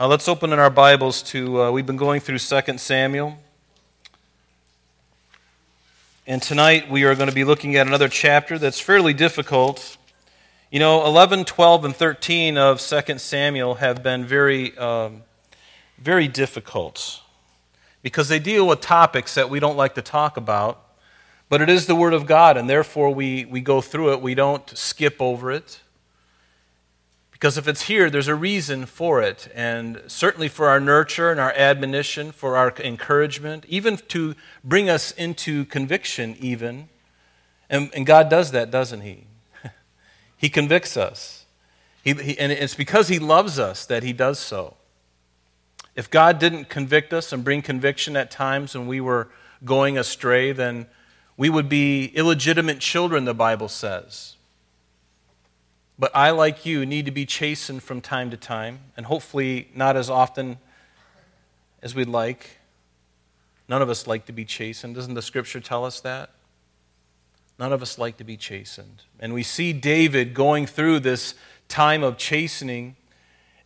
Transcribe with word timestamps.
Uh, 0.00 0.08
let's 0.08 0.28
open 0.28 0.50
in 0.50 0.58
our 0.58 0.70
Bibles 0.70 1.20
to, 1.22 1.60
uh, 1.60 1.70
we've 1.70 1.84
been 1.84 1.98
going 1.98 2.22
through 2.22 2.38
2 2.38 2.78
Samuel. 2.78 3.36
And 6.26 6.40
tonight 6.40 6.90
we 6.90 7.04
are 7.04 7.14
going 7.14 7.28
to 7.28 7.34
be 7.34 7.44
looking 7.44 7.76
at 7.76 7.86
another 7.86 8.08
chapter 8.08 8.58
that's 8.58 8.80
fairly 8.80 9.12
difficult. 9.12 9.98
You 10.70 10.78
know, 10.78 11.04
11, 11.04 11.44
12, 11.44 11.84
and 11.84 11.94
13 11.94 12.56
of 12.56 12.80
2 12.80 13.18
Samuel 13.18 13.74
have 13.74 14.02
been 14.02 14.24
very, 14.24 14.74
um, 14.78 15.22
very 15.98 16.28
difficult 16.28 17.20
because 18.00 18.30
they 18.30 18.38
deal 18.38 18.66
with 18.66 18.80
topics 18.80 19.34
that 19.34 19.50
we 19.50 19.60
don't 19.60 19.76
like 19.76 19.94
to 19.96 20.02
talk 20.02 20.38
about. 20.38 20.82
But 21.50 21.60
it 21.60 21.68
is 21.68 21.84
the 21.84 21.94
Word 21.94 22.14
of 22.14 22.24
God, 22.24 22.56
and 22.56 22.70
therefore 22.70 23.12
we, 23.12 23.44
we 23.44 23.60
go 23.60 23.82
through 23.82 24.14
it. 24.14 24.22
We 24.22 24.34
don't 24.34 24.66
skip 24.70 25.20
over 25.20 25.52
it. 25.52 25.80
Because 27.40 27.56
if 27.56 27.66
it's 27.66 27.82
here, 27.82 28.10
there's 28.10 28.28
a 28.28 28.34
reason 28.34 28.84
for 28.84 29.22
it. 29.22 29.50
And 29.54 30.02
certainly 30.06 30.46
for 30.46 30.68
our 30.68 30.78
nurture 30.78 31.30
and 31.30 31.40
our 31.40 31.52
admonition, 31.52 32.32
for 32.32 32.54
our 32.54 32.74
encouragement, 32.78 33.64
even 33.66 33.96
to 34.08 34.34
bring 34.62 34.90
us 34.90 35.10
into 35.12 35.64
conviction, 35.64 36.36
even. 36.38 36.90
And, 37.70 37.90
and 37.94 38.04
God 38.04 38.28
does 38.28 38.50
that, 38.50 38.70
doesn't 38.70 39.00
He? 39.00 39.24
he 40.36 40.50
convicts 40.50 40.98
us. 40.98 41.46
He, 42.04 42.12
he, 42.12 42.38
and 42.38 42.52
it's 42.52 42.74
because 42.74 43.08
He 43.08 43.18
loves 43.18 43.58
us 43.58 43.86
that 43.86 44.02
He 44.02 44.12
does 44.12 44.38
so. 44.38 44.76
If 45.96 46.10
God 46.10 46.38
didn't 46.38 46.68
convict 46.68 47.14
us 47.14 47.32
and 47.32 47.42
bring 47.42 47.62
conviction 47.62 48.16
at 48.16 48.30
times 48.30 48.76
when 48.76 48.86
we 48.86 49.00
were 49.00 49.28
going 49.64 49.96
astray, 49.96 50.52
then 50.52 50.88
we 51.38 51.48
would 51.48 51.70
be 51.70 52.04
illegitimate 52.08 52.80
children, 52.80 53.24
the 53.24 53.32
Bible 53.32 53.68
says. 53.68 54.36
But 56.00 56.12
I, 56.16 56.30
like 56.30 56.64
you, 56.64 56.86
need 56.86 57.04
to 57.04 57.10
be 57.10 57.26
chastened 57.26 57.82
from 57.82 58.00
time 58.00 58.30
to 58.30 58.38
time, 58.38 58.78
and 58.96 59.04
hopefully 59.04 59.68
not 59.74 59.98
as 59.98 60.08
often 60.08 60.56
as 61.82 61.94
we'd 61.94 62.08
like. 62.08 62.56
None 63.68 63.82
of 63.82 63.90
us 63.90 64.06
like 64.06 64.24
to 64.24 64.32
be 64.32 64.46
chastened. 64.46 64.94
Doesn't 64.94 65.12
the 65.12 65.20
scripture 65.20 65.60
tell 65.60 65.84
us 65.84 66.00
that? 66.00 66.30
None 67.58 67.70
of 67.74 67.82
us 67.82 67.98
like 67.98 68.16
to 68.16 68.24
be 68.24 68.38
chastened. 68.38 69.02
And 69.18 69.34
we 69.34 69.42
see 69.42 69.74
David 69.74 70.32
going 70.32 70.64
through 70.66 71.00
this 71.00 71.34
time 71.68 72.02
of 72.02 72.16
chastening, 72.16 72.96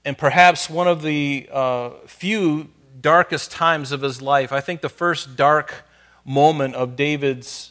and 0.04 0.19
perhaps 0.19 0.69
one 0.69 0.88
of 0.88 1.02
the 1.02 1.48
uh, 1.52 1.91
few 2.08 2.69
darkest 3.00 3.52
times 3.52 3.92
of 3.92 4.02
his 4.02 4.20
life. 4.20 4.52
I 4.52 4.60
think 4.60 4.80
the 4.80 4.88
first 4.88 5.36
dark 5.36 5.84
moment 6.24 6.74
of 6.74 6.96
David's 6.96 7.70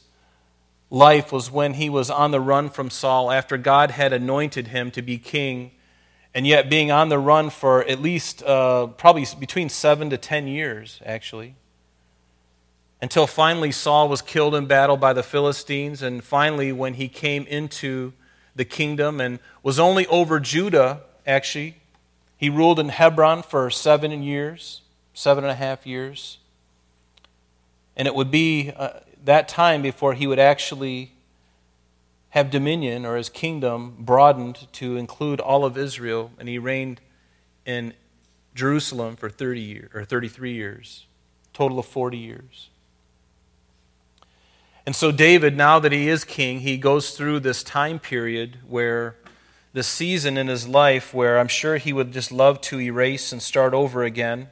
life 0.93 1.31
was 1.31 1.49
when 1.49 1.73
he 1.73 1.89
was 1.89 2.11
on 2.11 2.29
the 2.29 2.39
run 2.39 2.69
from 2.69 2.87
Saul 2.91 3.31
after 3.31 3.57
God 3.57 3.89
had 3.89 4.13
anointed 4.13 4.67
him 4.67 4.91
to 4.91 5.01
be 5.01 5.17
king, 5.17 5.71
and 6.35 6.45
yet 6.45 6.69
being 6.69 6.91
on 6.91 7.09
the 7.09 7.17
run 7.17 7.49
for 7.49 7.83
at 7.85 7.99
least 7.99 8.43
uh, 8.43 8.85
probably 8.85 9.25
between 9.39 9.69
seven 9.69 10.11
to 10.11 10.17
ten 10.17 10.47
years, 10.47 11.01
actually. 11.03 11.55
Until 13.01 13.25
finally 13.25 13.71
Saul 13.71 14.07
was 14.07 14.21
killed 14.21 14.53
in 14.53 14.67
battle 14.67 14.95
by 14.95 15.13
the 15.13 15.23
Philistines, 15.23 16.03
and 16.03 16.23
finally, 16.23 16.71
when 16.71 16.93
he 16.93 17.07
came 17.07 17.47
into 17.47 18.13
the 18.55 18.63
kingdom 18.63 19.19
and 19.19 19.39
was 19.63 19.79
only 19.79 20.05
over 20.07 20.39
Judah, 20.39 21.01
actually, 21.25 21.75
he 22.37 22.51
ruled 22.51 22.79
in 22.79 22.89
Hebron 22.89 23.41
for 23.41 23.71
seven 23.71 24.21
years, 24.21 24.81
seven 25.15 25.43
and 25.43 25.49
a 25.49 25.55
half 25.55 25.87
years. 25.87 26.37
And 27.97 28.07
it 28.07 28.13
would 28.13 28.29
be 28.29 28.71
uh, 28.75 28.99
that 29.23 29.47
time 29.47 29.81
before 29.81 30.13
he 30.13 30.27
would 30.27 30.39
actually 30.39 31.13
have 32.29 32.49
dominion 32.49 33.05
or 33.05 33.15
his 33.15 33.29
kingdom 33.29 33.95
broadened 33.99 34.67
to 34.73 34.97
include 34.97 35.39
all 35.39 35.63
of 35.63 35.77
Israel, 35.77 36.31
and 36.37 36.49
he 36.49 36.57
reigned 36.57 36.99
in 37.65 37.93
Jerusalem 38.53 39.15
for 39.15 39.29
30 39.29 39.61
years 39.61 39.91
or 39.93 40.03
33 40.03 40.53
years, 40.53 41.05
total 41.53 41.79
of 41.79 41.85
40 41.85 42.17
years. 42.17 42.69
And 44.85 44.95
so 44.95 45.11
David, 45.11 45.55
now 45.55 45.79
that 45.79 45.91
he 45.91 46.09
is 46.09 46.25
king, 46.25 46.59
he 46.59 46.77
goes 46.77 47.11
through 47.11 47.39
this 47.39 47.63
time 47.63 47.99
period 47.99 48.57
where 48.67 49.15
the 49.71 49.83
season 49.83 50.37
in 50.37 50.47
his 50.47 50.67
life 50.67 51.13
where 51.13 51.39
I'm 51.39 51.47
sure 51.47 51.77
he 51.77 51.93
would 51.93 52.11
just 52.11 52.31
love 52.31 52.61
to 52.61 52.79
erase 52.79 53.31
and 53.31 53.41
start 53.41 53.73
over 53.73 54.03
again, 54.03 54.49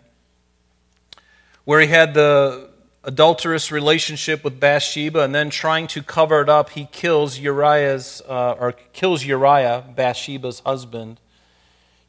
where 1.65 1.81
he 1.81 1.87
had 1.87 2.13
the 2.13 2.70
adulterous 3.03 3.71
relationship 3.71 4.43
with 4.43 4.59
Bathsheba, 4.59 5.21
and 5.23 5.33
then 5.33 5.49
trying 5.49 5.87
to 5.87 6.03
cover 6.03 6.41
it 6.41 6.49
up, 6.49 6.71
he 6.71 6.87
kills 6.91 7.39
Uriah's 7.39 8.21
uh, 8.27 8.55
or 8.59 8.73
kills 8.93 9.25
Uriah, 9.25 9.83
Bathsheba's 9.95 10.59
husband, 10.59 11.19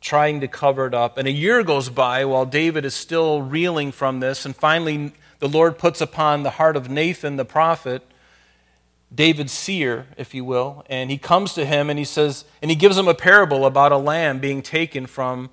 trying 0.00 0.40
to 0.40 0.48
cover 0.48 0.86
it 0.86 0.94
up. 0.94 1.16
And 1.16 1.26
a 1.26 1.32
year 1.32 1.62
goes 1.62 1.88
by 1.88 2.24
while 2.24 2.44
David 2.44 2.84
is 2.84 2.94
still 2.94 3.42
reeling 3.42 3.92
from 3.92 4.20
this, 4.20 4.44
and 4.44 4.54
finally 4.54 5.12
the 5.38 5.48
Lord 5.48 5.78
puts 5.78 6.00
upon 6.00 6.42
the 6.42 6.50
heart 6.50 6.76
of 6.76 6.90
Nathan 6.90 7.36
the 7.36 7.44
prophet. 7.44 8.02
David's 9.14 9.52
seer, 9.52 10.06
if 10.16 10.32
you 10.32 10.42
will, 10.42 10.86
and 10.88 11.10
he 11.10 11.18
comes 11.18 11.52
to 11.54 11.66
him 11.66 11.90
and 11.90 11.98
he 11.98 12.04
says, 12.04 12.46
and 12.62 12.70
he 12.70 12.74
gives 12.74 12.96
him 12.96 13.08
a 13.08 13.14
parable 13.14 13.66
about 13.66 13.92
a 13.92 13.98
lamb 13.98 14.38
being 14.38 14.62
taken 14.62 15.04
from 15.04 15.50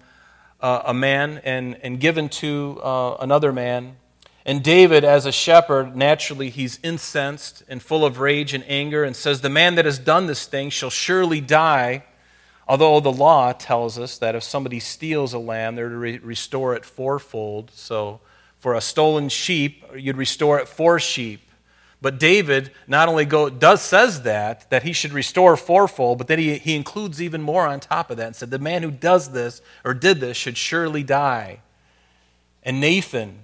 uh, 0.62 0.84
a 0.86 0.94
man 0.94 1.42
and, 1.44 1.78
and 1.84 2.00
given 2.00 2.30
to 2.30 2.80
uh, 2.82 3.18
another 3.20 3.52
man 3.52 3.98
and 4.46 4.64
David, 4.64 5.04
as 5.04 5.26
a 5.26 5.32
shepherd, 5.32 5.96
naturally 5.96 6.50
he's 6.50 6.80
incensed 6.82 7.64
and 7.68 7.82
full 7.82 8.06
of 8.06 8.20
rage 8.20 8.54
and 8.54 8.64
anger 8.68 9.04
and 9.04 9.16
says, 9.16 9.42
The 9.42 9.50
man 9.50 9.76
that 9.76 9.86
has 9.86 10.00
done 10.00 10.28
this 10.28 10.46
thing 10.46 10.70
shall 10.70 10.90
surely 10.90 11.42
die. 11.42 12.06
Although 12.68 13.00
the 13.00 13.12
law 13.12 13.52
tells 13.52 13.98
us 13.98 14.18
that 14.20 14.36
if 14.36 14.44
somebody 14.44 14.80
steals 14.80 15.34
a 15.34 15.40
lamb, 15.40 15.76
they're 15.76 15.90
to 15.90 15.98
re- 15.98 16.20
restore 16.20 16.76
it 16.76 16.86
fourfold. 16.86 17.72
So 17.74 18.22
for 18.58 18.76
a 18.76 18.82
stolen 18.82 19.30
sheep, 19.30 19.84
you'd 19.96 20.18
restore 20.18 20.60
it 20.60 20.68
four 20.68 21.00
sheep. 21.00 21.42
But 22.02 22.20
David 22.20 22.72
not 22.88 23.10
only 23.10 23.26
go, 23.26 23.50
does 23.50 23.82
says 23.82 24.22
that, 24.22 24.70
that 24.70 24.84
he 24.84 24.94
should 24.94 25.12
restore 25.12 25.58
fourfold, 25.58 26.18
but 26.18 26.28
then 26.28 26.40
he, 26.40 26.58
he 26.58 26.76
includes 26.76 27.22
even 27.22 27.42
more 27.42 27.68
on 27.68 27.82
top 27.82 28.10
of 28.10 28.18
that 28.18 28.28
and 28.28 28.36
said, 28.36 28.52
The 28.52 28.60
man 28.60 28.84
who 28.84 28.92
does 28.92 29.32
this 29.32 29.62
or 29.84 29.94
did 29.94 30.22
this 30.22 30.38
should 30.38 30.56
surely 30.56 31.04
die. 31.04 31.60
And 32.64 32.80
Nathan, 32.80 33.44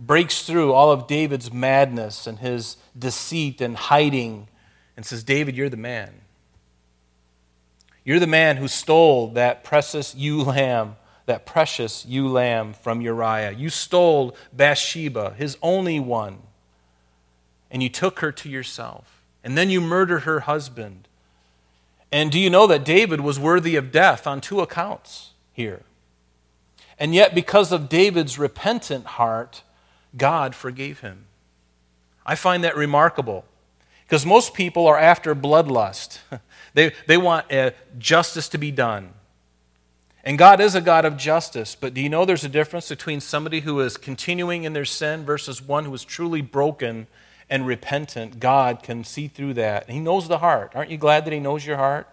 breaks 0.00 0.42
through 0.42 0.72
all 0.72 0.90
of 0.90 1.06
David's 1.06 1.52
madness 1.52 2.26
and 2.26 2.38
his 2.38 2.78
deceit 2.98 3.60
and 3.60 3.76
hiding 3.76 4.48
and 4.96 5.04
says, 5.04 5.22
David, 5.22 5.56
you're 5.56 5.68
the 5.68 5.76
man. 5.76 6.22
You're 8.02 8.18
the 8.18 8.26
man 8.26 8.56
who 8.56 8.66
stole 8.66 9.28
that 9.32 9.62
precious 9.62 10.14
ewe 10.14 10.42
lamb, 10.42 10.96
that 11.26 11.44
precious 11.44 12.06
ewe 12.06 12.28
lamb 12.28 12.72
from 12.72 13.02
Uriah. 13.02 13.52
You 13.52 13.68
stole 13.68 14.34
Bathsheba, 14.52 15.34
his 15.36 15.58
only 15.62 16.00
one, 16.00 16.38
and 17.70 17.82
you 17.82 17.90
took 17.90 18.20
her 18.20 18.32
to 18.32 18.48
yourself. 18.48 19.22
And 19.44 19.56
then 19.56 19.70
you 19.70 19.80
murdered 19.80 20.20
her 20.20 20.40
husband. 20.40 21.08
And 22.10 22.32
do 22.32 22.38
you 22.38 22.50
know 22.50 22.66
that 22.66 22.84
David 22.84 23.20
was 23.20 23.38
worthy 23.38 23.76
of 23.76 23.92
death 23.92 24.26
on 24.26 24.40
two 24.40 24.60
accounts 24.60 25.30
here? 25.52 25.82
And 26.98 27.14
yet, 27.14 27.34
because 27.34 27.70
of 27.70 27.88
David's 27.88 28.38
repentant 28.38 29.06
heart, 29.06 29.62
God 30.16 30.54
forgave 30.54 31.00
him. 31.00 31.26
I 32.24 32.34
find 32.34 32.64
that 32.64 32.76
remarkable 32.76 33.44
because 34.06 34.26
most 34.26 34.54
people 34.54 34.86
are 34.86 34.98
after 34.98 35.34
bloodlust. 35.34 36.18
they, 36.74 36.92
they 37.06 37.16
want 37.16 37.52
uh, 37.52 37.70
justice 37.98 38.48
to 38.50 38.58
be 38.58 38.70
done. 38.70 39.14
And 40.22 40.36
God 40.36 40.60
is 40.60 40.74
a 40.74 40.80
God 40.80 41.04
of 41.04 41.16
justice, 41.16 41.74
but 41.74 41.94
do 41.94 42.00
you 42.00 42.08
know 42.08 42.24
there's 42.24 42.44
a 42.44 42.48
difference 42.48 42.88
between 42.88 43.20
somebody 43.20 43.60
who 43.60 43.80
is 43.80 43.96
continuing 43.96 44.64
in 44.64 44.74
their 44.74 44.84
sin 44.84 45.24
versus 45.24 45.62
one 45.62 45.86
who 45.86 45.94
is 45.94 46.04
truly 46.04 46.42
broken 46.42 47.06
and 47.48 47.66
repentant? 47.66 48.38
God 48.38 48.82
can 48.82 49.02
see 49.02 49.28
through 49.28 49.54
that. 49.54 49.88
He 49.88 49.98
knows 49.98 50.28
the 50.28 50.38
heart. 50.38 50.72
Aren't 50.74 50.90
you 50.90 50.98
glad 50.98 51.24
that 51.24 51.32
He 51.32 51.40
knows 51.40 51.64
your 51.64 51.78
heart? 51.78 52.06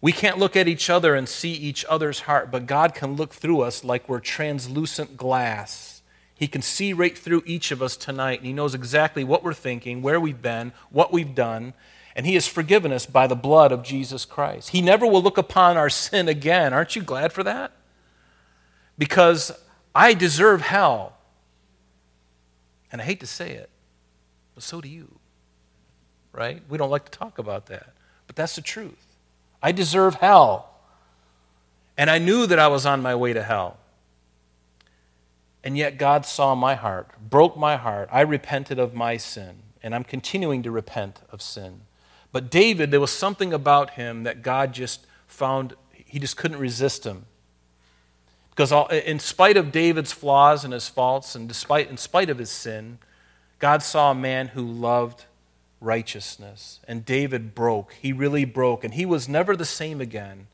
We 0.00 0.12
can't 0.12 0.38
look 0.38 0.54
at 0.54 0.68
each 0.68 0.88
other 0.88 1.16
and 1.16 1.28
see 1.28 1.52
each 1.52 1.84
other's 1.86 2.20
heart, 2.20 2.52
but 2.52 2.66
God 2.66 2.94
can 2.94 3.16
look 3.16 3.32
through 3.32 3.62
us 3.62 3.82
like 3.82 4.08
we're 4.08 4.20
translucent 4.20 5.16
glass 5.16 5.95
he 6.36 6.48
can 6.48 6.60
see 6.60 6.92
right 6.92 7.16
through 7.16 7.42
each 7.46 7.70
of 7.70 7.82
us 7.82 7.96
tonight, 7.96 8.40
and 8.40 8.46
He 8.46 8.52
knows 8.52 8.74
exactly 8.74 9.24
what 9.24 9.42
we're 9.42 9.54
thinking, 9.54 10.02
where 10.02 10.20
we've 10.20 10.42
been, 10.42 10.72
what 10.90 11.10
we've 11.10 11.34
done, 11.34 11.72
and 12.14 12.26
He 12.26 12.34
has 12.34 12.46
forgiven 12.46 12.92
us 12.92 13.06
by 13.06 13.26
the 13.26 13.34
blood 13.34 13.72
of 13.72 13.82
Jesus 13.82 14.26
Christ. 14.26 14.68
He 14.68 14.82
never 14.82 15.06
will 15.06 15.22
look 15.22 15.38
upon 15.38 15.78
our 15.78 15.88
sin 15.88 16.28
again. 16.28 16.74
Aren't 16.74 16.94
you 16.94 17.02
glad 17.02 17.32
for 17.32 17.42
that? 17.42 17.72
Because 18.98 19.50
I 19.94 20.12
deserve 20.12 20.60
hell. 20.60 21.14
And 22.92 23.00
I 23.00 23.04
hate 23.04 23.20
to 23.20 23.26
say 23.26 23.52
it, 23.52 23.70
but 24.54 24.62
so 24.62 24.82
do 24.82 24.88
you. 24.88 25.18
Right? 26.32 26.62
We 26.68 26.76
don't 26.76 26.90
like 26.90 27.06
to 27.06 27.18
talk 27.18 27.38
about 27.38 27.66
that, 27.66 27.94
but 28.26 28.36
that's 28.36 28.56
the 28.56 28.62
truth. 28.62 29.16
I 29.62 29.72
deserve 29.72 30.16
hell. 30.16 30.68
And 31.96 32.10
I 32.10 32.18
knew 32.18 32.46
that 32.46 32.58
I 32.58 32.68
was 32.68 32.84
on 32.84 33.00
my 33.00 33.14
way 33.14 33.32
to 33.32 33.42
hell. 33.42 33.78
And 35.66 35.76
yet 35.76 35.98
God 35.98 36.24
saw 36.24 36.54
my 36.54 36.76
heart, 36.76 37.10
broke 37.18 37.56
my 37.56 37.76
heart. 37.76 38.08
I 38.12 38.20
repented 38.20 38.78
of 38.78 38.94
my 38.94 39.16
sin, 39.16 39.64
and 39.82 39.96
I'm 39.96 40.04
continuing 40.04 40.62
to 40.62 40.70
repent 40.70 41.22
of 41.32 41.42
sin. 41.42 41.80
But 42.30 42.52
David, 42.52 42.92
there 42.92 43.00
was 43.00 43.10
something 43.10 43.52
about 43.52 43.94
him 43.94 44.22
that 44.22 44.42
God 44.42 44.72
just 44.72 45.08
found, 45.26 45.74
he 45.90 46.20
just 46.20 46.36
couldn't 46.36 46.60
resist 46.60 47.02
him. 47.02 47.26
Because 48.50 48.70
all, 48.70 48.86
in 48.86 49.18
spite 49.18 49.56
of 49.56 49.72
David's 49.72 50.12
flaws 50.12 50.62
and 50.62 50.72
his 50.72 50.88
faults, 50.88 51.34
and 51.34 51.48
despite, 51.48 51.90
in 51.90 51.96
spite 51.96 52.30
of 52.30 52.38
his 52.38 52.50
sin, 52.50 52.98
God 53.58 53.82
saw 53.82 54.12
a 54.12 54.14
man 54.14 54.46
who 54.46 54.62
loved 54.62 55.24
righteousness. 55.80 56.78
And 56.86 57.04
David 57.04 57.56
broke. 57.56 57.92
He 57.94 58.12
really 58.12 58.44
broke. 58.44 58.84
And 58.84 58.94
he 58.94 59.04
was 59.04 59.28
never 59.28 59.56
the 59.56 59.64
same 59.64 60.00
again. 60.00 60.46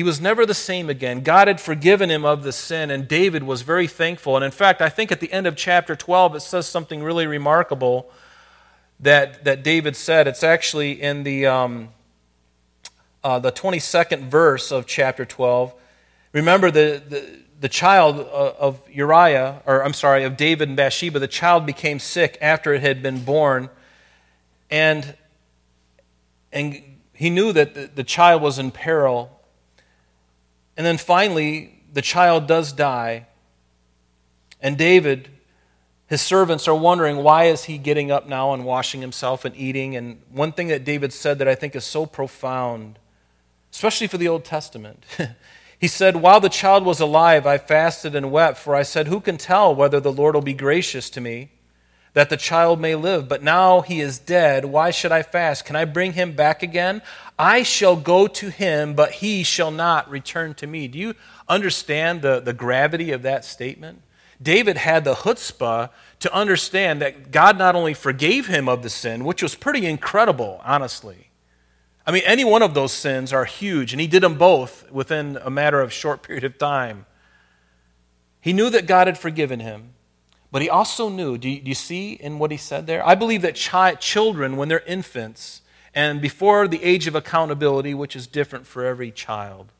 He 0.00 0.04
was 0.04 0.18
never 0.18 0.46
the 0.46 0.54
same 0.54 0.88
again. 0.88 1.20
God 1.20 1.46
had 1.46 1.60
forgiven 1.60 2.10
him 2.10 2.24
of 2.24 2.42
the 2.42 2.52
sin, 2.52 2.90
and 2.90 3.06
David 3.06 3.42
was 3.42 3.60
very 3.60 3.86
thankful. 3.86 4.34
And 4.34 4.42
in 4.42 4.50
fact, 4.50 4.80
I 4.80 4.88
think 4.88 5.12
at 5.12 5.20
the 5.20 5.30
end 5.30 5.46
of 5.46 5.56
chapter 5.56 5.94
12, 5.94 6.36
it 6.36 6.40
says 6.40 6.66
something 6.66 7.02
really 7.02 7.26
remarkable 7.26 8.10
that, 8.98 9.44
that 9.44 9.62
David 9.62 9.96
said. 9.96 10.26
It's 10.26 10.42
actually 10.42 10.92
in 11.02 11.22
the, 11.22 11.44
um, 11.44 11.90
uh, 13.22 13.40
the 13.40 13.52
22nd 13.52 14.30
verse 14.30 14.72
of 14.72 14.86
chapter 14.86 15.26
12. 15.26 15.74
Remember, 16.32 16.70
the, 16.70 17.02
the, 17.06 17.38
the 17.60 17.68
child 17.68 18.20
of 18.20 18.80
Uriah, 18.90 19.60
or 19.66 19.84
I'm 19.84 19.92
sorry, 19.92 20.24
of 20.24 20.38
David 20.38 20.68
and 20.68 20.78
Bathsheba, 20.78 21.18
the 21.18 21.28
child 21.28 21.66
became 21.66 21.98
sick 21.98 22.38
after 22.40 22.72
it 22.72 22.80
had 22.80 23.02
been 23.02 23.22
born. 23.22 23.68
And, 24.70 25.14
and 26.54 26.82
he 27.12 27.28
knew 27.28 27.52
that 27.52 27.74
the, 27.74 27.90
the 27.94 28.04
child 28.04 28.40
was 28.40 28.58
in 28.58 28.70
peril. 28.70 29.36
And 30.76 30.86
then 30.86 30.98
finally, 30.98 31.82
the 31.92 32.02
child 32.02 32.46
does 32.46 32.72
die. 32.72 33.26
And 34.60 34.76
David, 34.76 35.28
his 36.06 36.20
servants 36.20 36.66
are 36.68 36.74
wondering 36.74 37.18
why 37.18 37.44
is 37.44 37.64
he 37.64 37.78
getting 37.78 38.10
up 38.10 38.28
now 38.28 38.52
and 38.52 38.64
washing 38.64 39.00
himself 39.00 39.44
and 39.44 39.56
eating? 39.56 39.96
And 39.96 40.20
one 40.30 40.52
thing 40.52 40.68
that 40.68 40.84
David 40.84 41.12
said 41.12 41.38
that 41.38 41.48
I 41.48 41.54
think 41.54 41.74
is 41.76 41.84
so 41.84 42.06
profound, 42.06 42.98
especially 43.72 44.06
for 44.06 44.18
the 44.18 44.28
Old 44.28 44.44
Testament. 44.44 45.04
he 45.78 45.88
said, 45.88 46.16
While 46.16 46.40
the 46.40 46.48
child 46.48 46.84
was 46.84 47.00
alive, 47.00 47.46
I 47.46 47.58
fasted 47.58 48.14
and 48.14 48.32
wept, 48.32 48.58
for 48.58 48.74
I 48.74 48.82
said, 48.82 49.06
Who 49.06 49.20
can 49.20 49.36
tell 49.36 49.74
whether 49.74 50.00
the 50.00 50.12
Lord 50.12 50.34
will 50.34 50.42
be 50.42 50.54
gracious 50.54 51.10
to 51.10 51.20
me, 51.20 51.50
that 52.14 52.30
the 52.30 52.36
child 52.36 52.80
may 52.80 52.94
live? 52.94 53.28
But 53.28 53.42
now 53.42 53.80
he 53.80 54.00
is 54.00 54.18
dead. 54.18 54.64
Why 54.64 54.90
should 54.90 55.12
I 55.12 55.22
fast? 55.22 55.64
Can 55.64 55.76
I 55.76 55.84
bring 55.84 56.12
him 56.12 56.32
back 56.32 56.62
again? 56.62 57.02
I 57.38 57.62
shall 57.62 57.96
go 57.96 58.26
to 58.26 58.50
him, 58.50 58.94
but 58.94 59.12
he 59.12 59.42
shall 59.42 59.70
not 59.70 60.10
return 60.10 60.54
to 60.54 60.66
me. 60.66 60.88
Do 60.88 60.98
you 60.98 61.14
understand 61.48 62.22
the, 62.22 62.40
the 62.40 62.52
gravity 62.52 63.12
of 63.12 63.22
that 63.22 63.44
statement? 63.44 64.02
David 64.42 64.78
had 64.78 65.04
the 65.04 65.14
chutzpah 65.14 65.90
to 66.20 66.34
understand 66.34 67.00
that 67.02 67.30
God 67.30 67.58
not 67.58 67.74
only 67.74 67.94
forgave 67.94 68.46
him 68.46 68.68
of 68.68 68.82
the 68.82 68.90
sin, 68.90 69.24
which 69.24 69.42
was 69.42 69.54
pretty 69.54 69.86
incredible, 69.86 70.60
honestly. 70.64 71.30
I 72.06 72.12
mean, 72.12 72.22
any 72.24 72.44
one 72.44 72.62
of 72.62 72.74
those 72.74 72.92
sins 72.92 73.32
are 73.32 73.44
huge, 73.44 73.92
and 73.92 74.00
he 74.00 74.06
did 74.06 74.22
them 74.22 74.36
both 74.38 74.90
within 74.90 75.38
a 75.42 75.50
matter 75.50 75.80
of 75.80 75.92
short 75.92 76.22
period 76.26 76.44
of 76.44 76.58
time. 76.58 77.06
He 78.40 78.52
knew 78.52 78.70
that 78.70 78.86
God 78.86 79.06
had 79.06 79.18
forgiven 79.18 79.60
him, 79.60 79.92
but 80.52 80.62
he 80.62 80.68
also 80.68 81.08
knew, 81.08 81.38
do 81.38 81.48
you, 81.48 81.60
do 81.60 81.68
you 81.68 81.74
see 81.74 82.14
in 82.14 82.38
what 82.38 82.50
he 82.50 82.56
said 82.56 82.86
there? 82.86 83.06
I 83.06 83.14
believe 83.14 83.42
that 83.42 83.60
chi- 83.60 83.94
children, 83.94 84.56
when 84.56 84.68
they're 84.68 84.80
infants, 84.80 85.62
and 85.94 86.20
before 86.20 86.68
the 86.68 86.82
age 86.82 87.06
of 87.06 87.14
accountability, 87.14 87.94
which 87.94 88.14
is 88.14 88.26
different 88.26 88.66
for 88.66 88.84
every 88.84 89.10
child. 89.10 89.72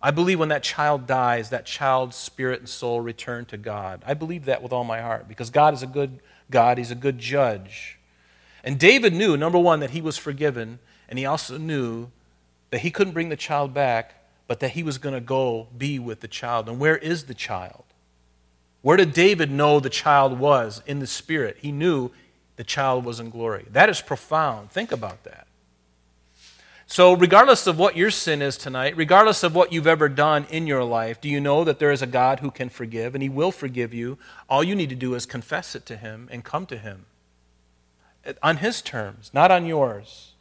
I 0.00 0.10
believe 0.10 0.40
when 0.40 0.48
that 0.48 0.64
child 0.64 1.06
dies, 1.06 1.50
that 1.50 1.64
child's 1.64 2.16
spirit 2.16 2.60
and 2.60 2.68
soul 2.68 3.00
return 3.00 3.44
to 3.46 3.56
God. 3.56 4.02
I 4.04 4.14
believe 4.14 4.46
that 4.46 4.62
with 4.62 4.72
all 4.72 4.84
my 4.84 5.00
heart 5.00 5.28
because 5.28 5.50
God 5.50 5.74
is 5.74 5.82
a 5.82 5.86
good 5.86 6.18
God, 6.50 6.78
He's 6.78 6.90
a 6.90 6.96
good 6.96 7.18
judge. 7.18 7.98
And 8.64 8.78
David 8.78 9.12
knew, 9.14 9.36
number 9.36 9.58
one, 9.58 9.80
that 9.80 9.90
he 9.90 10.00
was 10.00 10.16
forgiven, 10.16 10.78
and 11.08 11.18
he 11.18 11.24
also 11.24 11.58
knew 11.58 12.10
that 12.70 12.80
he 12.80 12.90
couldn't 12.90 13.12
bring 13.12 13.28
the 13.28 13.36
child 13.36 13.74
back, 13.74 14.14
but 14.46 14.60
that 14.60 14.70
he 14.70 14.82
was 14.82 14.98
going 14.98 15.14
to 15.14 15.20
go 15.20 15.68
be 15.76 15.98
with 15.98 16.20
the 16.20 16.28
child. 16.28 16.68
And 16.68 16.78
where 16.78 16.96
is 16.96 17.24
the 17.24 17.34
child? 17.34 17.84
Where 18.82 18.96
did 18.96 19.12
David 19.12 19.50
know 19.50 19.80
the 19.80 19.88
child 19.88 20.38
was 20.38 20.82
in 20.86 20.98
the 20.98 21.06
spirit? 21.06 21.58
He 21.60 21.72
knew 21.72 22.10
the 22.56 22.64
child 22.64 23.04
was 23.04 23.20
in 23.20 23.30
glory. 23.30 23.66
That 23.70 23.88
is 23.88 24.00
profound. 24.00 24.70
Think 24.70 24.92
about 24.92 25.24
that. 25.24 25.46
So, 26.86 27.14
regardless 27.14 27.66
of 27.66 27.78
what 27.78 27.96
your 27.96 28.10
sin 28.10 28.42
is 28.42 28.58
tonight, 28.58 28.96
regardless 28.96 29.42
of 29.42 29.54
what 29.54 29.72
you've 29.72 29.86
ever 29.86 30.10
done 30.10 30.46
in 30.50 30.66
your 30.66 30.84
life, 30.84 31.20
do 31.20 31.28
you 31.28 31.40
know 31.40 31.64
that 31.64 31.78
there 31.78 31.90
is 31.90 32.02
a 32.02 32.06
God 32.06 32.40
who 32.40 32.50
can 32.50 32.68
forgive 32.68 33.14
and 33.14 33.22
He 33.22 33.30
will 33.30 33.52
forgive 33.52 33.94
you? 33.94 34.18
All 34.50 34.62
you 34.62 34.74
need 34.74 34.90
to 34.90 34.94
do 34.94 35.14
is 35.14 35.24
confess 35.24 35.74
it 35.74 35.86
to 35.86 35.96
Him 35.96 36.28
and 36.30 36.44
come 36.44 36.66
to 36.66 36.76
Him 36.76 37.06
on 38.42 38.58
His 38.58 38.82
terms, 38.82 39.30
not 39.32 39.50
on 39.50 39.64
yours. 39.64 40.32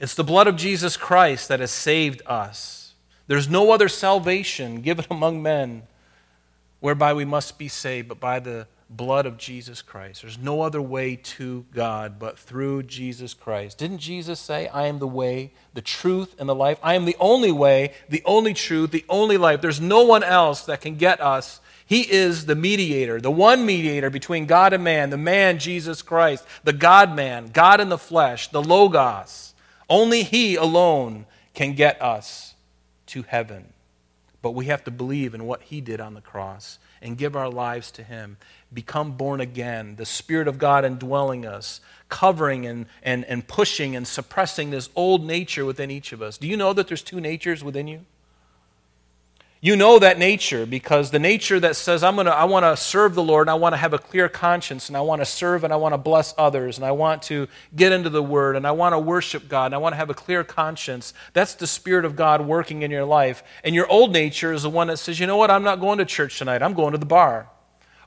It's 0.00 0.14
the 0.16 0.24
blood 0.24 0.48
of 0.48 0.56
Jesus 0.56 0.96
Christ 0.96 1.48
that 1.48 1.60
has 1.60 1.70
saved 1.70 2.20
us. 2.26 2.94
There's 3.28 3.48
no 3.48 3.70
other 3.70 3.88
salvation 3.88 4.80
given 4.80 5.04
among 5.10 5.42
men 5.42 5.82
whereby 6.82 7.14
we 7.14 7.24
must 7.24 7.58
be 7.58 7.68
saved 7.68 8.08
but 8.08 8.18
by 8.18 8.40
the 8.40 8.66
blood 8.90 9.24
of 9.24 9.38
Jesus 9.38 9.80
Christ. 9.82 10.20
There's 10.20 10.36
no 10.36 10.62
other 10.62 10.82
way 10.82 11.14
to 11.16 11.64
God 11.72 12.18
but 12.18 12.36
through 12.36 12.82
Jesus 12.82 13.34
Christ. 13.34 13.78
Didn't 13.78 13.98
Jesus 13.98 14.40
say, 14.40 14.66
I 14.66 14.88
am 14.88 14.98
the 14.98 15.06
way, 15.06 15.52
the 15.74 15.80
truth, 15.80 16.34
and 16.40 16.48
the 16.48 16.56
life? 16.56 16.78
I 16.82 16.94
am 16.94 17.04
the 17.04 17.16
only 17.20 17.52
way, 17.52 17.92
the 18.08 18.22
only 18.24 18.52
truth, 18.52 18.90
the 18.90 19.04
only 19.08 19.36
life. 19.38 19.60
There's 19.60 19.80
no 19.80 20.02
one 20.02 20.24
else 20.24 20.66
that 20.66 20.80
can 20.80 20.96
get 20.96 21.20
us. 21.20 21.60
He 21.86 22.02
is 22.02 22.46
the 22.46 22.56
mediator, 22.56 23.20
the 23.20 23.30
one 23.30 23.64
mediator 23.64 24.10
between 24.10 24.46
God 24.46 24.72
and 24.72 24.82
man, 24.82 25.10
the 25.10 25.16
man, 25.16 25.60
Jesus 25.60 26.02
Christ, 26.02 26.44
the 26.64 26.72
God 26.72 27.14
man, 27.14 27.50
God 27.52 27.80
in 27.80 27.90
the 27.90 27.96
flesh, 27.96 28.48
the 28.48 28.62
Logos. 28.62 29.54
Only 29.88 30.24
He 30.24 30.56
alone 30.56 31.26
can 31.54 31.74
get 31.74 32.02
us 32.02 32.54
to 33.06 33.22
heaven. 33.22 33.72
But 34.42 34.50
we 34.50 34.66
have 34.66 34.84
to 34.84 34.90
believe 34.90 35.34
in 35.34 35.46
what 35.46 35.62
He 35.62 35.80
did 35.80 36.00
on 36.00 36.14
the 36.14 36.20
cross 36.20 36.78
and 37.00 37.16
give 37.16 37.36
our 37.36 37.48
lives 37.48 37.90
to 37.92 38.02
Him 38.02 38.36
become 38.74 39.12
born 39.12 39.40
again, 39.40 39.96
the 39.96 40.06
Spirit 40.06 40.48
of 40.48 40.58
God 40.58 40.84
indwelling 40.84 41.46
us, 41.46 41.80
covering 42.08 42.66
and, 42.66 42.86
and, 43.02 43.24
and 43.26 43.46
pushing 43.46 43.94
and 43.94 44.06
suppressing 44.06 44.70
this 44.70 44.88
old 44.96 45.24
nature 45.24 45.64
within 45.64 45.90
each 45.90 46.12
of 46.12 46.20
us. 46.20 46.38
Do 46.38 46.48
you 46.48 46.56
know 46.56 46.72
that 46.72 46.88
there's 46.88 47.02
two 47.02 47.20
natures 47.20 47.62
within 47.62 47.86
you? 47.86 48.04
You 49.64 49.76
know 49.76 50.00
that 50.00 50.18
nature 50.18 50.66
because 50.66 51.12
the 51.12 51.20
nature 51.20 51.60
that 51.60 51.76
says, 51.76 52.02
I'm 52.02 52.16
gonna, 52.16 52.30
I 52.30 52.46
want 52.46 52.64
to 52.64 52.76
serve 52.76 53.14
the 53.14 53.22
Lord 53.22 53.46
and 53.46 53.50
I 53.52 53.54
want 53.54 53.74
to 53.74 53.76
have 53.76 53.92
a 53.92 53.98
clear 53.98 54.28
conscience 54.28 54.88
and 54.88 54.96
I 54.96 55.02
want 55.02 55.22
to 55.22 55.24
serve 55.24 55.62
and 55.62 55.72
I 55.72 55.76
want 55.76 55.92
to 55.92 55.98
bless 55.98 56.34
others 56.36 56.78
and 56.78 56.84
I 56.84 56.90
want 56.90 57.22
to 57.24 57.46
get 57.76 57.92
into 57.92 58.10
the 58.10 58.24
Word 58.24 58.56
and 58.56 58.66
I 58.66 58.72
want 58.72 58.92
to 58.92 58.98
worship 58.98 59.48
God 59.48 59.66
and 59.66 59.76
I 59.76 59.78
want 59.78 59.92
to 59.92 59.98
have 59.98 60.10
a 60.10 60.14
clear 60.14 60.42
conscience. 60.42 61.14
That's 61.32 61.54
the 61.54 61.68
Spirit 61.68 62.04
of 62.04 62.16
God 62.16 62.44
working 62.44 62.82
in 62.82 62.90
your 62.90 63.04
life. 63.04 63.44
And 63.62 63.72
your 63.72 63.88
old 63.88 64.12
nature 64.12 64.52
is 64.52 64.64
the 64.64 64.68
one 64.68 64.88
that 64.88 64.96
says, 64.96 65.20
you 65.20 65.28
know 65.28 65.36
what, 65.36 65.48
I'm 65.48 65.62
not 65.62 65.78
going 65.78 65.98
to 65.98 66.04
church 66.04 66.38
tonight, 66.38 66.60
I'm 66.60 66.74
going 66.74 66.90
to 66.90 66.98
the 66.98 67.06
bar. 67.06 67.48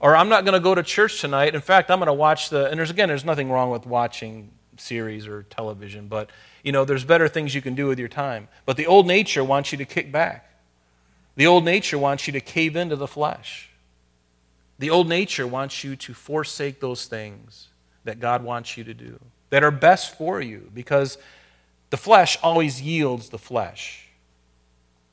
Or 0.02 0.14
I'm 0.14 0.28
not 0.28 0.44
going 0.44 0.56
to 0.56 0.60
go 0.60 0.76
to 0.76 0.84
church 0.84 1.22
tonight. 1.22 1.56
In 1.56 1.62
fact, 1.62 1.90
I'm 1.90 2.00
going 2.00 2.08
to 2.08 2.14
watch 2.14 2.50
the, 2.50 2.70
and 2.70 2.78
there's 2.78 2.92
again, 2.92 3.08
there's 3.08 3.24
nothing 3.24 3.50
wrong 3.50 3.70
with 3.70 3.86
watching 3.86 4.52
series 4.76 5.26
or 5.26 5.44
television, 5.44 6.10
but 6.10 6.32
you 6.64 6.74
know, 6.74 6.84
there's 6.84 7.06
better 7.06 7.30
things 7.30 7.56
you 7.56 7.62
can 7.62 7.76
do 7.76 7.88
with 7.88 7.98
your 7.98 8.10
time. 8.10 8.50
But 8.66 8.76
the 8.76 8.88
old 8.88 9.08
nature 9.08 9.42
wants 9.42 9.72
you 9.72 9.78
to 9.78 9.86
kick 9.86 10.12
back. 10.12 10.52
The 11.36 11.48
old 11.48 11.66
nature 11.66 11.98
wants 11.98 12.28
you 12.28 12.34
to 12.34 12.42
cave 12.42 12.76
into 12.76 12.96
the 12.96 13.08
flesh. 13.08 13.70
The 14.80 14.90
old 14.90 15.08
nature 15.08 15.48
wants 15.48 15.84
you 15.84 15.96
to 15.96 16.14
forsake 16.14 16.80
those 16.80 17.06
things 17.06 17.70
that 18.04 18.20
God 18.20 18.44
wants 18.44 18.78
you 18.78 18.84
to 18.84 18.94
do, 18.94 19.20
that 19.50 19.64
are 19.64 19.72
best 19.72 20.18
for 20.18 20.42
you, 20.42 20.70
because 20.74 21.18
the 21.90 21.98
flesh 21.98 22.38
always 22.44 22.82
yields 22.82 23.30
the 23.30 23.38
flesh. 23.38 24.08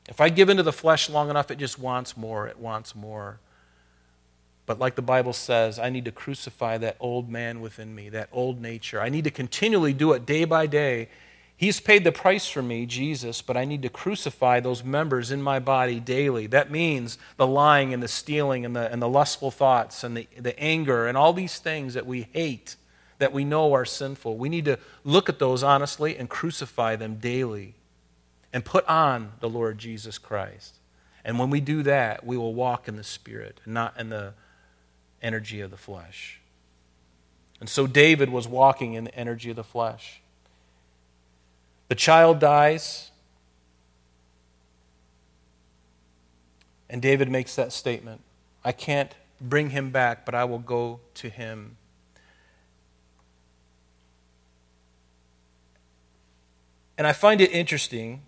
If 0.09 0.21
I 0.21 0.29
give 0.29 0.49
into 0.49 0.62
the 0.62 0.73
flesh 0.73 1.09
long 1.09 1.31
enough, 1.31 1.50
it 1.50 1.59
just 1.59 1.79
wants 1.79 2.17
more, 2.17 2.49
it 2.49 2.59
wants 2.59 2.95
more. 2.95 3.38
But 4.67 4.79
like 4.79 4.95
the 4.95 5.02
Bible 5.02 5.33
says, 5.33 5.79
I 5.79 5.91
need 5.91 6.05
to 6.05 6.12
crucify 6.12 6.79
that 6.79 6.97
old 7.00 7.29
man 7.29 7.61
within 7.61 7.95
me, 7.95 8.09
that 8.11 8.29
old 8.33 8.61
nature. 8.61 9.00
I 9.00 9.09
need 9.09 9.25
to 9.25 9.31
continually 9.31 9.93
do 9.93 10.12
it 10.12 10.26
day 10.26 10.45
by 10.45 10.67
day. 10.67 11.09
He's 11.62 11.78
paid 11.78 12.02
the 12.02 12.11
price 12.11 12.49
for 12.49 12.61
me, 12.61 12.87
Jesus, 12.87 13.40
but 13.40 13.57
I 13.57 13.64
need 13.64 13.83
to 13.83 13.88
crucify 13.88 14.59
those 14.59 14.83
members 14.83 15.31
in 15.31 15.40
my 15.40 15.61
body 15.61 16.00
daily. 16.00 16.49
That 16.49 16.73
means 16.73 17.19
the 17.37 17.47
lying 17.47 17.95
and 17.95 18.02
the 18.02 18.09
stealing 18.09 18.64
and 18.64 18.75
the, 18.75 18.90
and 18.90 19.00
the 19.00 19.09
lustful 19.09 19.52
thoughts 19.52 20.02
and 20.02 20.16
the, 20.16 20.26
the 20.37 20.59
anger 20.59 21.07
and 21.07 21.16
all 21.16 21.33
these 21.33 21.61
things 21.61 21.95
that 21.95 22.04
we 22.04 22.26
hate, 22.33 22.75
that 23.19 23.33
we 23.33 23.45
know 23.45 23.75
are 23.75 23.85
sinful. 23.85 24.38
We 24.38 24.49
need 24.49 24.64
to 24.64 24.81
look 25.04 25.28
at 25.28 25.38
those 25.38 25.62
honestly 25.62 26.16
and 26.16 26.28
crucify 26.28 26.97
them 26.97 27.19
daily 27.19 27.76
and 28.52 28.64
put 28.64 28.85
on 28.88 29.35
the 29.38 29.49
Lord 29.49 29.78
Jesus 29.78 30.19
Christ. 30.19 30.81
And 31.25 31.38
when 31.38 31.49
we 31.49 31.61
do 31.61 31.85
that, 31.85 32.26
we 32.26 32.37
will 32.37 32.54
walk 32.54 32.88
in 32.88 32.97
the 32.97 33.04
Spirit 33.04 33.61
not 33.64 33.97
in 34.00 34.09
the 34.09 34.35
energy 35.23 35.61
of 35.61 35.71
the 35.71 35.76
flesh. 35.76 36.40
And 37.61 37.69
so 37.69 37.87
David 37.87 38.31
was 38.31 38.49
walking 38.49 38.95
in 38.95 39.04
the 39.04 39.14
energy 39.14 39.50
of 39.50 39.54
the 39.54 39.62
flesh. 39.62 40.22
The 41.93 41.97
child 41.97 42.39
dies, 42.39 43.11
and 46.89 47.03
David 47.03 47.31
makes 47.31 47.55
that 47.57 47.71
statement 47.71 48.23
I 48.65 48.73
can't 48.73 49.15
bring 49.43 49.69
him 49.69 49.91
back, 49.91 50.25
but 50.25 50.35
I 50.35 50.45
will 50.47 50.59
go 50.59 51.01
to 51.17 51.29
him. 51.29 51.77
And 56.97 57.07
I 57.07 57.13
find 57.13 57.43
it 57.43 57.53
interesting 57.53 58.23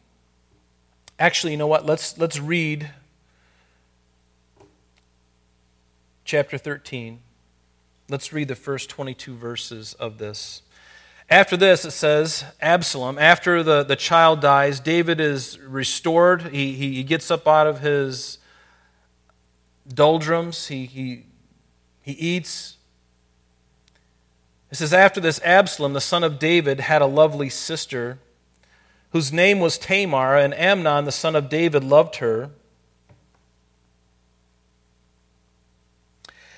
Actually, 1.19 1.53
you 1.53 1.57
know 1.57 1.67
what? 1.67 1.87
Let's, 1.87 2.19
let's 2.19 2.39
read 2.39 2.91
chapter 6.27 6.59
13. 6.59 7.21
Let's 8.11 8.31
read 8.31 8.49
the 8.49 8.57
first 8.57 8.91
22 8.91 9.35
verses 9.35 9.95
of 9.95 10.19
this. 10.19 10.61
After 11.31 11.57
this, 11.57 11.85
it 11.85 11.93
says, 11.93 12.45
Absalom, 12.61 13.19
after 13.19 13.63
the, 13.63 13.83
the 13.83 13.97
child 13.97 14.41
dies, 14.41 14.79
David 14.79 15.21
is 15.21 15.59
restored. 15.61 16.43
He, 16.49 16.73
he, 16.75 17.03
gets 17.03 17.31
up 17.31 17.49
out 17.49 17.67
of 17.67 17.81
his 17.81 18.39
doldrums, 19.89 20.67
he, 20.69 20.87
he, 20.87 21.25
he 22.03 22.13
eats. 22.13 22.77
It 24.71 24.77
says, 24.77 24.93
After 24.93 25.21
this, 25.21 25.41
Absalom, 25.45 25.95
the 25.95 26.01
son 26.01 26.25
of 26.25 26.39
David, 26.39 26.81
had 26.81 27.01
a 27.01 27.07
lovely 27.07 27.49
sister 27.49 28.19
whose 29.11 29.33
name 29.33 29.61
was 29.61 29.79
Tamar, 29.79 30.37
and 30.37 30.53
Amnon, 30.55 31.05
the 31.05 31.13
son 31.13 31.37
of 31.37 31.49
David, 31.49 31.85
loved 31.85 32.17
her. 32.17 32.51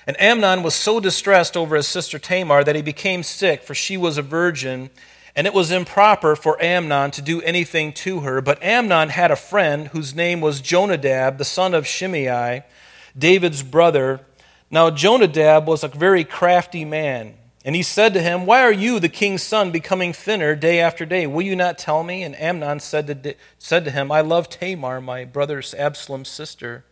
And 0.07 0.19
Amnon 0.21 0.63
was 0.63 0.73
so 0.73 1.01
distressed 1.01 1.57
over 1.57 1.75
his 1.75 1.85
sister 1.85 2.17
Tamar 2.17 2.63
that 2.63 2.77
he 2.77 2.81
became 2.81 3.23
sick, 3.23 3.61
for 3.61 3.75
she 3.75 3.97
was 3.97 4.17
a 4.17 4.21
virgin, 4.21 4.89
and 5.35 5.45
it 5.45 5.53
was 5.53 5.69
improper 5.69 6.33
for 6.37 6.61
Amnon 6.63 7.11
to 7.11 7.21
do 7.21 7.41
anything 7.41 7.91
to 7.91 8.21
her. 8.21 8.39
But 8.39 8.63
Amnon 8.63 9.09
had 9.09 9.31
a 9.31 9.35
friend 9.35 9.89
whose 9.89 10.15
name 10.15 10.39
was 10.39 10.61
Jonadab, 10.61 11.37
the 11.37 11.43
son 11.43 11.73
of 11.73 11.83
Shimeah, 11.83 12.63
David's 13.17 13.63
brother. 13.63 14.21
Now, 14.71 14.89
Jonadab 14.89 15.67
was 15.67 15.83
a 15.83 15.89
very 15.89 16.23
crafty 16.23 16.85
man. 16.85 17.33
And 17.65 17.75
he 17.75 17.83
said 17.83 18.13
to 18.13 18.21
him, 18.21 18.45
Why 18.45 18.61
are 18.61 18.71
you, 18.71 19.01
the 19.01 19.09
king's 19.09 19.43
son, 19.43 19.71
becoming 19.71 20.13
thinner 20.13 20.55
day 20.55 20.79
after 20.79 21.05
day? 21.05 21.27
Will 21.27 21.41
you 21.41 21.55
not 21.55 21.77
tell 21.77 22.01
me? 22.01 22.23
And 22.23 22.33
Amnon 22.39 22.79
said 22.79 23.23
to, 23.23 23.35
said 23.59 23.83
to 23.83 23.91
him, 23.91 24.09
I 24.09 24.21
love 24.21 24.47
Tamar, 24.47 25.01
my 25.01 25.25
brother's 25.25 25.73
Absalom's 25.73 26.29
sister. 26.29 26.85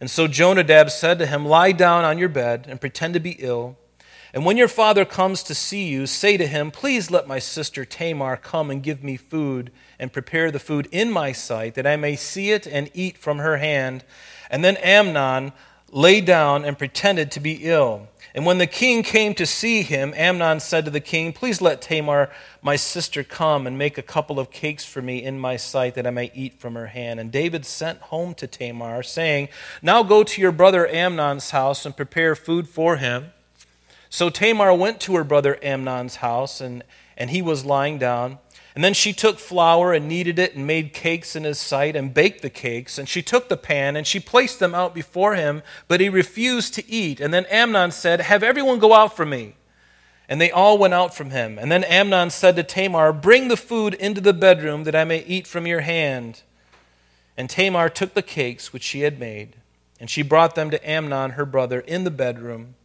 And 0.00 0.10
so 0.10 0.26
Jonadab 0.26 0.90
said 0.90 1.18
to 1.18 1.26
him, 1.26 1.44
Lie 1.44 1.72
down 1.72 2.04
on 2.04 2.18
your 2.18 2.30
bed 2.30 2.66
and 2.68 2.80
pretend 2.80 3.14
to 3.14 3.20
be 3.20 3.36
ill. 3.38 3.76
And 4.32 4.44
when 4.44 4.56
your 4.56 4.68
father 4.68 5.04
comes 5.04 5.42
to 5.44 5.54
see 5.54 5.88
you, 5.88 6.06
say 6.06 6.36
to 6.36 6.46
him, 6.46 6.70
Please 6.70 7.10
let 7.10 7.28
my 7.28 7.38
sister 7.38 7.84
Tamar 7.84 8.36
come 8.36 8.70
and 8.70 8.82
give 8.82 9.02
me 9.02 9.16
food 9.16 9.70
and 9.98 10.12
prepare 10.12 10.50
the 10.50 10.58
food 10.58 10.88
in 10.92 11.10
my 11.10 11.32
sight, 11.32 11.74
that 11.74 11.86
I 11.86 11.96
may 11.96 12.16
see 12.16 12.52
it 12.52 12.66
and 12.66 12.90
eat 12.94 13.18
from 13.18 13.38
her 13.38 13.58
hand. 13.58 14.04
And 14.50 14.64
then 14.64 14.76
Amnon 14.78 15.52
lay 15.90 16.20
down 16.20 16.64
and 16.64 16.78
pretended 16.78 17.30
to 17.32 17.40
be 17.40 17.64
ill. 17.64 18.08
And 18.34 18.46
when 18.46 18.58
the 18.58 18.66
king 18.66 19.02
came 19.02 19.34
to 19.34 19.46
see 19.46 19.82
him, 19.82 20.14
Amnon 20.16 20.60
said 20.60 20.84
to 20.84 20.90
the 20.90 21.00
king, 21.00 21.32
Please 21.32 21.60
let 21.60 21.82
Tamar, 21.82 22.30
my 22.62 22.76
sister, 22.76 23.24
come 23.24 23.66
and 23.66 23.76
make 23.76 23.98
a 23.98 24.02
couple 24.02 24.38
of 24.38 24.50
cakes 24.50 24.84
for 24.84 25.02
me 25.02 25.22
in 25.22 25.38
my 25.38 25.56
sight, 25.56 25.94
that 25.94 26.06
I 26.06 26.10
may 26.10 26.30
eat 26.34 26.60
from 26.60 26.74
her 26.74 26.86
hand. 26.86 27.18
And 27.18 27.32
David 27.32 27.66
sent 27.66 28.00
home 28.02 28.34
to 28.34 28.46
Tamar, 28.46 29.02
saying, 29.02 29.48
Now 29.82 30.02
go 30.02 30.22
to 30.22 30.40
your 30.40 30.52
brother 30.52 30.86
Amnon's 30.86 31.50
house 31.50 31.84
and 31.84 31.96
prepare 31.96 32.36
food 32.36 32.68
for 32.68 32.96
him. 32.96 33.32
So 34.10 34.30
Tamar 34.30 34.74
went 34.74 35.00
to 35.02 35.16
her 35.16 35.24
brother 35.24 35.58
Amnon's 35.62 36.16
house, 36.16 36.60
and, 36.60 36.84
and 37.16 37.30
he 37.30 37.42
was 37.42 37.64
lying 37.64 37.98
down. 37.98 38.38
And 38.74 38.84
then 38.84 38.94
she 38.94 39.12
took 39.12 39.38
flour 39.38 39.92
and 39.92 40.08
kneaded 40.08 40.38
it 40.38 40.54
and 40.54 40.66
made 40.66 40.92
cakes 40.92 41.34
in 41.34 41.42
his 41.42 41.58
sight 41.58 41.96
and 41.96 42.14
baked 42.14 42.42
the 42.42 42.50
cakes. 42.50 42.98
And 42.98 43.08
she 43.08 43.22
took 43.22 43.48
the 43.48 43.56
pan 43.56 43.96
and 43.96 44.06
she 44.06 44.20
placed 44.20 44.60
them 44.60 44.74
out 44.74 44.94
before 44.94 45.34
him, 45.34 45.62
but 45.88 46.00
he 46.00 46.08
refused 46.08 46.74
to 46.74 46.88
eat. 46.88 47.20
And 47.20 47.34
then 47.34 47.46
Amnon 47.46 47.90
said, 47.90 48.20
Have 48.20 48.42
everyone 48.42 48.78
go 48.78 48.94
out 48.94 49.16
from 49.16 49.30
me. 49.30 49.56
And 50.28 50.40
they 50.40 50.52
all 50.52 50.78
went 50.78 50.94
out 50.94 51.12
from 51.12 51.30
him. 51.30 51.58
And 51.58 51.72
then 51.72 51.82
Amnon 51.82 52.30
said 52.30 52.54
to 52.54 52.62
Tamar, 52.62 53.12
Bring 53.12 53.48
the 53.48 53.56
food 53.56 53.94
into 53.94 54.20
the 54.20 54.32
bedroom 54.32 54.84
that 54.84 54.94
I 54.94 55.02
may 55.02 55.24
eat 55.24 55.48
from 55.48 55.66
your 55.66 55.80
hand. 55.80 56.42
And 57.36 57.50
Tamar 57.50 57.88
took 57.88 58.14
the 58.14 58.22
cakes 58.22 58.72
which 58.72 58.84
she 58.84 59.00
had 59.00 59.18
made, 59.18 59.56
and 59.98 60.08
she 60.08 60.22
brought 60.22 60.54
them 60.54 60.70
to 60.70 60.88
Amnon 60.88 61.32
her 61.32 61.46
brother 61.46 61.80
in 61.80 62.04
the 62.04 62.10
bedroom. 62.10 62.76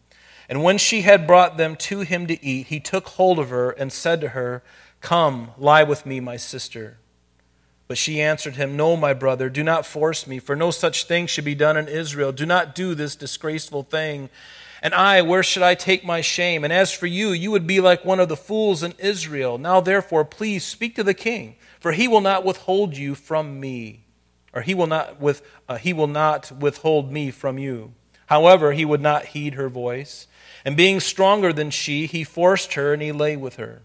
And 0.47 0.63
when 0.63 0.77
she 0.77 1.01
had 1.01 1.27
brought 1.27 1.57
them 1.57 1.75
to 1.75 2.01
him 2.01 2.25
to 2.27 2.43
eat, 2.43 2.67
he 2.67 2.79
took 2.79 3.09
hold 3.09 3.37
of 3.37 3.49
her 3.49 3.71
and 3.71 3.91
said 3.91 4.21
to 4.21 4.29
her, 4.29 4.63
Come, 5.05 5.51
lie 5.59 5.83
with 5.83 6.07
me, 6.07 6.19
my 6.19 6.35
sister. 6.35 6.97
But 7.87 7.99
she 7.99 8.19
answered 8.19 8.55
him, 8.55 8.75
No, 8.75 8.97
my 8.97 9.13
brother, 9.13 9.51
do 9.51 9.63
not 9.63 9.85
force 9.85 10.25
me, 10.25 10.39
for 10.39 10.55
no 10.55 10.71
such 10.71 11.03
thing 11.03 11.27
should 11.27 11.45
be 11.45 11.53
done 11.53 11.77
in 11.77 11.87
Israel. 11.87 12.31
Do 12.31 12.47
not 12.47 12.73
do 12.73 12.95
this 12.95 13.15
disgraceful 13.15 13.83
thing. 13.83 14.31
And 14.81 14.95
I, 14.95 15.21
where 15.21 15.43
should 15.43 15.61
I 15.61 15.75
take 15.75 16.03
my 16.03 16.21
shame? 16.21 16.63
And 16.63 16.73
as 16.73 16.91
for 16.91 17.05
you, 17.05 17.29
you 17.29 17.51
would 17.51 17.67
be 17.67 17.79
like 17.79 18.03
one 18.03 18.19
of 18.19 18.29
the 18.29 18.35
fools 18.35 18.81
in 18.81 18.95
Israel. 18.97 19.59
Now, 19.59 19.79
therefore, 19.79 20.25
please 20.25 20.65
speak 20.65 20.95
to 20.95 21.03
the 21.03 21.13
king, 21.13 21.57
for 21.79 21.91
he 21.91 22.07
will 22.07 22.19
not 22.19 22.43
withhold 22.43 22.97
you 22.97 23.13
from 23.13 23.59
me, 23.59 24.05
or 24.53 24.63
he 24.63 24.73
will 24.73 24.87
not, 24.87 25.21
with, 25.21 25.43
uh, 25.69 25.77
he 25.77 25.93
will 25.93 26.07
not 26.07 26.51
withhold 26.51 27.11
me 27.11 27.29
from 27.29 27.59
you. 27.59 27.93
However, 28.25 28.73
he 28.73 28.85
would 28.85 29.01
not 29.01 29.25
heed 29.25 29.53
her 29.53 29.69
voice. 29.69 30.25
And 30.65 30.75
being 30.75 30.99
stronger 30.99 31.53
than 31.53 31.69
she, 31.69 32.07
he 32.07 32.23
forced 32.23 32.73
her, 32.73 32.91
and 32.91 33.03
he 33.03 33.11
lay 33.11 33.37
with 33.37 33.57
her. 33.57 33.83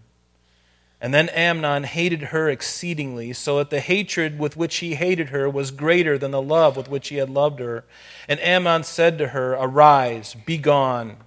And 1.03 1.15
then 1.15 1.29
Amnon 1.29 1.83
hated 1.83 2.25
her 2.25 2.47
exceedingly, 2.47 3.33
so 3.33 3.57
that 3.57 3.71
the 3.71 3.79
hatred 3.79 4.37
with 4.37 4.55
which 4.55 4.77
he 4.77 4.93
hated 4.93 5.29
her 5.29 5.49
was 5.49 5.71
greater 5.71 6.15
than 6.15 6.29
the 6.29 6.41
love 6.41 6.77
with 6.77 6.89
which 6.89 7.09
he 7.09 7.15
had 7.15 7.29
loved 7.29 7.59
her. 7.59 7.85
And 8.29 8.39
Amnon 8.39 8.83
said 8.83 9.17
to 9.17 9.29
her, 9.29 9.53
Arise, 9.53 10.35
be 10.45 10.59
gone. 10.59 11.17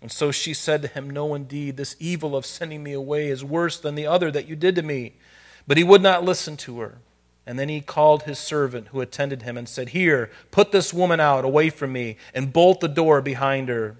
And 0.00 0.10
so 0.10 0.30
she 0.30 0.54
said 0.54 0.80
to 0.80 0.88
him, 0.88 1.10
No, 1.10 1.34
indeed, 1.34 1.76
this 1.76 1.94
evil 2.00 2.34
of 2.34 2.46
sending 2.46 2.82
me 2.82 2.94
away 2.94 3.28
is 3.28 3.44
worse 3.44 3.78
than 3.78 3.96
the 3.96 4.06
other 4.06 4.30
that 4.30 4.48
you 4.48 4.56
did 4.56 4.74
to 4.76 4.82
me. 4.82 5.12
But 5.66 5.76
he 5.76 5.84
would 5.84 6.02
not 6.02 6.24
listen 6.24 6.56
to 6.58 6.80
her. 6.80 6.98
And 7.46 7.58
then 7.58 7.68
he 7.68 7.82
called 7.82 8.22
his 8.22 8.38
servant 8.38 8.88
who 8.88 9.00
attended 9.02 9.42
him 9.42 9.58
and 9.58 9.68
said, 9.68 9.90
Here, 9.90 10.30
put 10.50 10.72
this 10.72 10.94
woman 10.94 11.20
out 11.20 11.44
away 11.44 11.68
from 11.68 11.92
me, 11.92 12.16
and 12.32 12.52
bolt 12.52 12.80
the 12.80 12.88
door 12.88 13.20
behind 13.20 13.68
her. 13.68 13.96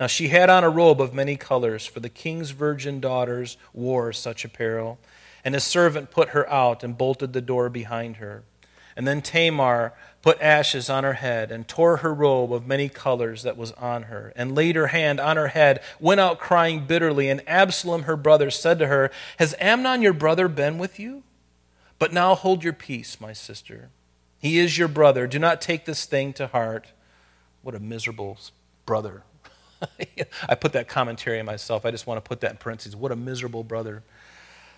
Now 0.00 0.06
she 0.08 0.28
had 0.28 0.50
on 0.50 0.64
a 0.64 0.70
robe 0.70 1.00
of 1.00 1.14
many 1.14 1.36
colors, 1.36 1.86
for 1.86 2.00
the 2.00 2.08
king's 2.08 2.50
virgin 2.50 3.00
daughters 3.00 3.56
wore 3.72 4.12
such 4.12 4.44
apparel. 4.44 4.98
And 5.44 5.54
his 5.54 5.64
servant 5.64 6.10
put 6.10 6.30
her 6.30 6.50
out 6.50 6.82
and 6.82 6.98
bolted 6.98 7.32
the 7.32 7.40
door 7.40 7.68
behind 7.68 8.16
her. 8.16 8.44
And 8.96 9.06
then 9.06 9.22
Tamar 9.22 9.92
put 10.22 10.40
ashes 10.40 10.88
on 10.88 11.04
her 11.04 11.14
head 11.14 11.50
and 11.50 11.68
tore 11.68 11.98
her 11.98 12.14
robe 12.14 12.52
of 12.52 12.66
many 12.66 12.88
colors 12.88 13.42
that 13.42 13.56
was 13.56 13.72
on 13.72 14.04
her, 14.04 14.32
and 14.36 14.54
laid 14.54 14.76
her 14.76 14.88
hand 14.88 15.20
on 15.20 15.36
her 15.36 15.48
head, 15.48 15.82
went 16.00 16.20
out 16.20 16.38
crying 16.38 16.86
bitterly. 16.86 17.28
And 17.28 17.46
Absalom, 17.46 18.04
her 18.04 18.16
brother, 18.16 18.50
said 18.50 18.78
to 18.78 18.86
her, 18.86 19.10
Has 19.38 19.54
Amnon 19.60 20.02
your 20.02 20.12
brother 20.12 20.48
been 20.48 20.78
with 20.78 20.98
you? 20.98 21.24
But 21.98 22.12
now 22.12 22.34
hold 22.34 22.64
your 22.64 22.72
peace, 22.72 23.20
my 23.20 23.32
sister. 23.32 23.90
He 24.40 24.58
is 24.58 24.78
your 24.78 24.88
brother. 24.88 25.26
Do 25.26 25.38
not 25.38 25.60
take 25.60 25.84
this 25.84 26.04
thing 26.04 26.32
to 26.34 26.48
heart. 26.48 26.92
What 27.62 27.74
a 27.74 27.80
miserable 27.80 28.38
brother 28.86 29.24
I 30.48 30.54
put 30.54 30.72
that 30.72 30.88
commentary 30.88 31.38
in 31.38 31.46
myself. 31.46 31.84
I 31.84 31.90
just 31.90 32.06
want 32.06 32.22
to 32.22 32.28
put 32.28 32.40
that 32.40 32.52
in 32.52 32.56
parentheses. 32.56 32.96
What 32.96 33.12
a 33.12 33.16
miserable 33.16 33.64
brother. 33.64 34.02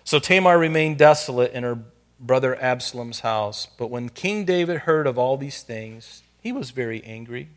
So 0.03 0.19
Tamar 0.19 0.57
remained 0.57 0.97
desolate 0.97 1.51
in 1.51 1.63
her 1.63 1.79
brother 2.19 2.55
Absalom's 2.61 3.21
house. 3.21 3.67
But 3.77 3.89
when 3.89 4.09
King 4.09 4.45
David 4.45 4.79
heard 4.79 5.07
of 5.07 5.17
all 5.17 5.37
these 5.37 5.63
things, 5.63 6.23
he 6.41 6.51
was 6.51 6.71
very 6.71 7.03
angry. 7.03 7.49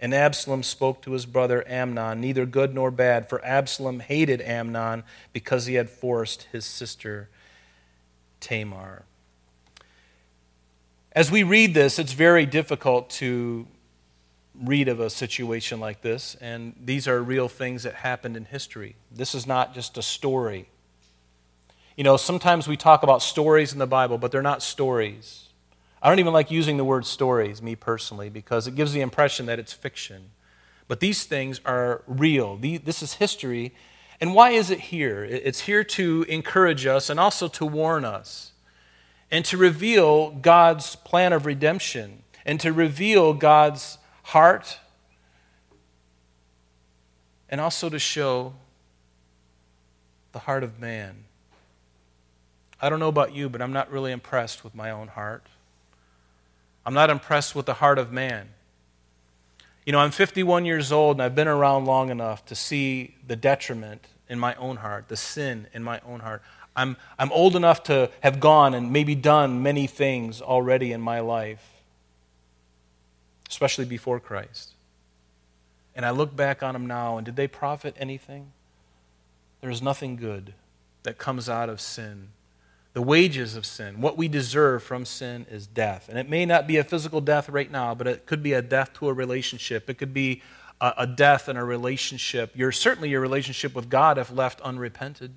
And 0.00 0.12
Absalom 0.12 0.62
spoke 0.62 1.02
to 1.02 1.12
his 1.12 1.24
brother 1.24 1.64
Amnon, 1.68 2.20
neither 2.20 2.46
good 2.46 2.74
nor 2.74 2.90
bad, 2.90 3.28
for 3.28 3.44
Absalom 3.44 4.00
hated 4.00 4.40
Amnon 4.42 5.04
because 5.32 5.66
he 5.66 5.74
had 5.74 5.88
forced 5.88 6.48
his 6.52 6.64
sister 6.64 7.28
Tamar. 8.40 9.04
As 11.12 11.30
we 11.30 11.42
read 11.42 11.74
this, 11.74 11.98
it's 11.98 12.12
very 12.12 12.44
difficult 12.44 13.08
to 13.10 13.66
read 14.60 14.88
of 14.88 15.00
a 15.00 15.10
situation 15.10 15.80
like 15.80 16.02
this, 16.02 16.36
and 16.40 16.74
these 16.82 17.08
are 17.08 17.22
real 17.22 17.48
things 17.48 17.82
that 17.82 17.94
happened 17.94 18.36
in 18.36 18.44
history. 18.44 18.96
This 19.10 19.34
is 19.34 19.46
not 19.46 19.74
just 19.74 19.98
a 19.98 20.02
story. 20.02 20.68
You 21.96 22.04
know, 22.04 22.16
sometimes 22.16 22.66
we 22.66 22.76
talk 22.76 23.02
about 23.02 23.22
stories 23.22 23.72
in 23.72 23.78
the 23.78 23.86
Bible, 23.86 24.18
but 24.18 24.32
they're 24.32 24.42
not 24.42 24.62
stories. 24.62 25.48
I 26.02 26.08
don't 26.08 26.18
even 26.18 26.32
like 26.32 26.50
using 26.50 26.76
the 26.76 26.84
word 26.84 27.06
stories, 27.06 27.62
me 27.62 27.76
personally, 27.76 28.28
because 28.28 28.66
it 28.66 28.74
gives 28.74 28.92
the 28.92 29.00
impression 29.00 29.46
that 29.46 29.58
it's 29.58 29.72
fiction. 29.72 30.30
But 30.86 31.00
these 31.00 31.24
things 31.24 31.60
are 31.64 32.02
real. 32.06 32.56
This 32.56 33.02
is 33.02 33.14
history. 33.14 33.74
And 34.20 34.34
why 34.34 34.50
is 34.50 34.70
it 34.70 34.80
here? 34.80 35.24
It's 35.24 35.60
here 35.60 35.82
to 35.84 36.24
encourage 36.28 36.84
us 36.84 37.10
and 37.10 37.18
also 37.18 37.48
to 37.48 37.64
warn 37.64 38.04
us 38.04 38.52
and 39.30 39.44
to 39.46 39.56
reveal 39.56 40.30
God's 40.30 40.94
plan 40.94 41.32
of 41.32 41.46
redemption 41.46 42.22
and 42.44 42.60
to 42.60 42.72
reveal 42.72 43.32
God's 43.32 43.98
heart, 44.24 44.78
and 47.48 47.60
also 47.60 47.88
to 47.88 47.98
show 47.98 48.52
the 50.32 50.40
heart 50.40 50.64
of 50.64 50.80
man. 50.80 51.24
I 52.80 52.88
don't 52.88 52.98
know 52.98 53.08
about 53.08 53.32
you, 53.34 53.48
but 53.48 53.62
I'm 53.62 53.72
not 53.72 53.90
really 53.90 54.12
impressed 54.12 54.64
with 54.64 54.74
my 54.74 54.90
own 54.90 55.08
heart. 55.08 55.46
I'm 56.84 56.94
not 56.94 57.08
impressed 57.08 57.54
with 57.54 57.66
the 57.66 57.74
heart 57.74 57.98
of 57.98 58.12
man. 58.12 58.48
You 59.86 59.92
know, 59.92 59.98
I'm 59.98 60.10
51 60.10 60.64
years 60.64 60.92
old 60.92 61.16
and 61.16 61.22
I've 61.22 61.34
been 61.34 61.48
around 61.48 61.84
long 61.84 62.10
enough 62.10 62.44
to 62.46 62.54
see 62.54 63.14
the 63.26 63.36
detriment 63.36 64.06
in 64.28 64.38
my 64.38 64.54
own 64.56 64.76
heart, 64.76 65.08
the 65.08 65.16
sin 65.16 65.66
in 65.72 65.82
my 65.82 66.00
own 66.06 66.20
heart. 66.20 66.42
I'm, 66.76 66.96
I'm 67.18 67.30
old 67.32 67.54
enough 67.54 67.84
to 67.84 68.10
have 68.20 68.40
gone 68.40 68.74
and 68.74 68.92
maybe 68.92 69.14
done 69.14 69.62
many 69.62 69.86
things 69.86 70.42
already 70.42 70.92
in 70.92 71.00
my 71.00 71.20
life, 71.20 71.73
especially 73.54 73.84
before 73.84 74.18
Christ. 74.18 74.72
And 75.94 76.04
I 76.04 76.10
look 76.10 76.34
back 76.34 76.60
on 76.60 76.72
them 76.72 76.86
now, 76.86 77.16
and 77.16 77.24
did 77.24 77.36
they 77.36 77.46
profit 77.46 77.94
anything? 77.96 78.50
There 79.60 79.70
is 79.70 79.80
nothing 79.80 80.16
good 80.16 80.54
that 81.04 81.18
comes 81.18 81.48
out 81.48 81.68
of 81.68 81.80
sin. 81.80 82.30
The 82.94 83.02
wages 83.02 83.54
of 83.54 83.64
sin, 83.64 84.00
what 84.00 84.16
we 84.16 84.26
deserve 84.26 84.82
from 84.82 85.04
sin, 85.04 85.46
is 85.48 85.68
death. 85.68 86.08
And 86.08 86.18
it 86.18 86.28
may 86.28 86.44
not 86.44 86.66
be 86.66 86.78
a 86.78 86.84
physical 86.84 87.20
death 87.20 87.48
right 87.48 87.70
now, 87.70 87.94
but 87.94 88.08
it 88.08 88.26
could 88.26 88.42
be 88.42 88.54
a 88.54 88.60
death 88.60 88.92
to 88.94 89.08
a 89.08 89.12
relationship. 89.12 89.88
It 89.88 89.98
could 89.98 90.12
be 90.12 90.42
a, 90.80 90.92
a 90.98 91.06
death 91.06 91.48
in 91.48 91.56
a 91.56 91.64
relationship. 91.64 92.50
Your, 92.56 92.72
certainly 92.72 93.08
your 93.08 93.20
relationship 93.20 93.72
with 93.72 93.88
God 93.88 94.18
if 94.18 94.32
left 94.32 94.60
unrepented. 94.62 95.36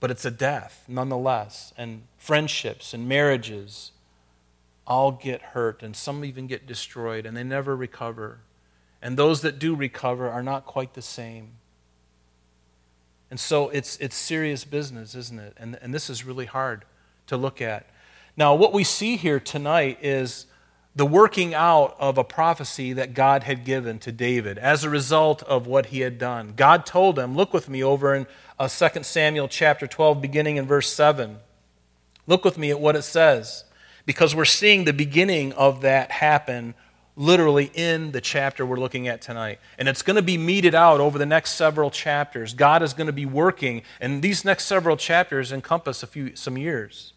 But 0.00 0.10
it's 0.10 0.26
a 0.26 0.30
death 0.30 0.84
nonetheless. 0.86 1.72
And 1.78 2.02
friendships 2.18 2.92
and 2.92 3.08
marriages 3.08 3.92
all 4.90 5.12
get 5.12 5.40
hurt, 5.40 5.84
and 5.84 5.94
some 5.94 6.24
even 6.24 6.48
get 6.48 6.66
destroyed, 6.66 7.24
and 7.24 7.36
they 7.36 7.44
never 7.44 7.76
recover. 7.76 8.40
And 9.00 9.16
those 9.16 9.40
that 9.42 9.60
do 9.60 9.76
recover 9.76 10.28
are 10.28 10.42
not 10.42 10.66
quite 10.66 10.94
the 10.94 11.00
same. 11.00 11.52
And 13.30 13.38
so 13.38 13.68
it's, 13.68 13.96
it's 13.98 14.16
serious 14.16 14.64
business, 14.64 15.14
isn't 15.14 15.38
it? 15.38 15.54
And, 15.56 15.78
and 15.80 15.94
this 15.94 16.10
is 16.10 16.24
really 16.24 16.46
hard 16.46 16.84
to 17.28 17.36
look 17.36 17.62
at. 17.62 17.88
Now, 18.36 18.56
what 18.56 18.72
we 18.72 18.82
see 18.82 19.16
here 19.16 19.38
tonight 19.38 19.98
is 20.02 20.46
the 20.96 21.06
working 21.06 21.54
out 21.54 21.94
of 22.00 22.18
a 22.18 22.24
prophecy 22.24 22.92
that 22.94 23.14
God 23.14 23.44
had 23.44 23.64
given 23.64 24.00
to 24.00 24.10
David 24.10 24.58
as 24.58 24.82
a 24.82 24.90
result 24.90 25.44
of 25.44 25.68
what 25.68 25.86
he 25.86 26.00
had 26.00 26.18
done. 26.18 26.54
God 26.56 26.84
told 26.84 27.16
him, 27.16 27.36
look 27.36 27.52
with 27.52 27.68
me 27.68 27.84
over 27.84 28.12
in 28.12 28.26
uh, 28.58 28.66
2 28.66 29.04
Samuel 29.04 29.46
chapter 29.46 29.86
12, 29.86 30.20
beginning 30.20 30.56
in 30.56 30.66
verse 30.66 30.92
7. 30.92 31.38
Look 32.26 32.44
with 32.44 32.58
me 32.58 32.70
at 32.70 32.80
what 32.80 32.96
it 32.96 33.02
says, 33.02 33.62
because 34.06 34.34
we're 34.34 34.44
seeing 34.44 34.84
the 34.84 34.92
beginning 34.92 35.52
of 35.52 35.82
that 35.82 36.10
happen 36.10 36.74
literally 37.16 37.70
in 37.74 38.12
the 38.12 38.20
chapter 38.20 38.64
we're 38.64 38.78
looking 38.78 39.06
at 39.06 39.20
tonight. 39.20 39.60
And 39.78 39.88
it's 39.88 40.02
going 40.02 40.16
to 40.16 40.22
be 40.22 40.38
meted 40.38 40.74
out 40.74 41.00
over 41.00 41.18
the 41.18 41.26
next 41.26 41.50
several 41.50 41.90
chapters. 41.90 42.54
God 42.54 42.82
is 42.82 42.94
going 42.94 43.08
to 43.08 43.12
be 43.12 43.26
working, 43.26 43.82
and 44.00 44.22
these 44.22 44.44
next 44.44 44.64
several 44.64 44.96
chapters 44.96 45.52
encompass 45.52 46.02
a 46.02 46.06
few 46.06 46.34
some 46.34 46.56
years, 46.56 47.12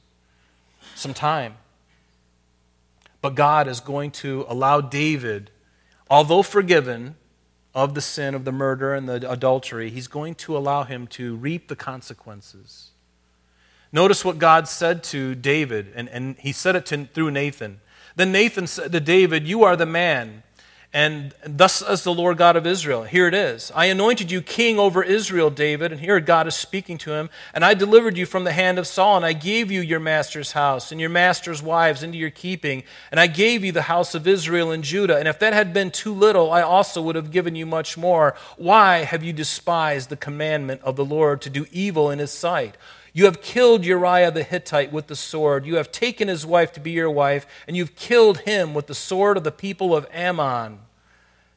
some 0.95 1.13
time. 1.13 1.55
But 3.21 3.35
God 3.35 3.67
is 3.67 3.79
going 3.79 4.11
to 4.11 4.45
allow 4.49 4.81
David, 4.81 5.51
although 6.09 6.43
forgiven 6.43 7.15
of 7.73 7.95
the 7.95 8.01
sin 8.01 8.35
of 8.35 8.45
the 8.45 8.51
murder 8.51 8.93
and 8.93 9.07
the 9.07 9.31
adultery, 9.31 9.89
he's 9.89 10.07
going 10.07 10.35
to 10.35 10.57
allow 10.57 10.83
him 10.83 11.07
to 11.07 11.35
reap 11.35 11.69
the 11.69 11.75
consequences. 11.75 12.92
Notice 13.93 14.25
what 14.25 14.39
God 14.39 14.67
said 14.67 15.03
to 15.05 15.35
David, 15.35 15.93
and, 15.95 16.09
and 16.09 16.35
he 16.39 16.51
said 16.51 16.75
it 16.75 16.87
to, 16.87 17.05
through 17.05 17.29
Nathan. 17.29 17.79
Then 18.15 18.31
Nathan 18.31 18.65
said 18.65 18.91
to 18.91 18.99
David, 18.99 19.47
You 19.47 19.63
are 19.63 19.75
the 19.75 19.85
man. 19.85 20.43
And 20.95 21.33
thus 21.43 21.77
says 21.77 22.03
the 22.03 22.13
Lord 22.13 22.37
God 22.37 22.55
of 22.55 22.67
Israel. 22.67 23.03
Here 23.03 23.27
it 23.27 23.33
is. 23.33 23.71
I 23.73 23.85
anointed 23.85 24.29
you 24.29 24.43
king 24.43 24.77
over 24.77 25.01
Israel, 25.01 25.49
David. 25.49 25.91
And 25.91 25.99
here 25.99 26.19
God 26.19 26.45
is 26.45 26.53
speaking 26.53 26.99
to 26.99 27.13
him. 27.13 27.31
And 27.51 27.65
I 27.65 27.73
delivered 27.73 28.15
you 28.15 28.27
from 28.27 28.43
the 28.43 28.51
hand 28.51 28.77
of 28.77 28.85
Saul. 28.85 29.17
And 29.17 29.25
I 29.25 29.33
gave 29.33 29.71
you 29.71 29.81
your 29.81 29.99
master's 29.99 30.51
house 30.51 30.91
and 30.91 31.01
your 31.01 31.09
master's 31.09 31.63
wives 31.63 32.03
into 32.03 32.19
your 32.19 32.29
keeping. 32.29 32.83
And 33.09 33.19
I 33.19 33.25
gave 33.25 33.65
you 33.65 33.71
the 33.71 33.83
house 33.83 34.13
of 34.13 34.27
Israel 34.27 34.69
and 34.69 34.83
Judah. 34.83 35.17
And 35.17 35.27
if 35.27 35.39
that 35.39 35.53
had 35.53 35.73
been 35.73 35.89
too 35.89 36.13
little, 36.13 36.51
I 36.51 36.61
also 36.61 37.01
would 37.01 37.15
have 37.15 37.31
given 37.31 37.55
you 37.55 37.65
much 37.65 37.97
more. 37.97 38.35
Why 38.57 38.99
have 38.99 39.23
you 39.23 39.33
despised 39.33 40.09
the 40.09 40.15
commandment 40.15 40.81
of 40.83 40.95
the 40.95 41.05
Lord 41.05 41.41
to 41.41 41.49
do 41.49 41.65
evil 41.71 42.11
in 42.11 42.19
his 42.19 42.31
sight? 42.31 42.77
You 43.13 43.25
have 43.25 43.41
killed 43.41 43.85
Uriah 43.85 44.31
the 44.31 44.43
Hittite 44.43 44.91
with 44.91 45.05
the 45.05 45.15
sword. 45.15 45.67
You 45.67 45.75
have 45.75 45.91
taken 45.91 46.27
his 46.27 46.45
wife 46.45 46.73
to 46.73 46.79
be 46.79 46.91
your 46.91 47.11
wife, 47.11 47.45
and 47.67 47.77
you've 47.77 47.95
killed 47.95 48.39
him 48.39 48.73
with 48.73 48.87
the 48.87 48.95
sword 48.95 49.37
of 49.37 49.43
the 49.43 49.51
people 49.51 49.95
of 49.95 50.07
Ammon. 50.11 50.79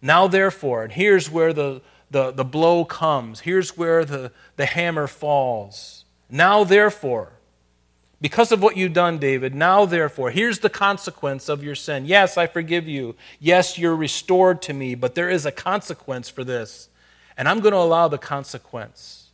Now, 0.02 0.28
therefore, 0.28 0.84
and 0.84 0.92
here's 0.92 1.30
where 1.30 1.54
the, 1.54 1.80
the, 2.10 2.30
the 2.30 2.44
blow 2.44 2.84
comes, 2.84 3.40
here's 3.40 3.76
where 3.76 4.04
the, 4.04 4.32
the 4.56 4.66
hammer 4.66 5.06
falls. 5.06 6.04
Now, 6.28 6.62
therefore, 6.62 7.32
because 8.20 8.52
of 8.52 8.62
what 8.62 8.76
you've 8.76 8.92
done, 8.92 9.18
David, 9.18 9.54
now 9.54 9.86
therefore, 9.86 10.30
here's 10.30 10.58
the 10.58 10.70
consequence 10.70 11.48
of 11.48 11.64
your 11.64 11.74
sin. 11.74 12.04
Yes, 12.06 12.36
I 12.36 12.46
forgive 12.46 12.86
you. 12.86 13.14
Yes, 13.40 13.78
you're 13.78 13.96
restored 13.96 14.60
to 14.62 14.74
me, 14.74 14.94
but 14.94 15.14
there 15.14 15.30
is 15.30 15.46
a 15.46 15.52
consequence 15.52 16.28
for 16.28 16.44
this. 16.44 16.88
And 17.36 17.48
I'm 17.48 17.60
going 17.60 17.72
to 17.72 17.78
allow 17.78 18.08
the 18.08 18.18
consequence. 18.18 19.25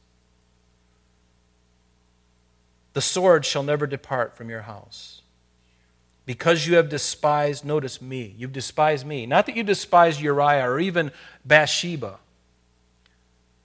The 2.92 3.00
sword 3.00 3.44
shall 3.44 3.62
never 3.62 3.86
depart 3.86 4.36
from 4.36 4.50
your 4.50 4.62
house. 4.62 5.22
Because 6.24 6.66
you 6.66 6.76
have 6.76 6.88
despised, 6.88 7.64
notice 7.64 8.00
me, 8.00 8.34
you've 8.38 8.52
despised 8.52 9.06
me. 9.06 9.26
Not 9.26 9.46
that 9.46 9.56
you 9.56 9.62
despised 9.62 10.20
Uriah 10.20 10.68
or 10.70 10.78
even 10.78 11.10
Bathsheba. 11.44 12.18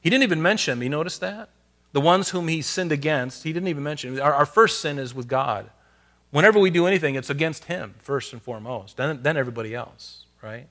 He 0.02 0.10
didn't 0.10 0.24
even 0.24 0.42
mention 0.42 0.80
them. 0.80 0.84
You 0.84 0.90
notice 0.90 1.18
that? 1.20 1.50
The 1.92 2.02
ones 2.02 2.30
whom 2.30 2.48
he 2.48 2.62
sinned 2.62 2.92
against, 2.92 3.44
he 3.44 3.54
didn't 3.54 3.70
even 3.70 3.84
mention. 3.84 4.20
Our, 4.20 4.34
our 4.34 4.46
first 4.46 4.82
sin 4.82 4.98
is 4.98 5.14
with 5.14 5.28
God. 5.28 5.70
Whenever 6.32 6.60
we 6.60 6.70
do 6.70 6.88
anything, 6.88 7.16
it's 7.16 7.30
against 7.30 7.66
him, 7.66 7.96
first 8.00 8.34
and 8.34 8.42
foremost, 8.42 8.98
then, 8.98 9.22
then 9.24 9.38
everybody 9.38 9.74
else, 9.74 10.26
right? 10.42 10.68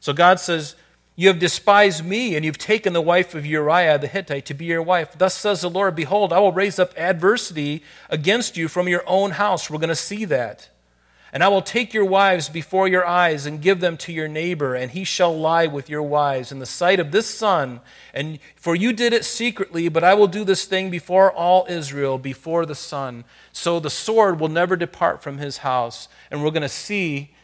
So 0.00 0.12
God 0.12 0.40
says, 0.40 0.76
you 1.18 1.26
have 1.26 1.40
despised 1.40 2.04
me, 2.04 2.36
and 2.36 2.44
you've 2.44 2.58
taken 2.58 2.92
the 2.92 3.00
wife 3.00 3.34
of 3.34 3.44
Uriah 3.44 3.98
the 3.98 4.06
Hittite 4.06 4.46
to 4.46 4.54
be 4.54 4.66
your 4.66 4.80
wife. 4.80 5.18
Thus 5.18 5.34
says 5.34 5.62
the 5.62 5.68
Lord 5.68 5.96
Behold, 5.96 6.32
I 6.32 6.38
will 6.38 6.52
raise 6.52 6.78
up 6.78 6.96
adversity 6.96 7.82
against 8.08 8.56
you 8.56 8.68
from 8.68 8.86
your 8.86 9.02
own 9.04 9.32
house. 9.32 9.68
We're 9.68 9.78
going 9.78 9.88
to 9.88 9.96
see 9.96 10.24
that. 10.26 10.70
And 11.32 11.42
I 11.42 11.48
will 11.48 11.60
take 11.60 11.92
your 11.92 12.04
wives 12.04 12.48
before 12.48 12.86
your 12.86 13.04
eyes 13.04 13.46
and 13.46 13.60
give 13.60 13.80
them 13.80 13.96
to 13.96 14.12
your 14.12 14.28
neighbor, 14.28 14.76
and 14.76 14.92
he 14.92 15.02
shall 15.02 15.36
lie 15.36 15.66
with 15.66 15.90
your 15.90 16.04
wives 16.04 16.52
in 16.52 16.60
the 16.60 16.66
sight 16.66 17.00
of 17.00 17.10
this 17.10 17.26
sun. 17.26 17.80
And 18.14 18.38
for 18.54 18.76
you 18.76 18.92
did 18.92 19.12
it 19.12 19.24
secretly, 19.24 19.88
but 19.88 20.04
I 20.04 20.14
will 20.14 20.28
do 20.28 20.44
this 20.44 20.66
thing 20.66 20.88
before 20.88 21.32
all 21.32 21.66
Israel, 21.68 22.18
before 22.18 22.64
the 22.64 22.76
sun. 22.76 23.24
So 23.50 23.80
the 23.80 23.90
sword 23.90 24.38
will 24.38 24.46
never 24.46 24.76
depart 24.76 25.20
from 25.20 25.38
his 25.38 25.58
house. 25.58 26.06
And 26.30 26.44
we're 26.44 26.52
going 26.52 26.62
to 26.62 26.68
see 26.68 27.34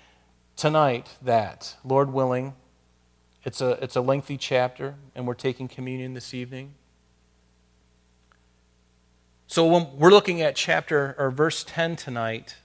tonight 0.54 1.08
that, 1.20 1.74
Lord 1.82 2.12
willing, 2.12 2.54
it's 3.44 3.61
a, 3.61 3.72
it's 3.83 3.96
a 3.96 4.00
lengthy 4.00 4.37
chapter, 4.37 4.94
and 5.14 5.26
we're 5.26 5.35
taking 5.35 5.68
communion 5.68 6.14
this 6.14 6.33
evening. 6.33 6.74
So 9.46 9.66
when 9.66 9.87
we're 9.98 10.11
looking 10.11 10.40
at 10.40 10.57
chapter 10.57 11.14
or 11.18 11.30
verse 11.30 11.64
10 11.64 11.96
tonight, 11.96 12.57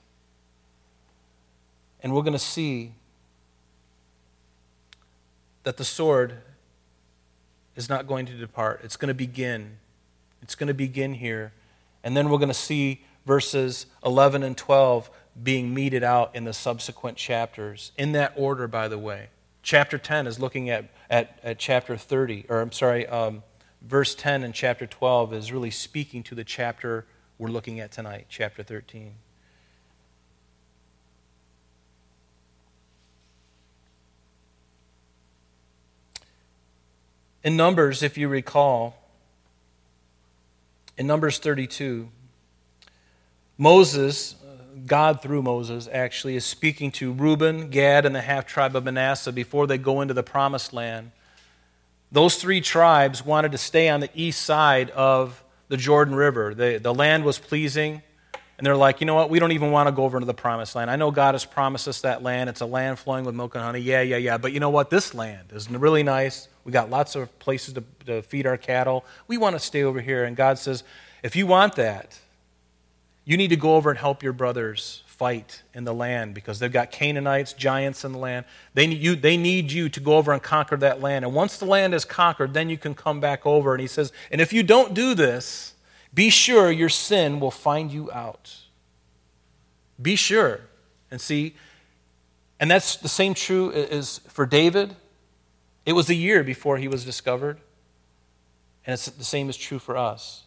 and 2.02 2.14
we're 2.14 2.22
going 2.22 2.34
to 2.34 2.40
see 2.40 2.94
that 5.64 5.78
the 5.78 5.84
sword 5.84 6.38
is 7.76 7.90
not 7.90 8.08
going 8.08 8.26
to 8.26 8.34
depart. 8.34 8.82
It's 8.84 8.96
going 8.96 9.10
to 9.10 9.14
begin. 9.14 9.78
It's 10.42 10.56
going 10.56 10.68
to 10.68 10.74
begin 10.74 11.14
here. 11.14 11.52
And 12.04 12.16
then 12.16 12.30
we're 12.30 12.38
going 12.38 12.48
to 12.48 12.54
see 12.54 13.04
verses 13.26 13.86
11 14.06 14.44
and 14.44 14.58
12 14.58 15.10
being 15.44 15.74
meted 15.74 16.04
out 16.04 16.34
in 16.34 16.46
the 16.46 16.54
subsequent 16.54 17.18
chapters. 17.18 17.92
In 17.98 18.14
that 18.14 18.34
order, 18.36 18.68
by 18.68 18.88
the 18.88 18.98
way. 18.98 19.28
Chapter 19.62 19.98
10 19.98 20.28
is 20.28 20.40
looking 20.40 20.70
at, 20.70 20.90
at, 21.10 21.40
at 21.44 21.60
chapter 21.60 21.98
30, 21.98 22.46
or 22.50 22.62
I'm 22.62 22.72
sorry, 22.72 23.06
um, 23.08 23.44
verse 23.82 24.16
10 24.16 24.44
and 24.44 24.54
chapter 24.54 24.88
12 24.88 25.34
is 25.34 25.52
really 25.52 25.72
speaking 25.72 26.24
to 26.24 26.36
the 26.36 26.44
chapter 26.44 27.06
we're 27.38 27.50
looking 27.50 27.80
at 27.80 27.92
tonight, 27.92 28.26
chapter 28.30 28.64
13. 28.64 29.14
In 37.44 37.56
Numbers, 37.56 38.04
if 38.04 38.18
you 38.18 38.28
recall, 38.28 38.98
in 40.98 41.08
Numbers 41.08 41.40
32, 41.40 42.10
Moses 43.58 44.36
God, 44.90 45.22
through 45.22 45.44
Moses, 45.44 45.88
actually, 45.92 46.36
is 46.36 46.44
speaking 46.44 46.92
to 46.94 47.14
Reuben, 47.14 47.70
Gad, 47.70 48.06
and 48.06 48.14
the 48.14 48.22
half 48.22 48.46
tribe 48.46 48.76
of 48.76 48.84
Manasseh 48.84 49.32
before 49.32 49.68
they 49.68 49.78
go 49.78 50.02
into 50.02 50.14
the 50.14 50.24
promised 50.24 50.74
land. 50.74 51.12
Those 52.12 52.36
three 52.36 52.60
tribes 52.60 53.24
wanted 53.24 53.52
to 53.54 53.58
stay 53.58 53.88
on 53.88 54.00
the 54.00 54.10
east 54.16 54.42
side 54.42 54.90
of 54.90 55.44
the 55.68 55.78
Jordan 55.78 56.16
River. 56.16 56.54
The, 56.56 56.80
the 56.80 56.94
land 56.94 57.24
was 57.24 57.38
pleasing, 57.38 58.02
and 58.58 58.66
they're 58.66 58.76
like, 58.76 59.00
you 59.00 59.06
know 59.06 59.16
what? 59.16 59.30
We 59.30 59.40
don't 59.40 59.52
even 59.52 59.72
want 59.72 59.88
to 59.88 59.92
go 59.92 60.04
over 60.04 60.18
into 60.18 60.26
the 60.26 60.34
promised 60.34 60.76
land. 60.76 60.90
I 60.90 60.96
know 60.96 61.12
God 61.12 61.36
has 61.36 61.46
promised 61.46 61.88
us 61.88 62.02
that 62.02 62.24
land. 62.24 62.50
It's 62.50 62.62
a 62.62 62.66
land 62.66 63.00
flowing 63.00 63.24
with 63.24 63.36
milk 63.36 63.56
and 63.56 63.64
honey. 63.64 63.80
Yeah, 63.80 64.02
yeah, 64.02 64.18
yeah. 64.18 64.38
But 64.38 64.52
you 64.52 64.60
know 64.60 64.72
what? 64.72 64.90
This 64.90 65.14
land 65.14 65.52
is 65.54 65.70
really 65.70 66.04
nice. 66.04 66.48
We 66.66 66.72
got 66.72 66.90
lots 66.90 67.16
of 67.16 67.38
places 67.40 67.76
to, 67.76 67.84
to 68.08 68.22
feed 68.24 68.48
our 68.48 68.58
cattle. 68.58 69.06
We 69.28 69.38
want 69.38 69.56
to 69.56 69.60
stay 69.60 69.84
over 69.84 70.02
here. 70.02 70.26
And 70.26 70.36
God 70.36 70.58
says, 70.58 70.84
if 71.22 71.36
you 71.36 71.46
want 71.46 71.76
that, 71.76 72.20
you 73.30 73.38
need 73.38 73.50
to 73.50 73.56
go 73.56 73.76
over 73.76 73.92
and 73.92 74.00
help 74.00 74.24
your 74.24 74.34
brothers 74.34 75.04
fight 75.06 75.62
in 75.76 75.84
the 75.84 75.94
land 75.94 76.34
because 76.34 76.58
they've 76.58 76.72
got 76.72 76.90
Canaanites, 76.90 77.54
giants 77.54 78.04
in 78.04 78.12
the 78.12 78.18
land. 78.18 78.44
They 78.74 78.88
need, 78.88 78.98
you, 78.98 79.16
they 79.16 79.38
need 79.38 79.72
you 79.72 79.88
to 79.88 80.00
go 80.00 80.18
over 80.18 80.34
and 80.34 80.42
conquer 80.42 80.78
that 80.78 81.00
land. 81.00 81.24
And 81.24 81.36
once 81.36 81.60
the 81.60 81.66
land 81.66 81.94
is 81.94 82.06
conquered, 82.06 82.56
then 82.56 82.72
you 82.72 82.78
can 82.80 82.96
come 82.96 83.20
back 83.20 83.46
over. 83.46 83.76
And 83.76 83.82
he 83.82 83.86
says, 83.86 84.12
and 84.32 84.42
if 84.42 84.52
you 84.52 84.64
don't 84.64 84.96
do 84.96 85.14
this, 85.14 85.76
Be 86.14 86.30
sure 86.30 86.72
your 86.72 86.90
sin 86.90 87.40
will 87.40 87.52
find 87.52 87.92
you 87.92 88.12
out. 88.12 88.56
Be 90.02 90.16
sure. 90.16 90.62
And 91.12 91.22
see, 91.22 91.56
and 92.60 92.70
that's 92.70 92.96
the 92.96 93.10
same 93.10 93.34
true 93.34 93.72
as 93.72 94.20
for 94.28 94.46
David. 94.46 94.96
It 95.86 95.94
was 95.94 96.10
a 96.10 96.16
year 96.16 96.44
before 96.44 96.78
he 96.78 96.88
was 96.88 97.06
discovered. 97.06 97.60
And 98.86 98.94
it's 98.94 99.06
the 99.06 99.24
same 99.24 99.50
is 99.50 99.58
true 99.58 99.80
for 99.80 99.98
us. 99.98 100.44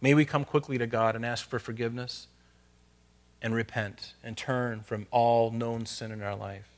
May 0.00 0.14
we 0.14 0.24
come 0.24 0.44
quickly 0.44 0.78
to 0.78 0.86
God 0.86 1.16
and 1.16 1.24
ask 1.24 1.48
for 1.48 1.58
forgiveness 1.58 2.26
and 3.40 3.54
repent 3.54 4.14
and 4.22 4.36
turn 4.36 4.80
from 4.80 5.06
all 5.10 5.50
known 5.50 5.86
sin 5.86 6.12
in 6.12 6.22
our 6.22 6.36
life. 6.36 6.68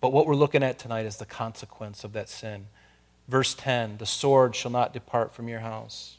But 0.00 0.12
what 0.12 0.26
we're 0.26 0.34
looking 0.34 0.62
at 0.62 0.78
tonight 0.78 1.06
is 1.06 1.16
the 1.16 1.26
consequence 1.26 2.04
of 2.04 2.12
that 2.12 2.28
sin. 2.28 2.66
Verse 3.28 3.54
10 3.54 3.98
The 3.98 4.06
sword 4.06 4.54
shall 4.54 4.70
not 4.70 4.92
depart 4.92 5.32
from 5.32 5.48
your 5.48 5.60
house. 5.60 6.16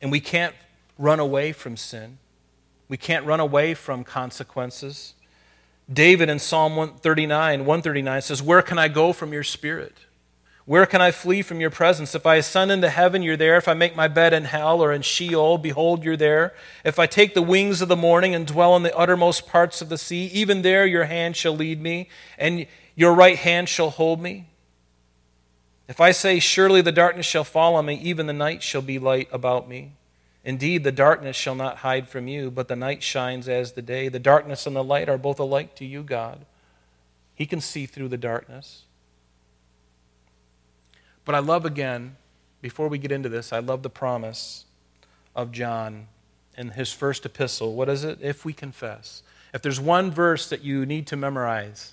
And 0.00 0.12
we 0.12 0.20
can't 0.20 0.54
run 0.96 1.20
away 1.20 1.52
from 1.52 1.76
sin, 1.76 2.18
we 2.88 2.96
can't 2.96 3.26
run 3.26 3.40
away 3.40 3.74
from 3.74 4.04
consequences. 4.04 5.14
David 5.90 6.28
in 6.28 6.38
Psalm 6.38 6.76
139, 6.76 7.60
139 7.60 8.20
says, 8.20 8.42
Where 8.42 8.60
can 8.60 8.78
I 8.78 8.88
go 8.88 9.14
from 9.14 9.32
your 9.32 9.42
spirit? 9.42 9.96
Where 10.68 10.84
can 10.84 11.00
I 11.00 11.12
flee 11.12 11.40
from 11.40 11.62
your 11.62 11.70
presence? 11.70 12.14
If 12.14 12.26
I 12.26 12.34
ascend 12.34 12.70
into 12.70 12.90
heaven, 12.90 13.22
you're 13.22 13.38
there. 13.38 13.56
If 13.56 13.68
I 13.68 13.72
make 13.72 13.96
my 13.96 14.06
bed 14.06 14.34
in 14.34 14.44
hell 14.44 14.82
or 14.82 14.92
in 14.92 15.00
Sheol, 15.00 15.56
behold, 15.56 16.04
you're 16.04 16.14
there. 16.14 16.52
If 16.84 16.98
I 16.98 17.06
take 17.06 17.32
the 17.32 17.40
wings 17.40 17.80
of 17.80 17.88
the 17.88 17.96
morning 17.96 18.34
and 18.34 18.46
dwell 18.46 18.76
in 18.76 18.82
the 18.82 18.94
uttermost 18.94 19.46
parts 19.46 19.80
of 19.80 19.88
the 19.88 19.96
sea, 19.96 20.26
even 20.26 20.60
there 20.60 20.84
your 20.84 21.06
hand 21.06 21.38
shall 21.38 21.56
lead 21.56 21.80
me, 21.80 22.10
and 22.36 22.66
your 22.94 23.14
right 23.14 23.38
hand 23.38 23.70
shall 23.70 23.88
hold 23.88 24.20
me. 24.20 24.46
If 25.88 26.02
I 26.02 26.10
say, 26.10 26.38
Surely 26.38 26.82
the 26.82 26.92
darkness 26.92 27.24
shall 27.24 27.44
fall 27.44 27.74
on 27.76 27.86
me, 27.86 27.94
even 28.02 28.26
the 28.26 28.34
night 28.34 28.62
shall 28.62 28.82
be 28.82 28.98
light 28.98 29.30
about 29.32 29.70
me. 29.70 29.92
Indeed, 30.44 30.84
the 30.84 30.92
darkness 30.92 31.34
shall 31.34 31.54
not 31.54 31.78
hide 31.78 32.10
from 32.10 32.28
you, 32.28 32.50
but 32.50 32.68
the 32.68 32.76
night 32.76 33.02
shines 33.02 33.48
as 33.48 33.72
the 33.72 33.80
day. 33.80 34.10
The 34.10 34.18
darkness 34.18 34.66
and 34.66 34.76
the 34.76 34.84
light 34.84 35.08
are 35.08 35.16
both 35.16 35.40
alike 35.40 35.74
to 35.76 35.86
you, 35.86 36.02
God. 36.02 36.44
He 37.34 37.46
can 37.46 37.62
see 37.62 37.86
through 37.86 38.08
the 38.08 38.18
darkness. 38.18 38.82
But 41.28 41.34
I 41.34 41.40
love 41.40 41.66
again, 41.66 42.16
before 42.62 42.88
we 42.88 42.96
get 42.96 43.12
into 43.12 43.28
this, 43.28 43.52
I 43.52 43.58
love 43.58 43.82
the 43.82 43.90
promise 43.90 44.64
of 45.36 45.52
John 45.52 46.06
in 46.56 46.70
his 46.70 46.90
first 46.90 47.26
epistle. 47.26 47.74
What 47.74 47.90
is 47.90 48.02
it? 48.02 48.20
If 48.22 48.46
we 48.46 48.54
confess. 48.54 49.22
If 49.52 49.60
there's 49.60 49.78
one 49.78 50.10
verse 50.10 50.48
that 50.48 50.62
you 50.64 50.86
need 50.86 51.06
to 51.08 51.16
memorize 51.16 51.92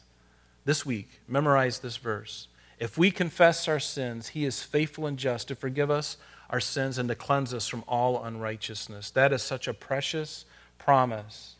this 0.63 0.85
week, 0.85 1.19
memorize 1.27 1.79
this 1.79 1.97
verse. 1.97 2.47
If 2.79 2.97
we 2.97 3.11
confess 3.11 3.67
our 3.67 3.77
sins, 3.77 4.29
he 4.29 4.45
is 4.45 4.63
faithful 4.63 5.05
and 5.05 5.17
just 5.17 5.49
to 5.49 5.55
forgive 5.55 5.91
us 5.91 6.15
our 6.49 6.61
sins 6.61 6.97
and 6.97 7.09
to 7.09 7.15
cleanse 7.15 7.53
us 7.53 7.67
from 7.67 7.83
all 7.89 8.23
unrighteousness. 8.23 9.11
That 9.11 9.33
is 9.33 9.41
such 9.41 9.67
a 9.67 9.73
precious 9.73 10.45
promise. 10.77 11.55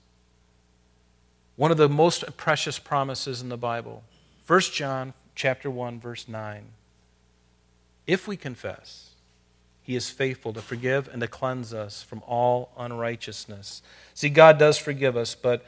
One 1.57 1.71
of 1.71 1.77
the 1.77 1.89
most 1.89 2.37
precious 2.37 2.79
promises 2.79 3.41
in 3.41 3.49
the 3.49 3.57
Bible. 3.57 4.05
1 4.47 4.61
John 4.61 5.13
chapter 5.35 5.69
1 5.69 5.99
verse 5.99 6.29
9. 6.29 6.67
If 8.07 8.27
we 8.27 8.37
confess, 8.37 9.11
he 9.81 9.95
is 9.95 10.09
faithful 10.09 10.53
to 10.53 10.61
forgive 10.61 11.07
and 11.07 11.21
to 11.21 11.27
cleanse 11.27 11.73
us 11.73 12.01
from 12.01 12.23
all 12.25 12.71
unrighteousness. 12.77 13.81
See, 14.13 14.29
God 14.29 14.57
does 14.57 14.77
forgive 14.77 15.15
us, 15.15 15.35
but 15.35 15.63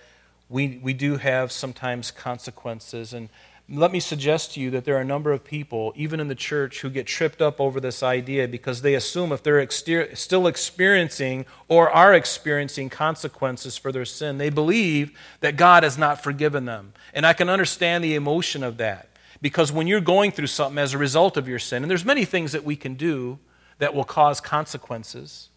we, 0.50 0.80
we 0.82 0.94
do 0.94 1.18
have 1.18 1.52
sometimes 1.52 2.10
consequences. 2.10 3.14
And 3.14 3.30
let 3.70 3.92
me 3.92 4.00
suggest 4.00 4.54
to 4.54 4.60
you 4.60 4.72
that 4.72 4.86
there 4.86 4.96
are 4.96 5.02
a 5.02 5.06
number 5.06 5.32
of 5.34 5.44
people, 5.44 5.94
even 5.96 6.20
in 6.20 6.30
the 6.30 6.36
church, 6.36 6.82
who 6.82 6.90
get 6.90 7.06
tripped 7.06 7.42
up 7.42 7.60
over 7.60 7.80
this 7.80 8.02
idea 8.02 8.48
because 8.48 8.82
they 8.82 8.96
assume 8.96 9.32
if 9.32 9.44
they're 9.44 9.60
exter- 9.60 10.16
still 10.16 10.48
experiencing 10.48 11.46
or 11.68 11.90
are 11.90 12.14
experiencing 12.14 12.90
consequences 12.90 13.78
for 13.78 13.92
their 13.92 14.06
sin, 14.06 14.38
they 14.38 14.50
believe 14.50 15.18
that 15.42 15.58
God 15.58 15.84
has 15.84 15.98
not 15.98 16.24
forgiven 16.24 16.66
them. 16.66 16.94
And 17.14 17.26
I 17.26 17.34
can 17.34 17.50
understand 17.50 18.04
the 18.04 18.16
emotion 18.16 18.64
of 18.64 18.78
that. 18.78 19.10
Because 19.42 19.72
when 19.72 19.88
you're 19.88 20.02
going 20.02 20.32
through 20.32 20.48
something 20.48 20.80
as 20.80 20.94
a 20.94 20.98
result 20.98 21.38
of 21.38 21.48
your 21.48 21.60
sin, 21.60 21.84
and 21.84 21.90
there's 21.90 22.06
many 22.06 22.26
things 22.26 22.52
that 22.54 22.64
we 22.64 22.76
can 22.76 22.96
do 22.96 23.40
that 23.78 23.94
will 23.94 24.04
cause 24.04 24.42
consequences. 24.42 25.50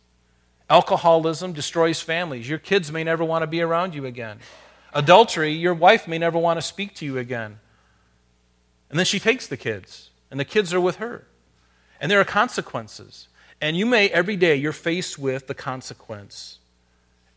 Alcoholism 0.69 1.53
destroys 1.53 2.01
families. 2.01 2.49
Your 2.49 2.59
kids 2.59 2.93
may 2.93 3.03
never 3.03 3.25
want 3.25 3.43
to 3.43 3.47
be 3.47 3.61
around 3.61 3.95
you 3.95 4.07
again. 4.07 4.39
Adultery, 4.93 5.53
your 5.53 5.75
wife 5.75 6.07
may 6.07 6.19
never 6.19 6.39
want 6.39 6.59
to 6.59 6.63
speak 6.63 6.95
to 6.97 7.05
you 7.05 7.19
again. 7.19 7.59
And 8.91 8.99
then 8.99 9.07
she 9.07 9.19
takes 9.21 9.47
the 9.47 9.57
kids, 9.57 10.11
and 10.31 10.39
the 10.39 10.45
kids 10.45 10.75
are 10.75 10.81
with 10.81 10.97
her. 10.97 11.27
And 12.01 12.11
there 12.11 12.21
are 12.21 12.25
consequences. 12.25 13.29
And 13.61 13.77
you 13.77 13.87
may, 13.87 14.09
every 14.11 14.37
day, 14.37 14.57
you're 14.57 14.73
faced 14.73 15.19
with 15.19 15.47
the 15.47 15.55
consequence. 15.55 16.59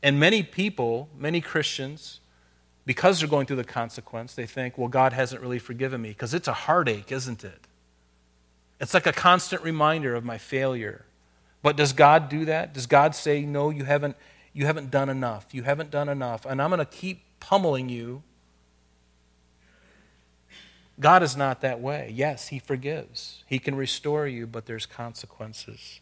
And 0.01 0.19
many 0.19 0.41
people, 0.43 1.09
many 1.17 1.41
Christians, 1.41 2.19
because 2.85 3.19
they're 3.19 3.29
going 3.29 3.45
through 3.45 3.57
the 3.57 3.63
consequence, 3.63 4.35
they 4.35 4.45
think, 4.45 4.77
well, 4.77 4.89
God 4.89 5.13
hasn't 5.13 5.41
really 5.41 5.59
forgiven 5.59 6.01
me 6.01 6.09
because 6.09 6.33
it's 6.33 6.47
a 6.47 6.53
heartache, 6.53 7.11
isn't 7.11 7.43
it? 7.43 7.67
It's 8.79 8.93
like 8.93 9.07
a 9.07 9.13
constant 9.13 9.63
reminder 9.63 10.15
of 10.15 10.25
my 10.25 10.37
failure. 10.37 11.05
But 11.61 11.77
does 11.77 11.93
God 11.93 12.27
do 12.27 12.45
that? 12.45 12.73
Does 12.73 12.85
God 12.85 13.15
say, 13.15 13.41
no, 13.43 13.69
you 13.69 13.85
haven't, 13.85 14.17
you 14.51 14.65
haven't 14.65 14.91
done 14.91 15.07
enough? 15.07 15.53
You 15.53 15.63
haven't 15.63 15.91
done 15.91 16.09
enough. 16.09 16.45
And 16.45 16.61
I'm 16.61 16.69
going 16.69 16.79
to 16.79 16.85
keep 16.85 17.23
pummeling 17.39 17.87
you. 17.87 18.21
God 20.99 21.23
is 21.23 21.37
not 21.37 21.61
that 21.61 21.79
way. 21.79 22.11
Yes, 22.13 22.49
He 22.49 22.59
forgives, 22.59 23.43
He 23.47 23.59
can 23.59 23.75
restore 23.75 24.27
you, 24.27 24.45
but 24.45 24.65
there's 24.65 24.85
consequences. 24.85 26.01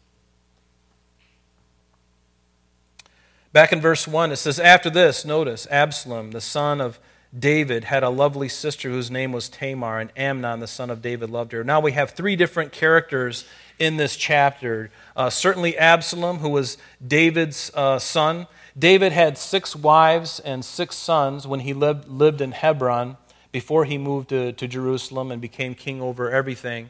Back 3.52 3.70
in 3.70 3.82
verse 3.82 4.08
1, 4.08 4.32
it 4.32 4.36
says, 4.36 4.58
After 4.58 4.88
this, 4.88 5.26
notice, 5.26 5.66
Absalom, 5.70 6.30
the 6.30 6.40
son 6.40 6.80
of 6.80 6.98
David, 7.38 7.84
had 7.84 8.02
a 8.02 8.08
lovely 8.08 8.48
sister 8.48 8.88
whose 8.88 9.10
name 9.10 9.30
was 9.30 9.50
Tamar, 9.50 10.00
and 10.00 10.10
Amnon, 10.16 10.60
the 10.60 10.66
son 10.66 10.88
of 10.88 11.02
David, 11.02 11.28
loved 11.28 11.52
her. 11.52 11.62
Now 11.62 11.78
we 11.78 11.92
have 11.92 12.12
three 12.12 12.34
different 12.34 12.72
characters 12.72 13.44
in 13.78 13.98
this 13.98 14.16
chapter. 14.16 14.90
Uh, 15.14 15.28
certainly, 15.28 15.76
Absalom, 15.76 16.38
who 16.38 16.48
was 16.48 16.78
David's 17.06 17.70
uh, 17.74 17.98
son. 17.98 18.46
David 18.78 19.12
had 19.12 19.36
six 19.36 19.76
wives 19.76 20.40
and 20.40 20.64
six 20.64 20.96
sons 20.96 21.46
when 21.46 21.60
he 21.60 21.74
lived, 21.74 22.08
lived 22.08 22.40
in 22.40 22.52
Hebron 22.52 23.18
before 23.50 23.84
he 23.84 23.98
moved 23.98 24.30
to, 24.30 24.52
to 24.52 24.66
Jerusalem 24.66 25.30
and 25.30 25.42
became 25.42 25.74
king 25.74 26.00
over 26.00 26.30
everything. 26.30 26.88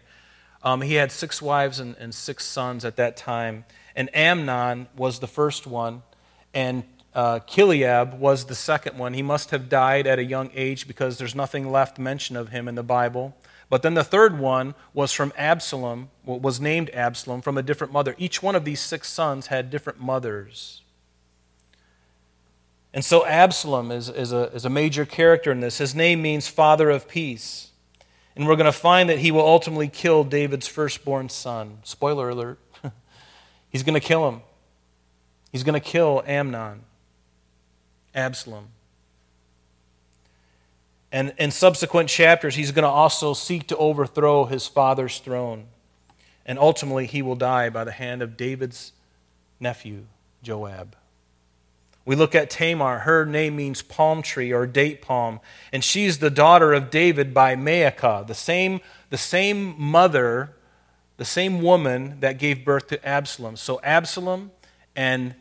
Um, 0.63 0.83
he 0.83 0.95
had 0.95 1.11
six 1.11 1.43
wives 1.43 1.81
and, 1.81 1.97
and 1.99 2.15
six 2.15 2.45
sons 2.45 2.85
at 2.85 2.95
that 2.97 3.17
time. 3.17 3.65
And 3.97 4.15
Amnon 4.15 4.87
was 4.97 5.19
the 5.19 5.27
first 5.27 5.67
one 5.67 6.03
and 6.55 6.85
uh, 7.15 7.41
Chileab 7.41 8.17
was 8.19 8.47
the 8.47 8.55
second 8.55 8.99
one. 8.99 9.15
He 9.15 9.23
must 9.23 9.51
have 9.51 9.69
died 9.69 10.07
at 10.07 10.19
a 10.19 10.25
young 10.25 10.51
age 10.55 10.87
because 10.87 11.19
there's 11.19 11.35
nothing 11.35 11.71
left 11.71 11.99
mention 11.99 12.37
of 12.37 12.49
him 12.49 12.69
in 12.69 12.75
the 12.75 12.83
Bible. 12.83 13.37
But 13.69 13.83
then 13.83 13.95
the 13.95 14.05
third 14.05 14.39
one 14.39 14.75
was 14.93 15.13
from 15.13 15.33
Absalom, 15.37 16.11
was 16.25 16.61
named 16.61 16.91
Absalom, 16.93 17.41
from 17.41 17.57
a 17.57 17.63
different 17.63 17.93
mother. 17.93 18.15
Each 18.19 18.43
one 18.43 18.55
of 18.55 18.65
these 18.65 18.81
six 18.81 19.09
sons 19.09 19.47
had 19.47 19.71
different 19.71 20.01
mothers. 20.01 20.83
And 22.95 23.05
so 23.05 23.25
Absalom 23.25 23.91
is, 23.91 24.09
is, 24.09 24.33
a, 24.33 24.53
is 24.53 24.67
a 24.67 24.71
major 24.71 25.07
character 25.07 25.51
in 25.51 25.61
this. 25.61 25.79
His 25.79 25.95
name 25.95 26.21
means 26.21 26.49
father 26.49 26.91
of 26.91 27.09
peace. 27.09 27.71
And 28.37 28.47
we're 28.47 28.57
going 28.57 28.67
to 28.67 28.73
find 28.73 29.09
that 29.09 29.19
he 29.19 29.31
will 29.31 29.47
ultimately 29.47 29.89
kill 29.89 30.25
David's 30.25 30.67
firstborn 30.67 31.29
son. 31.29 31.79
Spoiler 31.83 32.31
alert. 32.31 32.59
He's 33.71 33.83
going 33.83 33.99
to 33.99 34.07
kill 34.07 34.29
him. 34.29 34.43
He's 35.53 35.63
going 35.63 35.81
to 35.81 35.87
kill 35.87 36.23
Amnon, 36.27 36.81
Absalom. 38.15 38.69
And 41.13 41.35
in 41.39 41.51
subsequent 41.51 42.09
chapters, 42.09 42.55
he's 42.55 42.73
going 42.73 42.85
to 42.85 42.89
also 42.89 43.35
seek 43.35 43.67
to 43.67 43.77
overthrow 43.77 44.47
his 44.47 44.67
father's 44.67 45.19
throne. 45.19 45.67
And 46.47 46.59
ultimately, 46.59 47.07
he 47.07 47.21
will 47.21 47.37
die 47.37 47.69
by 47.69 47.85
the 47.85 47.93
hand 47.93 48.23
of 48.23 48.37
David's 48.37 48.93
nephew, 49.61 50.07
Joab. 50.43 50.97
We 52.05 52.17
look 52.17 52.35
at 52.35 52.51
Tamar. 52.51 53.01
Her 53.01 53.25
name 53.25 53.55
means 53.55 53.83
palm 53.83 54.23
tree 54.23 54.53
or 54.53 54.67
date 54.67 55.03
palm. 55.03 55.39
And 55.73 55.85
she's 55.85 56.19
the 56.19 56.31
daughter 56.31 56.73
of 56.73 56.91
David 56.91 57.33
by 57.33 57.55
Maacah, 57.55 58.27
the 58.27 58.35
same, 58.35 58.81
the 59.11 59.19
same 59.19 59.81
mother, 59.81 60.55
the 61.19 61.25
same 61.25 61.63
woman 61.63 62.19
that 62.21 62.39
gave 62.39 62.65
birth 62.65 62.89
to 62.89 63.07
Absalom. 63.07 63.57
So 63.57 63.81
Absalom 63.85 64.51
and 64.97 65.35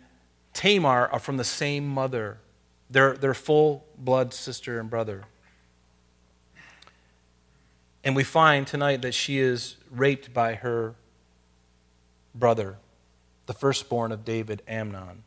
Tamar 0.53 1.07
are 1.11 1.19
from 1.19 1.37
the 1.37 1.43
same 1.43 1.87
mother. 1.87 2.37
They're, 2.89 3.13
they're 3.13 3.33
full 3.33 3.85
blood 3.97 4.33
sister 4.33 4.79
and 4.79 4.89
brother. 4.89 5.23
And 8.03 8.15
we 8.15 8.23
find 8.23 8.65
tonight 8.65 9.01
that 9.03 9.13
she 9.13 9.39
is 9.39 9.77
raped 9.89 10.33
by 10.33 10.55
her 10.55 10.95
brother, 12.33 12.77
the 13.45 13.53
firstborn 13.53 14.11
of 14.11 14.25
David, 14.25 14.61
Amnon. 14.67 15.23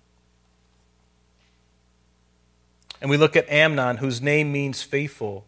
And 3.01 3.11
we 3.11 3.17
look 3.17 3.37
at 3.37 3.49
Amnon, 3.49 3.99
whose 3.99 4.21
name 4.21 4.51
means 4.51 4.83
faithful. 4.83 5.45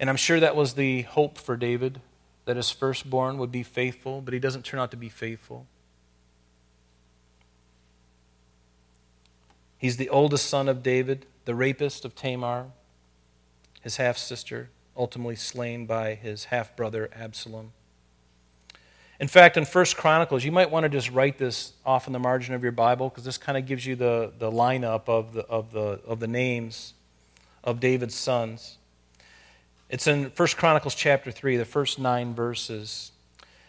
And 0.00 0.10
I'm 0.10 0.16
sure 0.16 0.40
that 0.40 0.56
was 0.56 0.74
the 0.74 1.02
hope 1.02 1.38
for 1.38 1.56
David. 1.56 2.00
that 2.44 2.56
his 2.56 2.70
firstborn 2.70 3.38
would 3.38 3.52
be 3.52 3.62
faithful, 3.62 4.20
but 4.20 4.34
he 4.34 4.40
doesn't 4.40 4.64
turn 4.64 4.80
out 4.80 4.90
to 4.90 4.96
be 4.96 5.08
faithful. 5.08 5.66
He's 9.82 9.96
the 9.96 10.10
oldest 10.10 10.46
son 10.46 10.68
of 10.68 10.80
David, 10.80 11.26
the 11.44 11.56
rapist 11.56 12.04
of 12.04 12.14
Tamar, 12.14 12.66
his 13.80 13.96
half 13.96 14.16
sister, 14.16 14.70
ultimately 14.96 15.34
slain 15.34 15.86
by 15.86 16.14
his 16.14 16.44
half 16.44 16.76
brother 16.76 17.10
Absalom. 17.12 17.72
In 19.18 19.26
fact, 19.26 19.56
in 19.56 19.64
First 19.64 19.96
Chronicles, 19.96 20.44
you 20.44 20.52
might 20.52 20.70
want 20.70 20.84
to 20.84 20.88
just 20.88 21.10
write 21.10 21.36
this 21.36 21.72
off 21.84 22.06
in 22.06 22.12
the 22.12 22.20
margin 22.20 22.54
of 22.54 22.62
your 22.62 22.70
Bible 22.70 23.08
because 23.08 23.24
this 23.24 23.38
kind 23.38 23.58
of 23.58 23.66
gives 23.66 23.84
you 23.84 23.96
the, 23.96 24.32
the 24.38 24.52
lineup 24.52 25.08
of 25.08 25.32
the, 25.32 25.42
of, 25.46 25.72
the, 25.72 26.00
of 26.06 26.20
the 26.20 26.28
names 26.28 26.94
of 27.64 27.80
David's 27.80 28.14
sons. 28.14 28.78
It's 29.90 30.06
in 30.06 30.30
First 30.30 30.58
Chronicles 30.58 30.94
chapter 30.94 31.32
3, 31.32 31.56
the 31.56 31.64
first 31.64 31.98
nine 31.98 32.36
verses. 32.36 33.10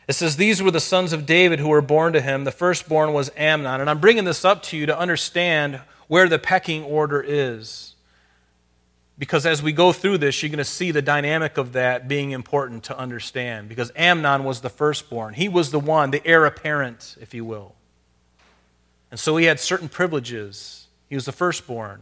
It 0.07 0.13
says, 0.13 0.37
These 0.37 0.61
were 0.61 0.69
the 0.69 0.79
sons 0.79 1.11
of 1.11 1.25
David 1.25 1.57
who 1.57 1.69
were 1.69 1.81
born 1.81 2.13
to 2.13 2.21
him. 2.21 2.43
The 2.43 2.51
firstborn 2.51 3.13
was 3.13 3.31
Amnon. 3.35 3.81
And 3.81 3.89
I'm 3.89 3.99
bringing 3.99 4.25
this 4.25 4.45
up 4.45 4.61
to 4.63 4.77
you 4.77 4.85
to 4.85 4.95
understand 4.95 5.81
where 6.07 6.27
the 6.27 6.39
pecking 6.39 6.83
order 6.83 7.23
is. 7.25 7.95
Because 9.17 9.45
as 9.45 9.61
we 9.61 9.71
go 9.71 9.93
through 9.93 10.17
this, 10.17 10.41
you're 10.41 10.49
going 10.49 10.57
to 10.57 10.63
see 10.63 10.91
the 10.91 11.01
dynamic 11.01 11.57
of 11.57 11.73
that 11.73 12.07
being 12.07 12.31
important 12.31 12.83
to 12.85 12.97
understand. 12.97 13.69
Because 13.69 13.91
Amnon 13.95 14.43
was 14.43 14.61
the 14.61 14.69
firstborn, 14.69 15.35
he 15.35 15.47
was 15.47 15.71
the 15.71 15.79
one, 15.79 16.11
the 16.11 16.25
heir 16.25 16.45
apparent, 16.45 17.15
if 17.21 17.33
you 17.33 17.45
will. 17.45 17.75
And 19.11 19.19
so 19.19 19.37
he 19.37 19.45
had 19.45 19.59
certain 19.59 19.89
privileges. 19.89 20.87
He 21.07 21.15
was 21.15 21.25
the 21.25 21.31
firstborn. 21.31 22.01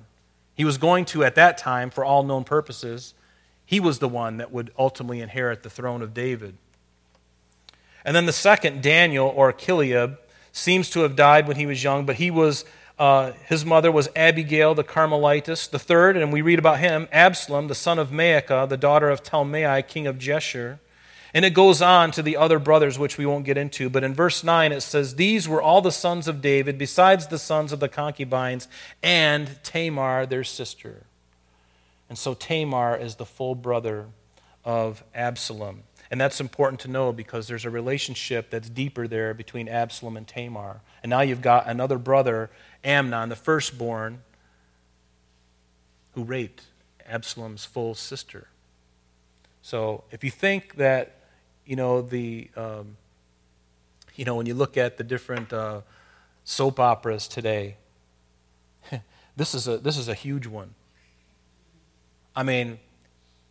He 0.55 0.63
was 0.63 0.77
going 0.77 1.03
to, 1.05 1.25
at 1.25 1.35
that 1.35 1.57
time, 1.57 1.89
for 1.89 2.05
all 2.05 2.23
known 2.23 2.45
purposes, 2.45 3.13
he 3.65 3.79
was 3.79 3.99
the 3.99 4.07
one 4.07 4.37
that 4.37 4.51
would 4.51 4.71
ultimately 4.77 5.19
inherit 5.19 5.63
the 5.63 5.69
throne 5.69 6.01
of 6.01 6.13
David. 6.13 6.57
And 8.05 8.15
then 8.15 8.25
the 8.25 8.33
second, 8.33 8.81
Daniel 8.81 9.27
or 9.27 9.51
Chileab, 9.51 10.17
seems 10.53 10.89
to 10.91 11.01
have 11.01 11.15
died 11.15 11.47
when 11.47 11.57
he 11.57 11.65
was 11.65 11.83
young, 11.83 12.05
but 12.05 12.15
he 12.15 12.31
was 12.31 12.65
uh, 13.01 13.33
his 13.47 13.65
mother 13.65 13.91
was 13.91 14.09
Abigail 14.15 14.75
the 14.75 14.83
Carmelitess. 14.83 15.67
The 15.67 15.79
third, 15.79 16.15
and 16.15 16.31
we 16.31 16.43
read 16.43 16.59
about 16.59 16.77
him, 16.77 17.07
Absalom, 17.11 17.67
the 17.67 17.73
son 17.73 17.97
of 17.97 18.11
Maacah, 18.11 18.69
the 18.69 18.77
daughter 18.77 19.09
of 19.09 19.23
Talmai, 19.23 19.87
king 19.87 20.05
of 20.05 20.19
Geshur. 20.19 20.77
And 21.33 21.43
it 21.43 21.55
goes 21.55 21.81
on 21.81 22.11
to 22.11 22.21
the 22.21 22.37
other 22.37 22.59
brothers, 22.59 22.99
which 22.99 23.17
we 23.17 23.25
won't 23.25 23.43
get 23.43 23.57
into. 23.57 23.89
But 23.89 24.03
in 24.03 24.13
verse 24.13 24.43
9, 24.43 24.71
it 24.71 24.81
says, 24.81 25.15
These 25.15 25.49
were 25.49 25.63
all 25.63 25.81
the 25.81 25.91
sons 25.91 26.27
of 26.27 26.43
David, 26.43 26.77
besides 26.77 27.25
the 27.25 27.39
sons 27.39 27.71
of 27.71 27.79
the 27.79 27.89
concubines, 27.89 28.67
and 29.01 29.49
Tamar, 29.63 30.27
their 30.27 30.43
sister. 30.43 31.07
And 32.07 32.19
so 32.19 32.35
Tamar 32.35 32.97
is 32.97 33.15
the 33.15 33.25
full 33.25 33.55
brother 33.55 34.09
of 34.63 35.03
Absalom. 35.15 35.81
And 36.11 36.19
that's 36.19 36.41
important 36.41 36.81
to 36.81 36.89
know 36.89 37.13
because 37.13 37.47
there's 37.47 37.63
a 37.63 37.69
relationship 37.69 38.49
that's 38.49 38.69
deeper 38.69 39.07
there 39.07 39.33
between 39.33 39.69
Absalom 39.69 40.17
and 40.17 40.27
Tamar. 40.27 40.81
And 41.01 41.09
now 41.09 41.21
you've 41.21 41.41
got 41.41 41.67
another 41.67 41.97
brother, 41.97 42.51
Amnon, 42.83 43.29
the 43.29 43.35
firstborn, 43.35 44.21
who 46.13 46.23
raped 46.23 46.63
Absalom's 47.07 47.65
full 47.65 47.95
sister. 47.95 48.47
So 49.61 50.03
if 50.11 50.23
you 50.23 50.31
think 50.31 50.75
that, 50.75 51.17
you 51.65 51.75
know, 51.75 52.01
the, 52.01 52.49
um, 52.55 52.97
you 54.15 54.25
know, 54.25 54.35
when 54.35 54.45
you 54.45 54.53
look 54.53 54.77
at 54.77 54.97
the 54.97 55.03
different 55.03 55.53
uh, 55.53 55.81
soap 56.43 56.79
operas 56.79 57.27
today, 57.27 57.77
this 59.35 59.53
is 59.53 59.67
a, 59.67 59.77
this 59.77 59.97
is 59.97 60.07
a 60.07 60.13
huge 60.13 60.47
one. 60.47 60.73
I 62.35 62.43
mean, 62.43 62.79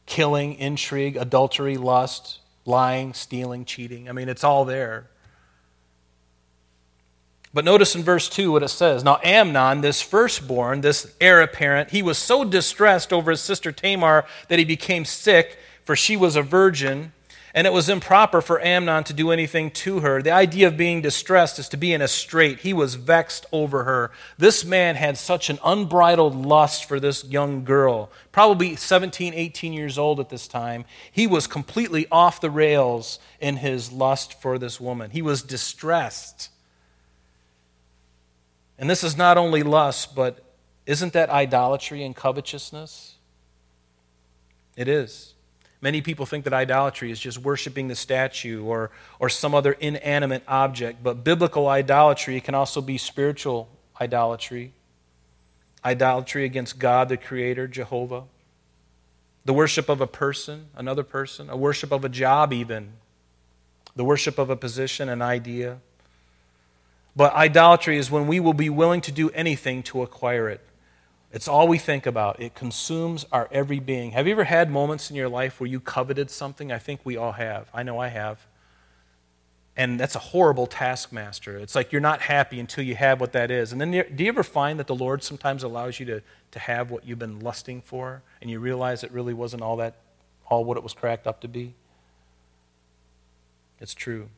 killing, 0.06 0.54
intrigue, 0.54 1.16
adultery, 1.16 1.76
lust, 1.76 2.38
lying, 2.64 3.14
stealing, 3.14 3.64
cheating. 3.64 4.08
I 4.08 4.12
mean, 4.12 4.28
it's 4.28 4.42
all 4.42 4.64
there. 4.64 5.09
But 7.52 7.64
notice 7.64 7.96
in 7.96 8.02
verse 8.02 8.28
2 8.28 8.52
what 8.52 8.62
it 8.62 8.68
says. 8.68 9.02
Now, 9.02 9.18
Amnon, 9.24 9.80
this 9.80 10.00
firstborn, 10.00 10.82
this 10.82 11.14
heir 11.20 11.40
apparent, 11.40 11.90
he 11.90 12.02
was 12.02 12.16
so 12.16 12.44
distressed 12.44 13.12
over 13.12 13.32
his 13.32 13.40
sister 13.40 13.72
Tamar 13.72 14.24
that 14.48 14.58
he 14.58 14.64
became 14.64 15.04
sick, 15.04 15.58
for 15.84 15.96
she 15.96 16.16
was 16.16 16.36
a 16.36 16.42
virgin 16.42 17.12
and 17.54 17.66
it 17.66 17.72
was 17.72 17.88
improper 17.88 18.40
for 18.40 18.60
Amnon 18.60 19.04
to 19.04 19.12
do 19.12 19.30
anything 19.30 19.70
to 19.72 20.00
her. 20.00 20.22
The 20.22 20.30
idea 20.30 20.68
of 20.68 20.76
being 20.76 21.02
distressed 21.02 21.58
is 21.58 21.68
to 21.70 21.76
be 21.76 21.92
in 21.92 22.02
a 22.02 22.08
strait. 22.08 22.60
He 22.60 22.72
was 22.72 22.94
vexed 22.94 23.46
over 23.50 23.84
her. 23.84 24.12
This 24.38 24.64
man 24.64 24.94
had 24.94 25.18
such 25.18 25.50
an 25.50 25.58
unbridled 25.64 26.34
lust 26.34 26.84
for 26.84 27.00
this 27.00 27.24
young 27.24 27.64
girl, 27.64 28.10
probably 28.30 28.76
17, 28.76 29.34
18 29.34 29.72
years 29.72 29.98
old 29.98 30.20
at 30.20 30.28
this 30.28 30.46
time. 30.46 30.84
He 31.10 31.26
was 31.26 31.46
completely 31.46 32.06
off 32.12 32.40
the 32.40 32.50
rails 32.50 33.18
in 33.40 33.56
his 33.56 33.90
lust 33.90 34.40
for 34.40 34.58
this 34.58 34.80
woman. 34.80 35.10
He 35.10 35.22
was 35.22 35.42
distressed. 35.42 36.50
And 38.80 38.88
this 38.88 39.04
is 39.04 39.16
not 39.16 39.36
only 39.36 39.62
lust, 39.62 40.14
but 40.14 40.42
isn't 40.86 41.12
that 41.12 41.28
idolatry 41.28 42.02
and 42.02 42.16
covetousness? 42.16 43.16
It 44.74 44.88
is. 44.88 45.34
Many 45.82 46.00
people 46.00 46.24
think 46.24 46.44
that 46.44 46.54
idolatry 46.54 47.10
is 47.10 47.20
just 47.20 47.38
worshiping 47.38 47.88
the 47.88 47.94
statue 47.94 48.64
or, 48.64 48.90
or 49.18 49.28
some 49.28 49.54
other 49.54 49.72
inanimate 49.72 50.42
object, 50.48 51.02
but 51.02 51.22
biblical 51.22 51.68
idolatry 51.68 52.40
can 52.40 52.54
also 52.54 52.80
be 52.80 52.96
spiritual 52.96 53.68
idolatry. 54.00 54.72
Idolatry 55.84 56.46
against 56.46 56.78
God, 56.78 57.10
the 57.10 57.18
Creator, 57.18 57.68
Jehovah. 57.68 58.24
The 59.44 59.52
worship 59.52 59.90
of 59.90 60.00
a 60.00 60.06
person, 60.06 60.68
another 60.74 61.02
person, 61.02 61.50
a 61.50 61.56
worship 61.56 61.92
of 61.92 62.04
a 62.04 62.08
job, 62.08 62.52
even. 62.52 62.94
The 63.94 64.04
worship 64.04 64.38
of 64.38 64.48
a 64.48 64.56
position, 64.56 65.10
an 65.10 65.20
idea. 65.20 65.80
But 67.16 67.34
idolatry 67.34 67.96
is 67.98 68.10
when 68.10 68.26
we 68.26 68.40
will 68.40 68.54
be 68.54 68.70
willing 68.70 69.00
to 69.02 69.12
do 69.12 69.30
anything 69.30 69.82
to 69.84 70.02
acquire 70.02 70.48
it. 70.48 70.60
It's 71.32 71.46
all 71.46 71.68
we 71.68 71.78
think 71.78 72.06
about. 72.06 72.40
It 72.40 72.54
consumes 72.54 73.24
our 73.30 73.48
every 73.52 73.78
being. 73.78 74.12
Have 74.12 74.26
you 74.26 74.32
ever 74.32 74.44
had 74.44 74.70
moments 74.70 75.10
in 75.10 75.16
your 75.16 75.28
life 75.28 75.60
where 75.60 75.68
you 75.68 75.78
coveted 75.78 76.30
something? 76.30 76.72
I 76.72 76.78
think 76.78 77.00
we 77.04 77.16
all 77.16 77.32
have. 77.32 77.68
I 77.72 77.82
know 77.82 77.98
I 77.98 78.08
have. 78.08 78.46
And 79.76 79.98
that's 79.98 80.16
a 80.16 80.20
horrible 80.20 80.66
taskmaster. 80.66 81.56
It's 81.56 81.76
like 81.76 81.92
you're 81.92 82.00
not 82.00 82.22
happy 82.22 82.58
until 82.58 82.84
you 82.84 82.96
have 82.96 83.20
what 83.20 83.32
that 83.32 83.50
is. 83.50 83.70
And 83.70 83.80
then 83.80 83.92
do 83.92 84.24
you 84.24 84.28
ever 84.28 84.42
find 84.42 84.78
that 84.80 84.88
the 84.88 84.94
Lord 84.94 85.22
sometimes 85.22 85.62
allows 85.62 86.00
you 86.00 86.06
to, 86.06 86.22
to 86.50 86.58
have 86.58 86.90
what 86.90 87.06
you've 87.06 87.20
been 87.20 87.38
lusting 87.38 87.80
for 87.80 88.22
and 88.40 88.50
you 88.50 88.58
realize 88.58 89.04
it 89.04 89.12
really 89.12 89.32
wasn't 89.32 89.62
all 89.62 89.76
that 89.76 89.96
all 90.46 90.64
what 90.64 90.76
it 90.76 90.82
was 90.82 90.92
cracked 90.92 91.28
up 91.28 91.40
to 91.42 91.48
be? 91.48 91.74
It's 93.80 93.94
true. 93.94 94.28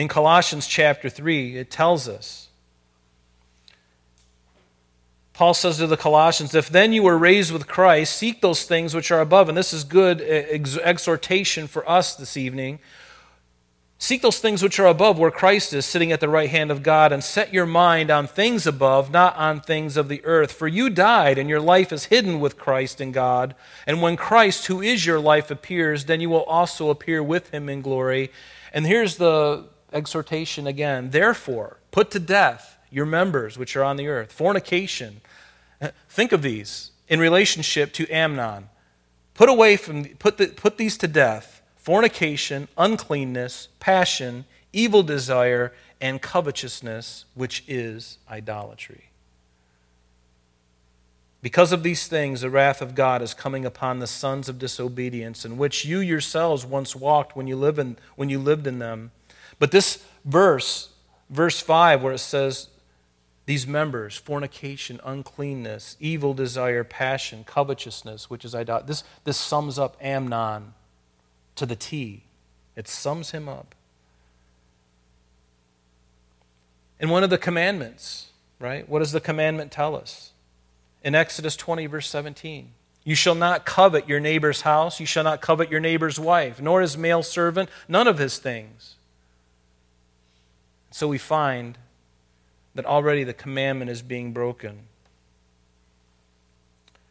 In 0.00 0.08
Colossians 0.08 0.66
chapter 0.66 1.10
3, 1.10 1.58
it 1.58 1.70
tells 1.70 2.08
us 2.08 2.48
Paul 5.34 5.52
says 5.52 5.76
to 5.76 5.86
the 5.86 5.98
Colossians, 5.98 6.54
If 6.54 6.70
then 6.70 6.94
you 6.94 7.02
were 7.02 7.18
raised 7.18 7.52
with 7.52 7.68
Christ, 7.68 8.16
seek 8.16 8.40
those 8.40 8.62
things 8.62 8.94
which 8.94 9.10
are 9.10 9.20
above. 9.20 9.50
And 9.50 9.58
this 9.58 9.74
is 9.74 9.84
good 9.84 10.22
ex- 10.22 10.78
exhortation 10.78 11.66
for 11.66 11.86
us 11.86 12.14
this 12.14 12.38
evening. 12.38 12.78
Seek 13.98 14.22
those 14.22 14.38
things 14.38 14.62
which 14.62 14.78
are 14.78 14.86
above, 14.86 15.18
where 15.18 15.30
Christ 15.30 15.74
is 15.74 15.84
sitting 15.84 16.12
at 16.12 16.20
the 16.20 16.30
right 16.30 16.48
hand 16.48 16.70
of 16.70 16.82
God, 16.82 17.12
and 17.12 17.22
set 17.22 17.52
your 17.52 17.66
mind 17.66 18.10
on 18.10 18.26
things 18.26 18.66
above, 18.66 19.10
not 19.10 19.36
on 19.36 19.60
things 19.60 19.98
of 19.98 20.08
the 20.08 20.24
earth. 20.24 20.52
For 20.52 20.66
you 20.66 20.88
died, 20.88 21.36
and 21.36 21.50
your 21.50 21.60
life 21.60 21.92
is 21.92 22.06
hidden 22.06 22.40
with 22.40 22.56
Christ 22.56 23.02
in 23.02 23.12
God. 23.12 23.54
And 23.86 24.00
when 24.00 24.16
Christ, 24.16 24.64
who 24.64 24.80
is 24.80 25.04
your 25.04 25.20
life, 25.20 25.50
appears, 25.50 26.06
then 26.06 26.22
you 26.22 26.30
will 26.30 26.44
also 26.44 26.88
appear 26.88 27.22
with 27.22 27.50
him 27.50 27.68
in 27.68 27.82
glory. 27.82 28.30
And 28.72 28.86
here's 28.86 29.16
the 29.16 29.69
exhortation 29.92 30.66
again 30.66 31.10
Therefore, 31.10 31.78
put 31.90 32.10
to 32.12 32.20
death 32.20 32.78
your 32.90 33.06
members 33.06 33.56
which 33.56 33.76
are 33.76 33.84
on 33.84 33.96
the 33.96 34.08
earth 34.08 34.32
fornication 34.32 35.20
Think 36.08 36.32
of 36.32 36.42
these 36.42 36.90
in 37.08 37.20
relationship 37.20 37.92
to 37.94 38.08
Amnon. 38.10 38.68
Put 39.34 39.48
away 39.48 39.76
from 39.76 40.04
put, 40.04 40.36
the, 40.36 40.48
put 40.48 40.76
these 40.76 40.98
to 40.98 41.08
death 41.08 41.62
fornication, 41.76 42.68
uncleanness, 42.76 43.68
passion, 43.80 44.44
evil 44.72 45.02
desire, 45.02 45.72
and 46.00 46.20
covetousness, 46.20 47.24
which 47.34 47.64
is 47.66 48.18
idolatry. 48.30 49.04
Because 51.42 51.72
of 51.72 51.82
these 51.82 52.06
things, 52.06 52.42
the 52.42 52.50
wrath 52.50 52.82
of 52.82 52.94
God 52.94 53.22
is 53.22 53.32
coming 53.32 53.64
upon 53.64 53.98
the 53.98 54.06
sons 54.06 54.46
of 54.46 54.58
disobedience, 54.58 55.46
in 55.46 55.56
which 55.56 55.86
you 55.86 56.00
yourselves 56.00 56.66
once 56.66 56.94
walked 56.94 57.34
when 57.34 57.46
you, 57.46 57.56
live 57.56 57.78
in, 57.78 57.96
when 58.14 58.28
you 58.28 58.38
lived 58.38 58.66
in 58.66 58.78
them. 58.78 59.10
But 59.60 59.70
this 59.70 60.02
verse, 60.24 60.88
verse 61.28 61.60
5, 61.60 62.02
where 62.02 62.14
it 62.14 62.18
says, 62.18 62.66
these 63.46 63.66
members 63.66 64.16
fornication, 64.16 65.00
uncleanness, 65.04 65.96
evil 66.00 66.34
desire, 66.34 66.82
passion, 66.82 67.44
covetousness, 67.44 68.28
which 68.28 68.44
is 68.44 68.54
idolatry. 68.54 68.88
This, 68.88 69.04
this 69.24 69.36
sums 69.36 69.78
up 69.78 69.96
Amnon 70.00 70.74
to 71.56 71.66
the 71.66 71.76
T. 71.76 72.24
It 72.76 72.88
sums 72.88 73.32
him 73.32 73.48
up. 73.48 73.74
And 77.00 77.10
one 77.10 77.24
of 77.24 77.30
the 77.30 77.38
commandments, 77.38 78.28
right? 78.58 78.88
What 78.88 79.00
does 79.00 79.12
the 79.12 79.20
commandment 79.20 79.72
tell 79.72 79.96
us? 79.96 80.32
In 81.02 81.14
Exodus 81.14 81.56
20, 81.56 81.86
verse 81.86 82.08
17, 82.08 82.70
You 83.04 83.14
shall 83.14 83.34
not 83.34 83.66
covet 83.66 84.08
your 84.08 84.20
neighbor's 84.20 84.60
house. 84.60 85.00
You 85.00 85.06
shall 85.06 85.24
not 85.24 85.40
covet 85.40 85.70
your 85.70 85.80
neighbor's 85.80 86.20
wife, 86.20 86.62
nor 86.62 86.82
his 86.82 86.96
male 86.96 87.22
servant, 87.22 87.68
none 87.88 88.06
of 88.06 88.18
his 88.18 88.38
things. 88.38 88.96
So 90.90 91.08
we 91.08 91.18
find 91.18 91.78
that 92.74 92.86
already 92.86 93.24
the 93.24 93.32
commandment 93.32 93.90
is 93.90 94.02
being 94.02 94.32
broken. 94.32 94.80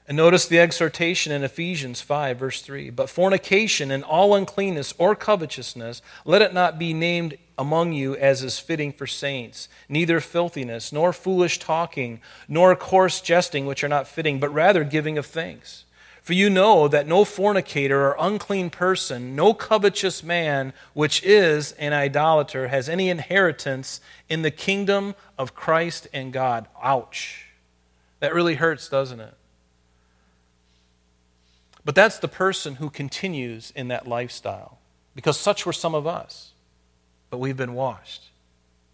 And 0.09 0.17
notice 0.17 0.47
the 0.47 0.59
exhortation 0.59 1.31
in 1.31 1.43
Ephesians 1.43 2.01
5, 2.01 2.39
verse 2.39 2.61
3. 2.63 2.89
But 2.89 3.11
fornication 3.11 3.91
and 3.91 4.03
all 4.03 4.33
uncleanness 4.33 4.91
or 4.97 5.15
covetousness, 5.15 6.01
let 6.25 6.41
it 6.41 6.51
not 6.51 6.79
be 6.79 6.95
named 6.95 7.37
among 7.59 7.93
you 7.93 8.15
as 8.15 8.41
is 8.41 8.57
fitting 8.57 8.91
for 8.91 9.05
saints, 9.05 9.69
neither 9.87 10.19
filthiness, 10.19 10.91
nor 10.91 11.13
foolish 11.13 11.59
talking, 11.59 12.21
nor 12.47 12.75
coarse 12.75 13.21
jesting, 13.21 13.67
which 13.67 13.83
are 13.83 13.89
not 13.89 14.07
fitting, 14.07 14.39
but 14.39 14.51
rather 14.51 14.83
giving 14.83 15.19
of 15.19 15.27
thanks. 15.27 15.83
For 16.29 16.33
you 16.33 16.51
know 16.51 16.87
that 16.87 17.07
no 17.07 17.25
fornicator 17.25 18.05
or 18.05 18.15
unclean 18.19 18.69
person, 18.69 19.35
no 19.35 19.51
covetous 19.51 20.21
man, 20.21 20.73
which 20.93 21.23
is 21.23 21.71
an 21.71 21.91
idolater, 21.91 22.67
has 22.67 22.87
any 22.87 23.09
inheritance 23.09 23.99
in 24.29 24.43
the 24.43 24.51
kingdom 24.51 25.15
of 25.39 25.55
Christ 25.55 26.07
and 26.13 26.31
God. 26.31 26.67
Ouch. 26.83 27.47
That 28.19 28.35
really 28.35 28.53
hurts, 28.53 28.87
doesn't 28.89 29.19
it? 29.19 29.33
But 31.83 31.95
that's 31.95 32.19
the 32.19 32.27
person 32.27 32.75
who 32.75 32.91
continues 32.91 33.73
in 33.75 33.87
that 33.87 34.07
lifestyle, 34.07 34.77
because 35.15 35.39
such 35.39 35.65
were 35.65 35.73
some 35.73 35.95
of 35.95 36.05
us. 36.05 36.51
But 37.31 37.39
we've 37.39 37.57
been 37.57 37.73
washed, 37.73 38.25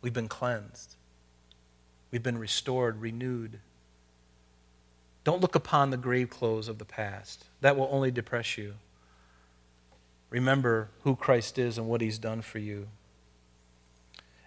we've 0.01 0.13
been 0.13 0.29
cleansed, 0.29 0.95
we've 2.11 2.23
been 2.23 2.37
restored, 2.37 3.01
renewed. 3.01 3.59
Don't 5.25 5.41
look 5.41 5.55
upon 5.55 5.89
the 5.89 5.97
grave 5.97 6.29
clothes 6.29 6.69
of 6.69 6.77
the 6.77 6.85
past, 6.85 7.45
that 7.59 7.75
will 7.75 7.89
only 7.91 8.11
depress 8.11 8.57
you. 8.57 8.75
Remember 10.29 10.89
who 11.01 11.15
Christ 11.15 11.57
is 11.57 11.77
and 11.77 11.87
what 11.87 11.99
he's 11.99 12.19
done 12.19 12.41
for 12.41 12.59
you. 12.59 12.87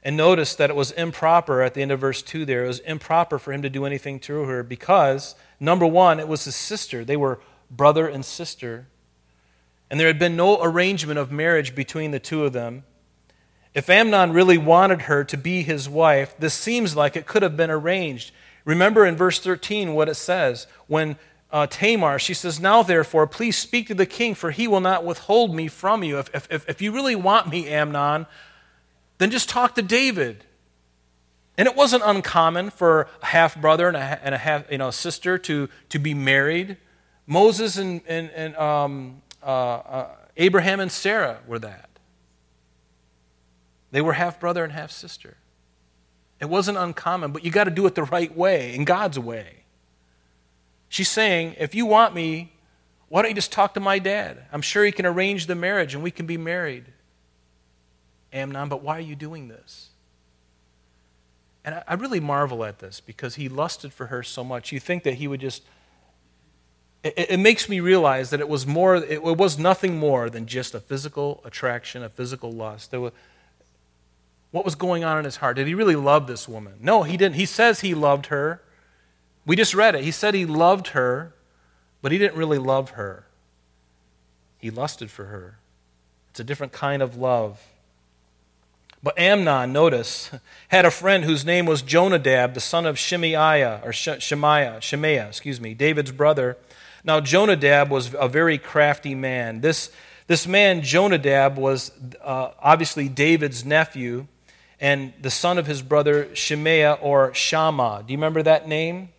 And 0.04 0.16
notice 0.16 0.54
that 0.54 0.70
it 0.70 0.76
was 0.76 0.92
improper 0.92 1.62
at 1.62 1.74
the 1.74 1.82
end 1.82 1.90
of 1.90 2.00
verse 2.00 2.22
2 2.22 2.44
there. 2.44 2.64
It 2.64 2.68
was 2.68 2.78
improper 2.80 3.38
for 3.38 3.52
him 3.52 3.62
to 3.62 3.68
do 3.68 3.84
anything 3.84 4.20
to 4.20 4.44
her 4.44 4.62
because, 4.62 5.34
number 5.58 5.86
one, 5.86 6.20
it 6.20 6.28
was 6.28 6.44
his 6.44 6.54
sister. 6.54 7.04
They 7.04 7.16
were 7.16 7.40
brother 7.70 8.06
and 8.06 8.24
sister. 8.24 8.86
And 9.90 9.98
there 9.98 10.06
had 10.06 10.18
been 10.18 10.36
no 10.36 10.62
arrangement 10.62 11.18
of 11.18 11.32
marriage 11.32 11.74
between 11.74 12.12
the 12.12 12.20
two 12.20 12.44
of 12.44 12.52
them. 12.52 12.84
If 13.74 13.90
Amnon 13.90 14.32
really 14.32 14.58
wanted 14.58 15.02
her 15.02 15.24
to 15.24 15.36
be 15.36 15.62
his 15.62 15.88
wife, 15.88 16.34
this 16.38 16.54
seems 16.54 16.94
like 16.94 17.16
it 17.16 17.26
could 17.26 17.42
have 17.42 17.56
been 17.56 17.70
arranged. 17.70 18.32
Remember 18.68 19.06
in 19.06 19.16
verse 19.16 19.40
13 19.40 19.94
what 19.94 20.10
it 20.10 20.14
says. 20.16 20.66
When 20.88 21.16
uh, 21.50 21.66
Tamar, 21.70 22.18
she 22.18 22.34
says, 22.34 22.60
Now 22.60 22.82
therefore, 22.82 23.26
please 23.26 23.56
speak 23.56 23.86
to 23.86 23.94
the 23.94 24.04
king, 24.04 24.34
for 24.34 24.50
he 24.50 24.68
will 24.68 24.82
not 24.82 25.06
withhold 25.06 25.54
me 25.54 25.68
from 25.68 26.02
you. 26.04 26.18
If, 26.18 26.28
if, 26.34 26.68
if 26.68 26.82
you 26.82 26.92
really 26.92 27.16
want 27.16 27.48
me, 27.48 27.66
Amnon, 27.66 28.26
then 29.16 29.30
just 29.30 29.48
talk 29.48 29.74
to 29.76 29.82
David. 29.82 30.44
And 31.56 31.66
it 31.66 31.76
wasn't 31.76 32.02
uncommon 32.04 32.68
for 32.68 33.08
a 33.22 33.26
half 33.26 33.58
brother 33.58 33.88
and 33.88 33.96
a, 33.96 34.20
and 34.22 34.34
a 34.34 34.38
half 34.38 34.70
you 34.70 34.76
know, 34.76 34.90
sister 34.90 35.38
to, 35.38 35.70
to 35.88 35.98
be 35.98 36.12
married. 36.12 36.76
Moses 37.26 37.78
and, 37.78 38.02
and, 38.06 38.30
and 38.32 38.54
um, 38.56 39.22
uh, 39.42 39.46
uh, 39.46 40.08
Abraham 40.36 40.78
and 40.78 40.92
Sarah 40.92 41.38
were 41.46 41.58
that. 41.58 41.88
They 43.92 44.02
were 44.02 44.12
half 44.12 44.38
brother 44.38 44.62
and 44.62 44.74
half 44.74 44.90
sister. 44.90 45.38
It 46.40 46.48
wasn't 46.48 46.78
uncommon, 46.78 47.32
but 47.32 47.44
you 47.44 47.50
got 47.50 47.64
to 47.64 47.70
do 47.70 47.86
it 47.86 47.94
the 47.94 48.04
right 48.04 48.34
way, 48.36 48.74
in 48.74 48.84
God's 48.84 49.18
way. 49.18 49.64
She's 50.88 51.08
saying, 51.08 51.56
if 51.58 51.74
you 51.74 51.84
want 51.84 52.14
me, 52.14 52.52
why 53.08 53.22
don't 53.22 53.30
you 53.30 53.34
just 53.34 53.52
talk 53.52 53.74
to 53.74 53.80
my 53.80 53.98
dad? 53.98 54.44
I'm 54.52 54.62
sure 54.62 54.84
he 54.84 54.92
can 54.92 55.06
arrange 55.06 55.46
the 55.46 55.54
marriage 55.54 55.94
and 55.94 56.02
we 56.02 56.10
can 56.10 56.26
be 56.26 56.36
married. 56.36 56.84
Amnon, 58.32 58.68
but 58.68 58.82
why 58.82 58.96
are 58.96 59.00
you 59.00 59.16
doing 59.16 59.48
this? 59.48 59.90
And 61.64 61.82
I, 61.86 61.94
really 61.94 62.20
marvel 62.20 62.64
at 62.64 62.78
this 62.78 63.00
because 63.00 63.34
he 63.34 63.48
lusted 63.48 63.92
for 63.92 64.06
her 64.06 64.22
so 64.22 64.44
much. 64.44 64.72
You 64.72 64.80
think 64.80 65.02
that 65.02 65.14
he 65.14 65.28
would 65.28 65.40
just 65.40 65.62
it, 67.02 67.14
it, 67.30 67.40
makes 67.40 67.68
me 67.68 67.80
realize 67.80 68.30
that 68.30 68.40
it 68.40 68.48
was 68.48 68.66
more 68.66 68.96
it 68.96 69.22
was 69.22 69.58
nothing 69.58 69.98
more 69.98 70.30
than 70.30 70.46
just 70.46 70.74
a 70.74 70.80
physical 70.80 71.40
attraction 71.44 72.02
a 72.02 72.08
physical 72.08 72.50
lust 72.50 72.90
there 72.90 73.00
was, 73.00 73.12
what 74.50 74.64
was 74.64 74.74
going 74.74 75.04
on 75.04 75.18
in 75.18 75.24
his 75.24 75.36
heart. 75.36 75.56
Did 75.56 75.66
he 75.66 75.74
really 75.74 75.96
love 75.96 76.26
this 76.26 76.48
woman? 76.48 76.74
No 76.80 77.02
he 77.02 77.16
didn't. 77.16 77.36
He 77.36 77.46
says 77.46 77.80
he 77.80 77.94
loved 77.94 78.26
her. 78.26 78.62
We 79.46 79.56
just 79.56 79.74
read 79.74 79.94
it. 79.94 80.04
He 80.04 80.10
said 80.10 80.34
he 80.34 80.46
loved 80.46 80.88
her 80.88 81.34
but 82.02 82.12
he 82.12 82.18
didn't 82.18 82.36
really 82.36 82.58
love 82.58 82.90
her. 82.90 83.26
He 84.58 84.70
lusted 84.70 85.10
for 85.10 85.26
her. 85.26 85.58
It's 86.30 86.40
a 86.40 86.44
different 86.44 86.72
kind 86.72 87.02
of 87.02 87.16
love. 87.16 87.62
But 89.02 89.18
Amnon, 89.18 89.72
notice, 89.72 90.30
had 90.68 90.84
a 90.84 90.90
friend 90.90 91.24
whose 91.24 91.44
name 91.44 91.66
was 91.66 91.82
Jonadab, 91.82 92.54
the 92.54 92.60
son 92.60 92.86
of 92.86 92.96
Shimeah, 92.96 93.84
or 93.84 93.90
Shimeah, 93.90 94.78
Shimeah, 94.78 95.28
excuse 95.28 95.60
me, 95.60 95.74
David's 95.74 96.12
brother. 96.12 96.56
Now, 97.04 97.20
Jonadab 97.20 97.90
was 97.90 98.14
a 98.18 98.28
very 98.28 98.58
crafty 98.58 99.14
man. 99.14 99.60
This, 99.60 99.90
this 100.26 100.46
man, 100.46 100.82
Jonadab, 100.82 101.56
was 101.56 101.92
uh, 102.20 102.50
obviously 102.60 103.08
David's 103.08 103.64
nephew 103.64 104.26
and 104.80 105.12
the 105.20 105.30
son 105.30 105.58
of 105.58 105.66
his 105.66 105.82
brother 105.82 106.26
Shimeah 106.26 106.98
or 107.02 107.34
Shammah. 107.34 108.04
Do 108.06 108.12
you 108.12 108.18
remember 108.18 108.42
that 108.42 108.68
name? 108.68 109.10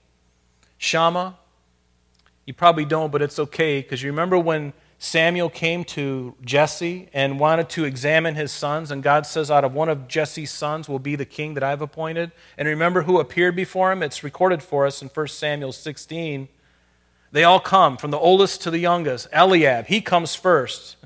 Shammah? 0.77 1.37
You 2.45 2.53
probably 2.53 2.85
don't, 2.85 3.11
but 3.11 3.21
it's 3.21 3.37
okay 3.37 3.81
because 3.81 4.01
you 4.01 4.09
remember 4.09 4.39
when 4.39 4.73
Samuel 4.97 5.49
came 5.49 5.85
to 5.85 6.35
Jesse 6.43 7.07
and 7.13 7.39
wanted 7.39 7.69
to 7.69 7.85
examine 7.85 8.35
his 8.35 8.51
sons, 8.51 8.91
and 8.91 9.01
God 9.01 9.25
says, 9.25 9.49
Out 9.49 9.63
of 9.63 9.73
one 9.73 9.87
of 9.87 10.09
Jesse's 10.09 10.51
sons 10.51 10.89
will 10.89 10.99
be 10.99 11.15
the 11.15 11.25
king 11.25 11.53
that 11.53 11.63
I've 11.63 11.81
appointed. 11.81 12.31
And 12.57 12.67
remember 12.67 13.03
who 13.03 13.19
appeared 13.19 13.55
before 13.55 13.93
him? 13.93 14.03
It's 14.03 14.23
recorded 14.25 14.61
for 14.61 14.85
us 14.85 15.01
in 15.01 15.07
1 15.07 15.27
Samuel 15.27 15.71
16. 15.71 16.49
They 17.31 17.43
all 17.45 17.61
come, 17.61 17.95
from 17.95 18.11
the 18.11 18.17
oldest 18.17 18.61
to 18.63 18.71
the 18.71 18.79
youngest. 18.79 19.27
Eliab, 19.31 19.85
he 19.85 20.01
comes 20.01 20.35
first. 20.35 20.97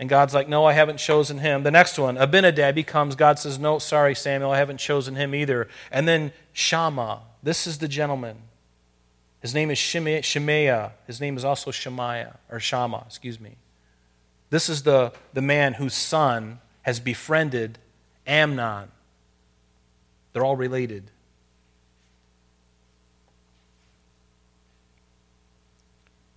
And 0.00 0.08
God's 0.08 0.32
like, 0.32 0.48
No, 0.48 0.64
I 0.64 0.72
haven't 0.72 0.96
chosen 0.96 1.38
him. 1.38 1.62
The 1.62 1.70
next 1.70 1.98
one, 1.98 2.16
Abinadab, 2.16 2.74
he 2.74 2.82
comes. 2.82 3.14
God 3.14 3.38
says, 3.38 3.58
No, 3.58 3.78
sorry, 3.78 4.14
Samuel, 4.14 4.50
I 4.50 4.56
haven't 4.56 4.78
chosen 4.78 5.14
him 5.14 5.34
either. 5.34 5.68
And 5.92 6.08
then 6.08 6.32
Shammah, 6.54 7.20
this 7.42 7.66
is 7.66 7.78
the 7.78 7.86
gentleman. 7.86 8.38
His 9.40 9.54
name 9.54 9.70
is 9.70 9.76
Shimeah. 9.76 10.92
His 11.06 11.20
name 11.20 11.36
is 11.36 11.44
also 11.44 11.70
Shimeah, 11.70 12.38
or 12.50 12.58
Shammah, 12.58 13.04
excuse 13.06 13.38
me. 13.38 13.56
This 14.48 14.70
is 14.70 14.84
the, 14.84 15.12
the 15.34 15.42
man 15.42 15.74
whose 15.74 15.94
son 15.94 16.60
has 16.82 16.98
befriended 16.98 17.78
Amnon. 18.26 18.88
They're 20.32 20.44
all 20.44 20.56
related. 20.56 21.10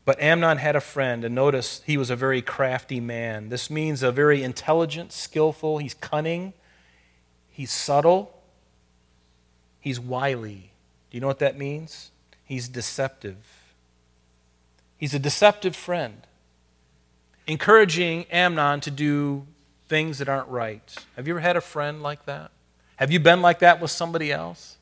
But 0.06 0.22
Amnon 0.22 0.58
had 0.58 0.76
a 0.76 0.82
friend, 0.82 1.24
and 1.24 1.34
notice 1.34 1.82
he 1.86 1.96
was 1.98 2.10
a 2.10 2.16
very 2.16 2.42
crafty 2.42 3.00
man. 3.00 3.50
This 3.50 3.70
means 3.70 4.04
a 4.04 4.12
very 4.12 4.44
intelligent, 4.44 5.14
skillful, 5.14 5.78
he's 5.78 5.94
cunning, 5.94 6.54
he's 7.50 7.72
subtle, 7.72 8.42
he's 9.80 10.00
wily. 10.00 10.72
Do 11.10 11.18
you 11.18 11.22
know 11.22 11.28
what 11.28 11.40
that 11.40 11.58
means? 11.58 12.12
He's 12.44 12.68
deceptive. 12.68 13.38
He's 14.98 15.14
a 15.14 15.20
deceptive 15.20 15.76
friend, 15.76 16.28
encouraging 17.48 18.26
Amnon 18.26 18.82
to 18.82 18.92
do 18.92 19.46
things 19.88 20.18
that 20.18 20.28
aren't 20.28 20.50
right. 20.50 20.96
Have 21.16 21.28
you 21.28 21.34
ever 21.34 21.42
had 21.42 21.56
a 21.56 21.62
friend 21.62 22.02
like 22.04 22.26
that? 22.26 22.52
Have 22.98 23.12
you 23.12 23.20
been 23.20 23.42
like 23.42 23.60
that 23.60 23.82
with 23.82 23.92
somebody 23.92 24.32
else? 24.32 24.78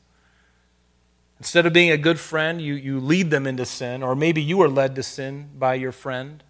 Instead 1.42 1.66
of 1.66 1.72
being 1.72 1.90
a 1.90 1.96
good 1.96 2.20
friend, 2.20 2.62
you, 2.62 2.74
you 2.74 3.00
lead 3.00 3.32
them 3.32 3.48
into 3.48 3.66
sin, 3.66 4.00
or 4.04 4.14
maybe 4.14 4.40
you 4.40 4.58
were 4.58 4.68
led 4.68 4.94
to 4.94 5.02
sin 5.02 5.48
by 5.58 5.74
your 5.74 5.90
friend. 5.90 6.40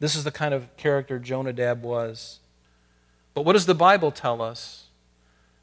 This 0.00 0.16
is 0.16 0.24
the 0.24 0.32
kind 0.32 0.52
of 0.52 0.76
character 0.76 1.20
Jonadab 1.20 1.84
was. 1.84 2.40
But 3.32 3.42
what 3.42 3.52
does 3.52 3.66
the 3.66 3.76
Bible 3.76 4.10
tell 4.10 4.42
us? 4.42 4.86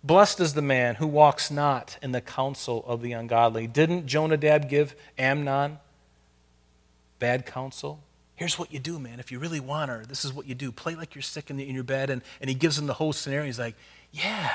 Blessed 0.05 0.39
is 0.39 0.53
the 0.53 0.61
man 0.61 0.95
who 0.95 1.05
walks 1.05 1.51
not 1.51 1.97
in 2.01 2.13
the 2.13 2.21
counsel 2.21 2.81
of 2.87 3.01
the 3.01 3.11
ungodly. 3.11 3.67
Didn't 3.67 4.07
Jonadab 4.07 4.69
give 4.69 4.95
Amnon 5.17 5.79
bad 7.19 7.45
counsel? 7.45 7.99
Here's 8.35 8.57
what 8.57 8.71
you 8.71 8.79
do, 8.79 8.99
man. 8.99 9.19
If 9.19 9.33
you 9.33 9.39
really 9.39 9.59
want 9.59 9.91
her, 9.91 10.05
this 10.07 10.23
is 10.23 10.31
what 10.31 10.45
you 10.45 10.55
do. 10.55 10.71
Play 10.71 10.95
like 10.95 11.13
you're 11.13 11.21
sick 11.21 11.49
in, 11.49 11.57
the, 11.57 11.67
in 11.67 11.75
your 11.75 11.83
bed. 11.83 12.09
And, 12.09 12.21
and 12.39 12.49
he 12.49 12.55
gives 12.55 12.79
him 12.79 12.87
the 12.87 12.93
whole 12.93 13.11
scenario. 13.11 13.47
He's 13.47 13.59
like, 13.59 13.75
yeah, 14.13 14.49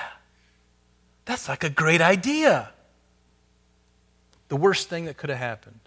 that's 1.25 1.49
like 1.49 1.65
a 1.65 1.71
great 1.71 2.01
idea. 2.01 2.71
The 4.49 4.57
worst 4.57 4.89
thing 4.89 5.07
that 5.07 5.17
could 5.17 5.31
have 5.31 5.39
happened. 5.39 5.81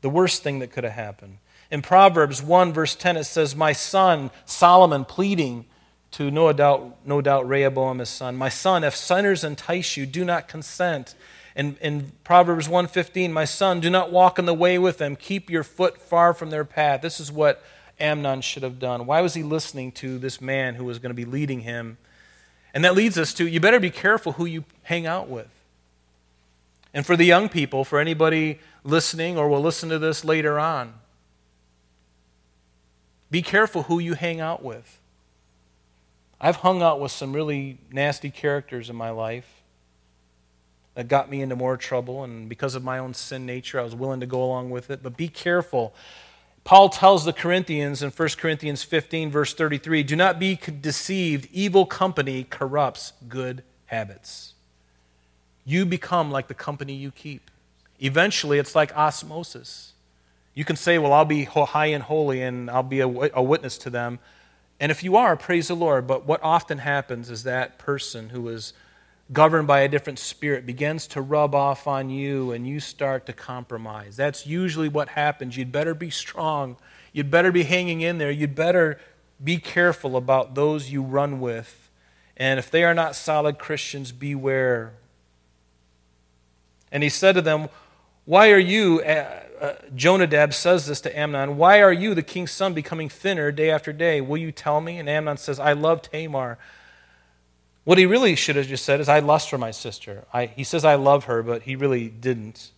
The 0.00 0.10
worst 0.10 0.42
thing 0.42 0.60
that 0.60 0.72
could 0.72 0.84
have 0.84 0.92
happened. 0.92 1.38
In 1.70 1.82
Proverbs 1.82 2.42
1, 2.42 2.72
verse 2.72 2.94
10, 2.94 3.16
it 3.16 3.24
says, 3.24 3.56
My 3.56 3.72
son, 3.72 4.30
Solomon, 4.44 5.04
pleading 5.04 5.66
to 6.12 6.30
no 6.30 6.52
doubt, 6.52 6.96
no 7.04 7.20
doubt 7.20 7.48
Rehoboam 7.48 7.98
his 7.98 8.08
son, 8.08 8.36
My 8.36 8.48
son, 8.48 8.84
if 8.84 8.94
sinners 8.94 9.44
entice 9.44 9.96
you, 9.96 10.06
do 10.06 10.24
not 10.24 10.48
consent. 10.48 11.14
In, 11.54 11.76
in 11.80 12.12
Proverbs 12.22 12.68
1:15, 12.68 13.32
my 13.32 13.46
son, 13.46 13.80
do 13.80 13.88
not 13.88 14.12
walk 14.12 14.38
in 14.38 14.44
the 14.44 14.54
way 14.54 14.78
with 14.78 14.98
them. 14.98 15.16
Keep 15.16 15.50
your 15.50 15.62
foot 15.62 15.98
far 15.98 16.34
from 16.34 16.50
their 16.50 16.64
path. 16.66 17.00
This 17.00 17.18
is 17.18 17.32
what 17.32 17.64
Amnon 17.98 18.42
should 18.42 18.62
have 18.62 18.78
done. 18.78 19.06
Why 19.06 19.22
was 19.22 19.34
he 19.34 19.42
listening 19.42 19.90
to 19.92 20.18
this 20.18 20.40
man 20.40 20.74
who 20.74 20.84
was 20.84 20.98
going 20.98 21.10
to 21.10 21.14
be 21.14 21.24
leading 21.24 21.60
him? 21.60 21.96
And 22.76 22.84
that 22.84 22.94
leads 22.94 23.16
us 23.16 23.32
to 23.32 23.48
you 23.48 23.58
better 23.58 23.80
be 23.80 23.88
careful 23.88 24.32
who 24.32 24.44
you 24.44 24.64
hang 24.82 25.06
out 25.06 25.30
with. 25.30 25.48
And 26.92 27.06
for 27.06 27.16
the 27.16 27.24
young 27.24 27.48
people, 27.48 27.84
for 27.84 27.98
anybody 27.98 28.58
listening 28.84 29.38
or 29.38 29.48
will 29.48 29.62
listen 29.62 29.88
to 29.88 29.98
this 29.98 30.26
later 30.26 30.58
on, 30.58 30.92
be 33.30 33.40
careful 33.40 33.84
who 33.84 33.98
you 33.98 34.12
hang 34.12 34.40
out 34.40 34.62
with. 34.62 35.00
I've 36.38 36.56
hung 36.56 36.82
out 36.82 37.00
with 37.00 37.12
some 37.12 37.32
really 37.32 37.78
nasty 37.90 38.28
characters 38.28 38.90
in 38.90 38.96
my 38.96 39.08
life 39.08 39.62
that 40.96 41.08
got 41.08 41.30
me 41.30 41.40
into 41.40 41.56
more 41.56 41.78
trouble, 41.78 42.24
and 42.24 42.46
because 42.46 42.74
of 42.74 42.84
my 42.84 42.98
own 42.98 43.14
sin 43.14 43.46
nature, 43.46 43.80
I 43.80 43.84
was 43.84 43.94
willing 43.94 44.20
to 44.20 44.26
go 44.26 44.44
along 44.44 44.68
with 44.68 44.90
it. 44.90 45.02
But 45.02 45.16
be 45.16 45.28
careful. 45.28 45.94
Paul 46.66 46.88
tells 46.88 47.24
the 47.24 47.32
Corinthians 47.32 48.02
in 48.02 48.10
1 48.10 48.28
Corinthians 48.38 48.82
15, 48.82 49.30
verse 49.30 49.54
33 49.54 50.02
do 50.02 50.16
not 50.16 50.40
be 50.40 50.56
deceived. 50.80 51.48
Evil 51.52 51.86
company 51.86 52.42
corrupts 52.42 53.12
good 53.28 53.62
habits. 53.84 54.54
You 55.64 55.86
become 55.86 56.32
like 56.32 56.48
the 56.48 56.54
company 56.54 56.92
you 56.92 57.12
keep. 57.12 57.52
Eventually, 58.00 58.58
it's 58.58 58.74
like 58.74 58.92
osmosis. 58.96 59.92
You 60.54 60.64
can 60.64 60.74
say, 60.74 60.98
Well, 60.98 61.12
I'll 61.12 61.24
be 61.24 61.44
high 61.44 61.86
and 61.86 62.02
holy 62.02 62.42
and 62.42 62.68
I'll 62.68 62.82
be 62.82 62.98
a, 62.98 63.06
a 63.06 63.42
witness 63.44 63.78
to 63.78 63.90
them. 63.90 64.18
And 64.80 64.90
if 64.90 65.04
you 65.04 65.16
are, 65.16 65.36
praise 65.36 65.68
the 65.68 65.76
Lord. 65.76 66.08
But 66.08 66.26
what 66.26 66.42
often 66.42 66.78
happens 66.78 67.30
is 67.30 67.44
that 67.44 67.78
person 67.78 68.30
who 68.30 68.48
is 68.48 68.72
governed 69.32 69.66
by 69.66 69.80
a 69.80 69.88
different 69.88 70.18
spirit 70.18 70.66
begins 70.66 71.06
to 71.08 71.20
rub 71.20 71.54
off 71.54 71.86
on 71.86 72.10
you 72.10 72.52
and 72.52 72.66
you 72.66 72.78
start 72.78 73.26
to 73.26 73.32
compromise. 73.32 74.16
That's 74.16 74.46
usually 74.46 74.88
what 74.88 75.08
happens. 75.08 75.56
You'd 75.56 75.72
better 75.72 75.94
be 75.94 76.10
strong. 76.10 76.76
You'd 77.12 77.30
better 77.30 77.50
be 77.50 77.64
hanging 77.64 78.02
in 78.02 78.18
there. 78.18 78.30
You'd 78.30 78.54
better 78.54 79.00
be 79.42 79.58
careful 79.58 80.16
about 80.16 80.54
those 80.54 80.90
you 80.90 81.02
run 81.02 81.40
with. 81.40 81.90
And 82.36 82.58
if 82.58 82.70
they 82.70 82.84
are 82.84 82.94
not 82.94 83.16
solid 83.16 83.58
Christians, 83.58 84.12
beware. 84.12 84.92
And 86.92 87.02
he 87.02 87.08
said 87.08 87.34
to 87.34 87.42
them, 87.42 87.68
Why 88.26 88.52
are 88.52 88.58
you, 88.58 89.00
uh, 89.00 89.42
uh, 89.60 89.74
Jonadab 89.94 90.52
says 90.52 90.86
this 90.86 91.00
to 91.00 91.18
Amnon, 91.18 91.56
Why 91.56 91.80
are 91.80 91.92
you, 91.92 92.14
the 92.14 92.22
king's 92.22 92.52
son, 92.52 92.74
becoming 92.74 93.08
thinner 93.08 93.50
day 93.50 93.70
after 93.70 93.92
day? 93.92 94.20
Will 94.20 94.36
you 94.36 94.52
tell 94.52 94.80
me? 94.80 94.98
And 94.98 95.08
Amnon 95.08 95.38
says, 95.38 95.58
I 95.58 95.72
love 95.72 96.02
Tamar. 96.02 96.58
What 97.86 97.98
he 97.98 98.06
really 98.06 98.34
should 98.34 98.56
have 98.56 98.66
just 98.66 98.84
said 98.84 98.98
is, 98.98 99.08
I 99.08 99.20
lust 99.20 99.48
for 99.48 99.58
my 99.58 99.70
sister. 99.70 100.24
I, 100.34 100.46
he 100.46 100.64
says, 100.64 100.84
I 100.84 100.96
love 100.96 101.26
her, 101.26 101.40
but 101.44 101.62
he 101.62 101.76
really 101.76 102.08
didn't. 102.08 102.72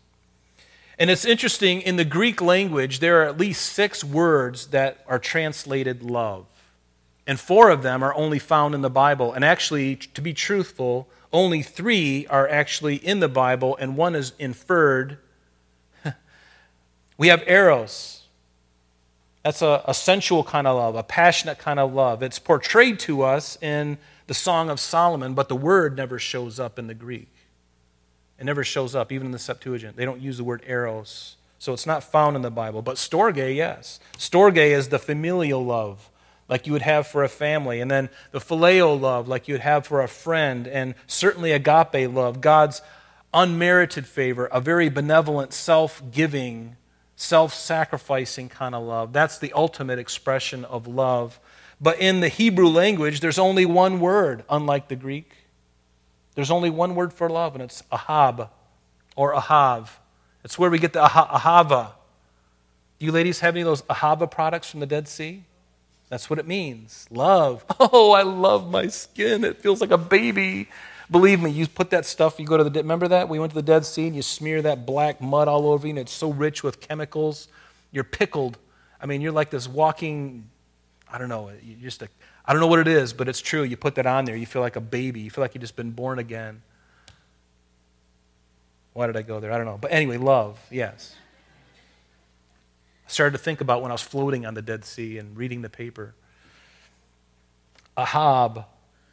And 0.98 1.08
it's 1.08 1.24
interesting, 1.24 1.80
in 1.80 1.96
the 1.96 2.04
Greek 2.04 2.42
language, 2.42 3.00
there 3.00 3.22
are 3.22 3.24
at 3.26 3.38
least 3.38 3.72
six 3.72 4.04
words 4.04 4.66
that 4.66 5.02
are 5.08 5.18
translated 5.18 6.02
love. 6.02 6.44
And 7.26 7.40
four 7.40 7.70
of 7.70 7.82
them 7.82 8.02
are 8.02 8.14
only 8.14 8.38
found 8.38 8.74
in 8.74 8.82
the 8.82 8.90
Bible. 8.90 9.32
And 9.32 9.46
actually, 9.46 9.96
to 9.96 10.20
be 10.20 10.34
truthful, 10.34 11.08
only 11.32 11.62
three 11.62 12.26
are 12.26 12.46
actually 12.46 12.96
in 12.96 13.20
the 13.20 13.30
Bible, 13.30 13.78
and 13.80 13.96
one 13.96 14.14
is 14.14 14.34
inferred 14.38 15.16
we 17.16 17.28
have 17.28 17.42
eros. 17.46 18.24
That's 19.42 19.62
a, 19.62 19.82
a 19.86 19.94
sensual 19.94 20.44
kind 20.44 20.66
of 20.66 20.76
love, 20.76 20.96
a 20.96 21.02
passionate 21.02 21.56
kind 21.56 21.80
of 21.80 21.94
love. 21.94 22.22
It's 22.22 22.38
portrayed 22.38 22.98
to 23.00 23.22
us 23.22 23.56
in 23.62 23.96
the 24.28 24.34
Song 24.34 24.70
of 24.70 24.78
Solomon, 24.78 25.34
but 25.34 25.48
the 25.48 25.56
word 25.56 25.96
never 25.96 26.18
shows 26.18 26.60
up 26.60 26.78
in 26.78 26.86
the 26.86 26.94
Greek. 26.94 27.32
It 28.38 28.44
never 28.44 28.62
shows 28.62 28.94
up, 28.94 29.10
even 29.10 29.26
in 29.26 29.32
the 29.32 29.38
Septuagint. 29.38 29.96
They 29.96 30.04
don't 30.04 30.20
use 30.20 30.36
the 30.36 30.44
word 30.44 30.62
eros. 30.66 31.36
So 31.58 31.72
it's 31.72 31.86
not 31.86 32.04
found 32.04 32.36
in 32.36 32.42
the 32.42 32.50
Bible. 32.50 32.82
But 32.82 32.96
storge, 32.96 33.56
yes. 33.56 33.98
Storge 34.16 34.58
is 34.58 34.90
the 34.90 34.98
familial 35.00 35.64
love, 35.64 36.08
like 36.48 36.66
you 36.66 36.72
would 36.72 36.82
have 36.82 37.08
for 37.08 37.24
a 37.24 37.28
family. 37.28 37.80
And 37.80 37.90
then 37.90 38.10
the 38.30 38.38
phileo 38.38 38.98
love, 38.98 39.26
like 39.26 39.48
you 39.48 39.54
would 39.54 39.62
have 39.62 39.86
for 39.86 40.02
a 40.02 40.08
friend. 40.08 40.68
And 40.68 40.94
certainly 41.08 41.50
agape 41.50 42.14
love, 42.14 42.40
God's 42.40 42.80
unmerited 43.34 44.06
favor, 44.06 44.46
a 44.46 44.60
very 44.60 44.88
benevolent, 44.88 45.52
self 45.52 46.00
giving 46.12 46.76
self 47.16 47.52
sacrificing 47.52 48.48
kind 48.48 48.76
of 48.76 48.84
love. 48.84 49.12
That's 49.12 49.38
the 49.38 49.52
ultimate 49.52 49.98
expression 49.98 50.64
of 50.64 50.86
love. 50.86 51.40
But 51.80 52.00
in 52.00 52.20
the 52.20 52.28
Hebrew 52.28 52.68
language, 52.68 53.20
there's 53.20 53.38
only 53.38 53.64
one 53.64 54.00
word, 54.00 54.44
unlike 54.50 54.88
the 54.88 54.96
Greek. 54.96 55.32
There's 56.34 56.50
only 56.50 56.70
one 56.70 56.94
word 56.94 57.12
for 57.12 57.28
love, 57.28 57.54
and 57.54 57.62
it's 57.62 57.82
ahab 57.92 58.50
or 59.16 59.34
ahav. 59.34 59.88
It's 60.44 60.58
where 60.58 60.70
we 60.70 60.78
get 60.78 60.92
the 60.92 61.02
ahava. 61.02 61.92
Do 62.98 63.06
you 63.06 63.12
ladies 63.12 63.40
have 63.40 63.54
any 63.54 63.60
of 63.62 63.66
those 63.66 63.82
ahava 63.82 64.30
products 64.30 64.70
from 64.70 64.80
the 64.80 64.86
Dead 64.86 65.06
Sea? 65.08 65.44
That's 66.08 66.28
what 66.30 66.38
it 66.38 66.46
means. 66.46 67.06
Love. 67.10 67.64
Oh, 67.80 68.12
I 68.12 68.22
love 68.22 68.70
my 68.70 68.88
skin. 68.88 69.44
It 69.44 69.62
feels 69.62 69.80
like 69.80 69.90
a 69.90 69.98
baby. 69.98 70.68
Believe 71.10 71.40
me, 71.40 71.50
you 71.50 71.66
put 71.66 71.90
that 71.90 72.04
stuff, 72.04 72.38
you 72.38 72.44
go 72.44 72.56
to 72.56 72.64
the, 72.64 72.70
Dead. 72.70 72.84
remember 72.84 73.08
that? 73.08 73.28
We 73.28 73.38
went 73.38 73.52
to 73.52 73.54
the 73.54 73.62
Dead 73.62 73.86
Sea 73.86 74.06
and 74.08 74.16
you 74.16 74.22
smear 74.22 74.60
that 74.62 74.84
black 74.84 75.20
mud 75.20 75.48
all 75.48 75.70
over 75.70 75.86
you 75.86 75.92
and 75.92 75.98
it's 75.98 76.12
so 76.12 76.30
rich 76.30 76.62
with 76.62 76.80
chemicals. 76.80 77.48
You're 77.92 78.04
pickled. 78.04 78.58
I 79.00 79.06
mean, 79.06 79.20
you're 79.20 79.32
like 79.32 79.50
this 79.50 79.66
walking, 79.68 80.50
I 81.10 81.18
don't 81.18 81.28
know, 81.28 81.50
just 81.80 82.02
a, 82.02 82.08
I 82.44 82.52
don't 82.52 82.60
know 82.60 82.66
what 82.66 82.80
it 82.80 82.88
is, 82.88 83.12
but 83.12 83.28
it's 83.28 83.40
true. 83.40 83.62
You 83.62 83.76
put 83.76 83.94
that 83.96 84.06
on 84.06 84.24
there, 84.24 84.36
you 84.36 84.46
feel 84.46 84.62
like 84.62 84.76
a 84.76 84.80
baby. 84.80 85.20
You 85.20 85.30
feel 85.30 85.42
like 85.42 85.54
you've 85.54 85.62
just 85.62 85.76
been 85.76 85.90
born 85.90 86.18
again. 86.18 86.62
Why 88.92 89.06
did 89.06 89.16
I 89.16 89.22
go 89.22 89.40
there? 89.40 89.52
I 89.52 89.56
don't 89.56 89.66
know. 89.66 89.78
But 89.80 89.92
anyway, 89.92 90.16
love, 90.16 90.58
yes. 90.70 91.14
I 93.06 93.10
started 93.10 93.32
to 93.32 93.42
think 93.42 93.60
about 93.60 93.80
when 93.80 93.90
I 93.90 93.94
was 93.94 94.02
floating 94.02 94.44
on 94.44 94.54
the 94.54 94.62
Dead 94.62 94.84
Sea 94.84 95.18
and 95.18 95.36
reading 95.36 95.62
the 95.62 95.70
paper. 95.70 96.14
Ahab 97.96 98.64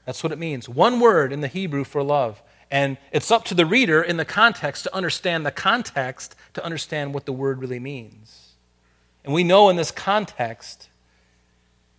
that's 0.06 0.24
what 0.24 0.32
it 0.32 0.40
means. 0.40 0.70
One 0.70 1.00
word 1.00 1.34
in 1.34 1.42
the 1.42 1.48
Hebrew 1.48 1.84
for 1.84 2.02
love. 2.04 2.42
And 2.72 2.98
it's 3.12 3.32
up 3.32 3.44
to 3.46 3.56
the 3.56 3.66
reader 3.66 4.02
in 4.02 4.18
the 4.18 4.26
context 4.26 4.84
to 4.84 4.96
understand 4.96 5.46
the 5.46 5.52
context 5.52 6.36
to 6.54 6.64
understand 6.64 7.14
what 7.14 7.26
the 7.26 7.34
word 7.34 7.60
really 7.60 7.80
means. 7.80 8.54
And 9.24 9.34
we 9.34 9.44
know 9.44 9.70
in 9.70 9.76
this 9.76 9.92
context, 9.92 10.90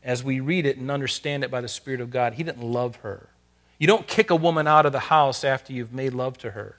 as 0.07 0.23
we 0.23 0.39
read 0.39 0.65
it 0.65 0.79
and 0.79 0.91
understand 0.91 1.43
it 1.43 1.51
by 1.51 1.61
the 1.61 1.69
Spirit 1.69 2.01
of 2.01 2.11
God, 2.11 2.35
he 2.35 2.45
didn't 2.45 2.63
love 2.63 2.97
her. 2.97 3.29
You 3.77 3.89
don't 3.89 4.07
kick 4.07 4.31
a 4.31 4.37
woman 4.37 4.67
out 4.69 4.87
of 4.87 4.93
the 4.93 5.01
house 5.01 5.45
after 5.45 5.73
you've 5.73 5.93
made 5.93 6.15
love 6.15 6.39
to 6.39 6.53
her 6.53 6.77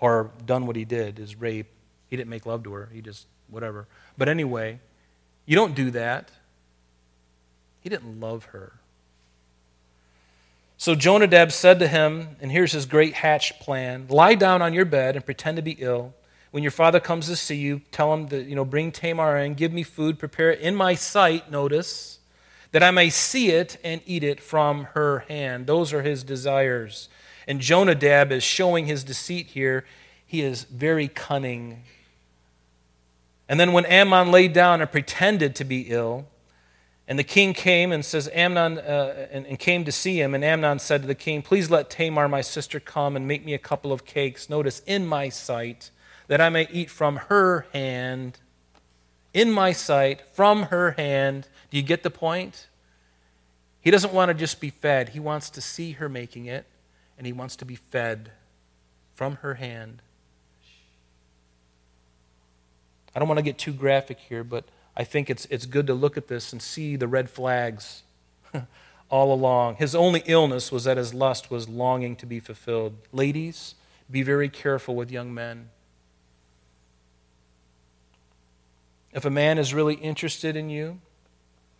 or 0.00 0.30
done 0.44 0.66
what 0.66 0.74
he 0.74 0.84
did, 0.84 1.20
is 1.20 1.36
rape. 1.36 1.68
He 2.10 2.16
didn't 2.16 2.28
make 2.28 2.44
love 2.44 2.64
to 2.64 2.72
her, 2.72 2.90
he 2.92 3.00
just, 3.00 3.26
whatever. 3.48 3.86
But 4.18 4.28
anyway, 4.28 4.80
you 5.46 5.54
don't 5.54 5.76
do 5.76 5.92
that. 5.92 6.30
He 7.80 7.88
didn't 7.88 8.18
love 8.20 8.46
her. 8.46 8.72
So 10.76 10.96
Jonadab 10.96 11.52
said 11.52 11.78
to 11.78 11.86
him, 11.86 12.36
and 12.40 12.50
here's 12.50 12.72
his 12.72 12.84
great 12.84 13.14
hatched 13.14 13.60
plan 13.60 14.06
lie 14.08 14.34
down 14.34 14.60
on 14.60 14.74
your 14.74 14.84
bed 14.84 15.14
and 15.14 15.24
pretend 15.24 15.56
to 15.56 15.62
be 15.62 15.76
ill. 15.78 16.14
When 16.50 16.62
your 16.64 16.72
father 16.72 16.98
comes 16.98 17.26
to 17.28 17.36
see 17.36 17.56
you, 17.56 17.82
tell 17.92 18.12
him 18.12 18.28
to, 18.28 18.42
you 18.42 18.56
know, 18.56 18.64
bring 18.64 18.90
Tamar 18.90 19.38
in, 19.38 19.54
give 19.54 19.72
me 19.72 19.84
food, 19.84 20.18
prepare 20.18 20.50
it 20.50 20.60
in 20.60 20.74
my 20.74 20.94
sight, 20.94 21.50
notice, 21.50 22.13
that 22.74 22.82
I 22.82 22.90
may 22.90 23.08
see 23.08 23.52
it 23.52 23.76
and 23.84 24.00
eat 24.04 24.24
it 24.24 24.40
from 24.40 24.88
her 24.94 25.20
hand. 25.28 25.68
Those 25.68 25.92
are 25.92 26.02
his 26.02 26.24
desires. 26.24 27.08
And 27.46 27.60
Jonadab 27.60 28.32
is 28.32 28.42
showing 28.42 28.86
his 28.86 29.04
deceit 29.04 29.46
here. 29.46 29.84
He 30.26 30.42
is 30.42 30.64
very 30.64 31.06
cunning. 31.06 31.84
And 33.48 33.60
then 33.60 33.72
when 33.74 33.86
Amnon 33.86 34.32
lay 34.32 34.48
down 34.48 34.80
and 34.80 34.90
pretended 34.90 35.54
to 35.54 35.64
be 35.64 35.82
ill, 35.82 36.26
and 37.06 37.16
the 37.16 37.22
king 37.22 37.54
came 37.54 37.92
and 37.92 38.04
says, 38.04 38.28
Amnon, 38.34 38.78
uh, 38.78 39.28
and, 39.30 39.46
and, 39.46 39.56
came 39.56 39.84
to 39.84 39.92
see 39.92 40.20
him. 40.20 40.34
And 40.34 40.42
Amnon 40.42 40.80
said 40.80 41.02
to 41.02 41.06
the 41.06 41.14
king, 41.14 41.42
Please 41.42 41.70
let 41.70 41.90
Tamar, 41.90 42.26
my 42.26 42.40
sister, 42.40 42.80
come 42.80 43.14
and 43.14 43.28
make 43.28 43.44
me 43.44 43.54
a 43.54 43.58
couple 43.58 43.92
of 43.92 44.04
cakes. 44.04 44.50
Notice, 44.50 44.82
in 44.84 45.06
my 45.06 45.28
sight, 45.28 45.92
that 46.26 46.40
I 46.40 46.48
may 46.48 46.66
eat 46.72 46.90
from 46.90 47.18
her 47.28 47.66
hand. 47.72 48.40
In 49.32 49.52
my 49.52 49.70
sight, 49.70 50.22
from 50.32 50.64
her 50.64 50.90
hand. 50.92 51.46
Do 51.74 51.78
you 51.80 51.84
get 51.84 52.04
the 52.04 52.10
point? 52.10 52.68
He 53.80 53.90
doesn't 53.90 54.12
want 54.12 54.28
to 54.28 54.34
just 54.34 54.60
be 54.60 54.70
fed, 54.70 55.08
he 55.08 55.18
wants 55.18 55.50
to 55.50 55.60
see 55.60 55.90
her 55.90 56.08
making 56.08 56.46
it, 56.46 56.66
and 57.18 57.26
he 57.26 57.32
wants 57.32 57.56
to 57.56 57.64
be 57.64 57.74
fed 57.74 58.30
from 59.12 59.38
her 59.42 59.54
hand. 59.54 60.00
I 63.12 63.18
don't 63.18 63.26
want 63.26 63.38
to 63.38 63.42
get 63.42 63.58
too 63.58 63.72
graphic 63.72 64.20
here, 64.20 64.44
but 64.44 64.66
I 64.96 65.02
think 65.02 65.28
it's, 65.28 65.46
it's 65.46 65.66
good 65.66 65.88
to 65.88 65.94
look 65.94 66.16
at 66.16 66.28
this 66.28 66.52
and 66.52 66.62
see 66.62 66.94
the 66.94 67.08
red 67.08 67.28
flags 67.28 68.04
all 69.10 69.34
along. 69.34 69.74
His 69.74 69.96
only 69.96 70.22
illness 70.26 70.70
was 70.70 70.84
that 70.84 70.96
his 70.96 71.12
lust 71.12 71.50
was 71.50 71.68
longing 71.68 72.14
to 72.16 72.24
be 72.26 72.38
fulfilled. 72.38 72.94
Ladies, 73.10 73.74
be 74.08 74.22
very 74.22 74.48
careful 74.48 74.94
with 74.94 75.10
young 75.10 75.34
men. 75.34 75.70
If 79.12 79.24
a 79.24 79.30
man 79.30 79.58
is 79.58 79.74
really 79.74 79.94
interested 79.94 80.54
in 80.54 80.70
you, 80.70 81.00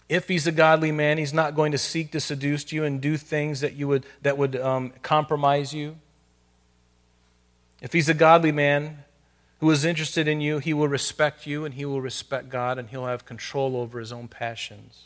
if 0.08 0.28
he's 0.28 0.46
a 0.46 0.52
godly 0.52 0.92
man, 0.92 1.18
he's 1.18 1.32
not 1.32 1.54
going 1.54 1.72
to 1.72 1.78
seek 1.78 2.12
to 2.12 2.20
seduce 2.20 2.72
you 2.72 2.84
and 2.84 3.00
do 3.00 3.16
things 3.16 3.60
that, 3.60 3.74
you 3.74 3.88
would, 3.88 4.04
that 4.22 4.36
would 4.36 4.56
um, 4.56 4.92
compromise 5.02 5.72
you. 5.72 5.96
If 7.80 7.92
he's 7.92 8.08
a 8.08 8.14
godly 8.14 8.52
man 8.52 9.04
who 9.60 9.70
is 9.70 9.84
interested 9.84 10.28
in 10.28 10.40
you, 10.40 10.58
he 10.58 10.74
will 10.74 10.88
respect 10.88 11.46
you 11.46 11.64
and 11.64 11.74
he 11.74 11.84
will 11.84 12.00
respect 12.00 12.50
God 12.50 12.78
and 12.78 12.90
he'll 12.90 13.06
have 13.06 13.24
control 13.24 13.76
over 13.76 13.98
his 13.98 14.12
own 14.12 14.28
passions. 14.28 15.04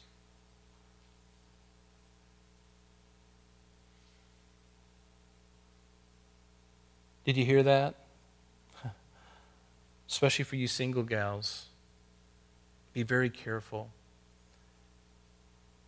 Did 7.25 7.37
you 7.37 7.45
hear 7.45 7.63
that? 7.63 7.95
Especially 10.09 10.45
for 10.45 10.57
you 10.57 10.67
single 10.67 11.03
gals. 11.03 11.67
Be 12.95 13.03
very 13.03 13.29
careful. 13.29 13.91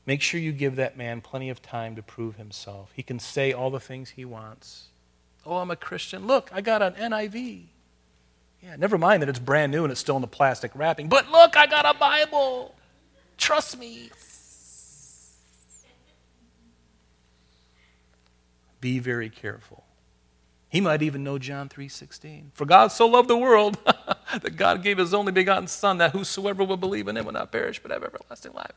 Make 0.07 0.23
sure 0.23 0.41
you 0.41 0.53
give 0.53 0.77
that 0.77 0.97
man 0.97 1.21
plenty 1.21 1.51
of 1.51 1.63
time 1.63 1.95
to 1.97 2.03
prove 2.03 2.37
himself. 2.37 2.91
He 2.95 3.03
can 3.03 3.19
say 3.19 3.53
all 3.53 3.71
the 3.71 3.81
things 3.81 4.11
he 4.11 4.25
wants. 4.25 4.89
Oh, 5.45 5.59
I'm 5.59 5.71
a 5.71 5.77
Christian. 5.77 6.27
Look, 6.27 6.51
I 6.53 6.61
got 6.61 6.83
an 6.83 6.95
NIV. 6.95 7.65
Yeah, 8.63 8.77
never 8.77 8.99
mind 8.99 9.23
that 9.23 9.29
it's 9.29 9.39
brand 9.39 9.73
new 9.73 9.85
and 9.85 9.91
it's 9.91 10.01
still 10.01 10.17
in 10.17 10.23
the 10.23 10.29
plastic 10.29 10.73
wrapping. 10.75 11.09
But 11.09 11.31
look, 11.31 11.57
I 11.57 11.67
got 11.67 11.87
a 11.87 11.99
Bible. 11.99 12.75
Trust 13.39 13.79
me. 13.79 14.11
Be 18.81 18.99
very 18.99 19.31
careful. 19.31 19.85
He 20.69 20.81
might 20.81 21.03
even 21.03 21.25
know 21.25 21.39
John 21.39 21.69
3:16. 21.69 22.53
For 22.55 22.65
God 22.65 22.93
so 22.93 23.07
loved 23.07 23.29
the 23.29 23.37
world 23.37 23.77
that 23.85 24.57
God 24.57 24.83
gave 24.83 24.99
his 24.99 25.13
only 25.13 25.33
begotten 25.33 25.67
son 25.67 25.99
that 25.99 26.13
whosoever 26.13 26.63
will 26.63 26.77
believe 26.77 27.09
in 27.09 27.17
him 27.17 27.25
will 27.27 27.33
not 27.33 27.51
perish 27.51 27.81
but 27.83 27.91
have 27.91 28.05
everlasting 28.05 28.53
life. 28.53 28.73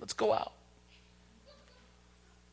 Let's 0.00 0.12
go 0.12 0.32
out. 0.32 0.52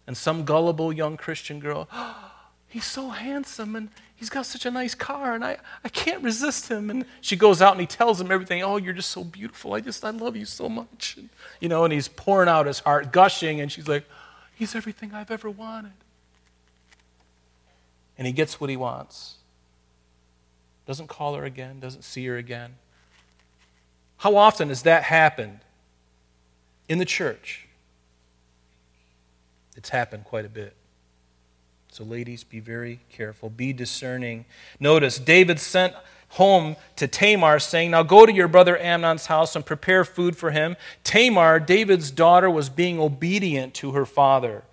And 0.06 0.18
some 0.18 0.44
gullible 0.44 0.92
young 0.92 1.18
Christian 1.18 1.60
girl, 1.60 1.88
oh, 1.92 2.32
he's 2.68 2.86
so 2.86 3.10
handsome 3.10 3.76
and 3.76 3.90
he's 4.16 4.30
got 4.30 4.46
such 4.46 4.66
a 4.66 4.72
nice 4.72 4.96
car 4.96 5.34
and 5.34 5.44
I, 5.44 5.58
I 5.84 5.90
can't 5.90 6.24
resist 6.24 6.70
him. 6.70 6.90
And 6.90 7.06
she 7.22 7.36
goes 7.36 7.62
out 7.62 7.74
and 7.74 7.82
he 7.82 7.88
tells 7.88 8.20
him 8.20 8.32
everything. 8.32 8.64
Oh, 8.64 8.78
you're 8.78 8.94
just 8.94 9.12
so 9.12 9.24
beautiful. 9.24 9.74
I 9.74 9.80
just, 9.80 10.04
I 10.04 10.10
love 10.10 10.36
you 10.36 10.46
so 10.46 10.68
much. 10.68 11.16
And, 11.18 11.30
you 11.60 11.70
know, 11.70 11.84
and 11.84 11.94
he's 11.94 12.08
pouring 12.08 12.50
out 12.50 12.66
his 12.66 12.80
heart, 12.80 13.12
gushing. 13.12 13.62
And 13.62 13.72
she's 13.72 13.88
like, 13.88 14.06
he's 14.56 14.76
everything 14.76 15.14
I've 15.14 15.32
ever 15.32 15.50
wanted. 15.50 15.94
And 18.18 18.28
he 18.28 18.34
gets 18.34 18.60
what 18.60 18.70
he 18.70 18.78
wants. 18.78 19.36
Doesn't 20.86 21.08
call 21.08 21.36
her 21.36 21.46
again, 21.46 21.80
doesn't 21.80 22.04
see 22.04 22.26
her 22.26 22.38
again. 22.38 22.76
How 24.18 24.36
often 24.36 24.70
has 24.70 24.84
that 24.84 25.04
happened 25.04 25.60
in 26.88 26.98
the 26.98 27.06
church? 27.06 27.68
It's 29.76 29.90
happened 29.90 30.26
quite 30.26 30.46
a 30.46 30.50
bit. 30.50 30.76
So, 31.92 32.04
ladies, 32.04 32.44
be 32.44 32.60
very 32.60 33.00
careful. 33.12 33.50
Be 33.50 33.72
discerning. 33.72 34.46
Notice, 34.80 35.20
David 35.20 35.60
sent 35.60 35.94
home 36.30 36.76
to 36.96 37.08
Tamar, 37.08 37.60
saying, 37.60 37.92
Now 37.92 38.02
go 38.02 38.26
to 38.26 38.34
your 38.34 38.48
brother 38.48 38.78
Amnon's 38.78 39.28
house 39.28 39.56
and 39.56 39.64
prepare 39.64 40.04
food 40.04 40.36
for 40.36 40.50
him. 40.50 40.76
Tamar, 41.04 41.60
David's 41.60 42.10
daughter, 42.10 42.50
was 42.50 42.70
being 42.70 43.00
obedient 43.00 43.76
to 43.76 43.92
her 43.92 44.06
father. 44.06 44.64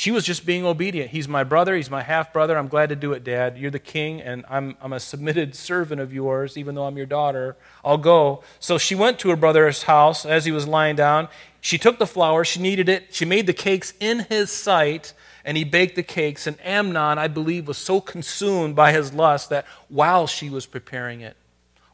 She 0.00 0.10
was 0.10 0.24
just 0.24 0.46
being 0.46 0.64
obedient. 0.64 1.10
He's 1.10 1.28
my 1.28 1.44
brother. 1.44 1.76
He's 1.76 1.90
my 1.90 2.02
half 2.02 2.32
brother. 2.32 2.56
I'm 2.56 2.68
glad 2.68 2.88
to 2.88 2.96
do 2.96 3.12
it, 3.12 3.22
Dad. 3.22 3.58
You're 3.58 3.70
the 3.70 3.78
king, 3.78 4.22
and 4.22 4.46
I'm, 4.48 4.74
I'm 4.80 4.94
a 4.94 4.98
submitted 4.98 5.54
servant 5.54 6.00
of 6.00 6.10
yours, 6.10 6.56
even 6.56 6.74
though 6.74 6.86
I'm 6.86 6.96
your 6.96 7.04
daughter. 7.04 7.54
I'll 7.84 7.98
go. 7.98 8.42
So 8.60 8.78
she 8.78 8.94
went 8.94 9.18
to 9.18 9.28
her 9.28 9.36
brother's 9.36 9.82
house 9.82 10.24
as 10.24 10.46
he 10.46 10.52
was 10.52 10.66
lying 10.66 10.96
down. 10.96 11.28
She 11.60 11.76
took 11.76 11.98
the 11.98 12.06
flour. 12.06 12.46
She 12.46 12.62
kneaded 12.62 12.88
it. 12.88 13.14
She 13.14 13.26
made 13.26 13.46
the 13.46 13.52
cakes 13.52 13.92
in 14.00 14.20
his 14.20 14.50
sight 14.50 15.12
and 15.44 15.58
he 15.58 15.64
baked 15.64 15.96
the 15.96 16.02
cakes. 16.02 16.46
And 16.46 16.56
Amnon, 16.64 17.18
I 17.18 17.28
believe, 17.28 17.68
was 17.68 17.76
so 17.76 18.00
consumed 18.00 18.74
by 18.74 18.92
his 18.92 19.12
lust 19.12 19.50
that 19.50 19.66
while 19.90 20.26
she 20.26 20.48
was 20.48 20.64
preparing 20.64 21.20
it, 21.20 21.36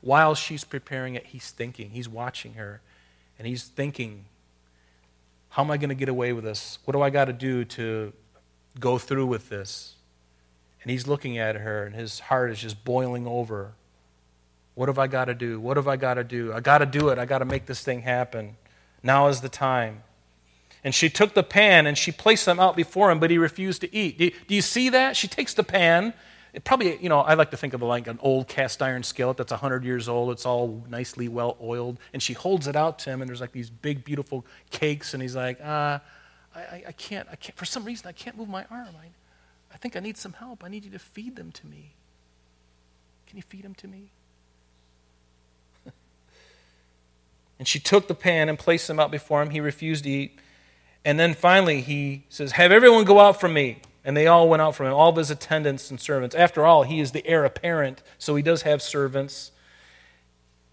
while 0.00 0.36
she's 0.36 0.62
preparing 0.62 1.16
it, 1.16 1.26
he's 1.26 1.50
thinking, 1.50 1.90
he's 1.90 2.08
watching 2.08 2.54
her, 2.54 2.82
and 3.36 3.48
he's 3.48 3.64
thinking, 3.64 4.26
how 5.56 5.62
am 5.62 5.70
I 5.70 5.78
going 5.78 5.88
to 5.88 5.94
get 5.94 6.10
away 6.10 6.34
with 6.34 6.44
this? 6.44 6.78
What 6.84 6.92
do 6.92 7.00
I 7.00 7.08
got 7.08 7.24
to 7.24 7.32
do 7.32 7.64
to 7.64 8.12
go 8.78 8.98
through 8.98 9.24
with 9.24 9.48
this? 9.48 9.94
And 10.82 10.90
he's 10.90 11.06
looking 11.06 11.38
at 11.38 11.56
her, 11.56 11.86
and 11.86 11.94
his 11.94 12.20
heart 12.20 12.50
is 12.50 12.60
just 12.60 12.84
boiling 12.84 13.26
over. 13.26 13.72
What 14.74 14.90
have 14.90 14.98
I 14.98 15.06
got 15.06 15.24
to 15.24 15.34
do? 15.34 15.58
What 15.58 15.78
have 15.78 15.88
I 15.88 15.96
got 15.96 16.14
to 16.14 16.24
do? 16.24 16.52
I 16.52 16.60
got 16.60 16.78
to 16.78 16.86
do 16.86 17.08
it. 17.08 17.18
I 17.18 17.24
got 17.24 17.38
to 17.38 17.46
make 17.46 17.64
this 17.64 17.82
thing 17.82 18.02
happen. 18.02 18.58
Now 19.02 19.28
is 19.28 19.40
the 19.40 19.48
time. 19.48 20.02
And 20.84 20.94
she 20.94 21.08
took 21.08 21.32
the 21.32 21.42
pan 21.42 21.86
and 21.86 21.96
she 21.96 22.12
placed 22.12 22.44
them 22.44 22.60
out 22.60 22.76
before 22.76 23.10
him, 23.10 23.18
but 23.18 23.30
he 23.30 23.38
refused 23.38 23.80
to 23.80 23.94
eat. 23.96 24.18
Do 24.18 24.54
you, 24.54 24.60
see 24.60 24.90
that? 24.90 25.16
She 25.16 25.26
takes 25.26 25.54
the 25.54 25.64
pan. 25.64 26.12
It 26.56 26.64
probably, 26.64 26.96
you 27.02 27.10
know, 27.10 27.20
I 27.20 27.34
like 27.34 27.50
to 27.50 27.56
think 27.58 27.74
of 27.74 27.82
it 27.82 27.84
like 27.84 28.06
an 28.06 28.18
old 28.22 28.48
cast 28.48 28.80
iron 28.80 29.02
skillet 29.02 29.36
that's 29.36 29.52
100 29.52 29.84
years 29.84 30.08
old. 30.08 30.30
It's 30.30 30.46
all 30.46 30.82
nicely 30.88 31.28
well 31.28 31.58
oiled. 31.62 31.98
And 32.14 32.22
she 32.22 32.32
holds 32.32 32.66
it 32.66 32.74
out 32.74 32.98
to 33.00 33.10
him, 33.10 33.20
and 33.20 33.28
there's 33.28 33.42
like 33.42 33.52
these 33.52 33.68
big, 33.68 34.04
beautiful 34.06 34.46
cakes. 34.70 35.12
And 35.12 35.22
he's 35.22 35.36
like, 35.36 35.60
uh, 35.60 35.98
I, 36.54 36.84
I, 36.88 36.92
can't, 36.92 37.28
I 37.30 37.36
can't, 37.36 37.54
for 37.58 37.66
some 37.66 37.84
reason, 37.84 38.08
I 38.08 38.12
can't 38.12 38.38
move 38.38 38.48
my 38.48 38.64
arm. 38.70 38.88
I, 38.98 39.08
I 39.70 39.76
think 39.76 39.96
I 39.96 40.00
need 40.00 40.16
some 40.16 40.32
help. 40.32 40.64
I 40.64 40.68
need 40.68 40.86
you 40.86 40.90
to 40.92 40.98
feed 40.98 41.36
them 41.36 41.52
to 41.52 41.66
me. 41.66 41.92
Can 43.26 43.36
you 43.36 43.42
feed 43.42 43.62
them 43.62 43.74
to 43.74 43.86
me? 43.86 44.12
and 47.58 47.68
she 47.68 47.78
took 47.78 48.08
the 48.08 48.14
pan 48.14 48.48
and 48.48 48.58
placed 48.58 48.86
them 48.86 48.98
out 48.98 49.10
before 49.10 49.42
him. 49.42 49.50
He 49.50 49.60
refused 49.60 50.04
to 50.04 50.10
eat. 50.10 50.38
And 51.04 51.20
then 51.20 51.34
finally, 51.34 51.82
he 51.82 52.24
says, 52.30 52.52
Have 52.52 52.72
everyone 52.72 53.04
go 53.04 53.20
out 53.20 53.38
from 53.38 53.52
me. 53.52 53.82
And 54.06 54.16
they 54.16 54.28
all 54.28 54.48
went 54.48 54.62
out 54.62 54.76
from 54.76 54.86
him, 54.86 54.94
all 54.94 55.10
of 55.10 55.16
his 55.16 55.32
attendants 55.32 55.90
and 55.90 56.00
servants. 56.00 56.36
After 56.36 56.64
all, 56.64 56.84
he 56.84 57.00
is 57.00 57.10
the 57.10 57.26
heir 57.26 57.44
apparent, 57.44 58.04
so 58.18 58.36
he 58.36 58.42
does 58.42 58.62
have 58.62 58.80
servants. 58.80 59.50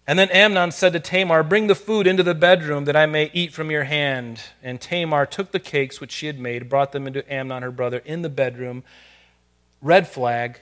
And 0.06 0.16
then 0.16 0.30
Amnon 0.30 0.70
said 0.70 0.92
to 0.92 1.00
Tamar, 1.00 1.42
Bring 1.42 1.66
the 1.66 1.74
food 1.74 2.06
into 2.06 2.22
the 2.22 2.36
bedroom 2.36 2.84
that 2.84 2.94
I 2.94 3.06
may 3.06 3.32
eat 3.34 3.52
from 3.52 3.72
your 3.72 3.84
hand. 3.84 4.40
And 4.62 4.80
Tamar 4.80 5.26
took 5.26 5.50
the 5.50 5.58
cakes 5.58 6.00
which 6.00 6.12
she 6.12 6.28
had 6.28 6.38
made, 6.38 6.68
brought 6.68 6.92
them 6.92 7.08
into 7.08 7.30
Amnon, 7.30 7.64
her 7.64 7.72
brother, 7.72 8.02
in 8.04 8.22
the 8.22 8.28
bedroom. 8.28 8.84
Red 9.82 10.06
flag. 10.06 10.60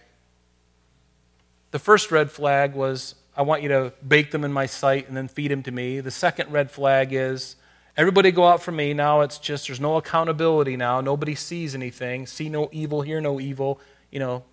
The 1.73 1.79
first 1.79 2.11
red 2.11 2.31
flag 2.31 2.75
was, 2.75 3.17
I 3.37 3.43
want 3.43 3.63
you 3.63 3.69
to 3.69 3.93
bake 4.07 4.31
them 4.31 4.45
in 4.45 4.53
my 4.53 4.65
sight 4.65 5.09
and 5.09 5.17
then 5.17 5.29
feed 5.29 5.51
them 5.51 5.63
to 5.65 5.71
me. 5.71 6.01
The 6.01 6.11
second 6.11 6.51
red 6.51 6.71
flag 6.71 7.13
is, 7.13 7.57
Everybody 7.97 8.31
go 8.31 8.47
out 8.47 8.63
for 8.63 8.73
me. 8.73 8.95
Now 8.95 9.21
it's 9.21 9.39
just, 9.39 9.67
there's 9.67 9.81
no 9.81 9.97
accountability 9.97 10.77
now. 10.77 11.01
Nobody 11.01 11.35
sees 11.35 11.75
anything. 11.75 12.27
See 12.27 12.49
no 12.49 12.69
evil, 12.73 13.03
hear 13.03 13.21
no 13.21 13.39
evil. 13.39 13.81
You 14.11 14.19
know. 14.19 14.45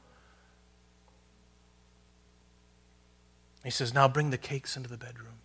He 3.64 3.70
says, 3.70 3.94
now 3.94 4.08
bring 4.08 4.30
the 4.30 4.38
cakes 4.38 4.76
into 4.76 4.90
the 4.90 4.98
bedroom. 4.98 5.40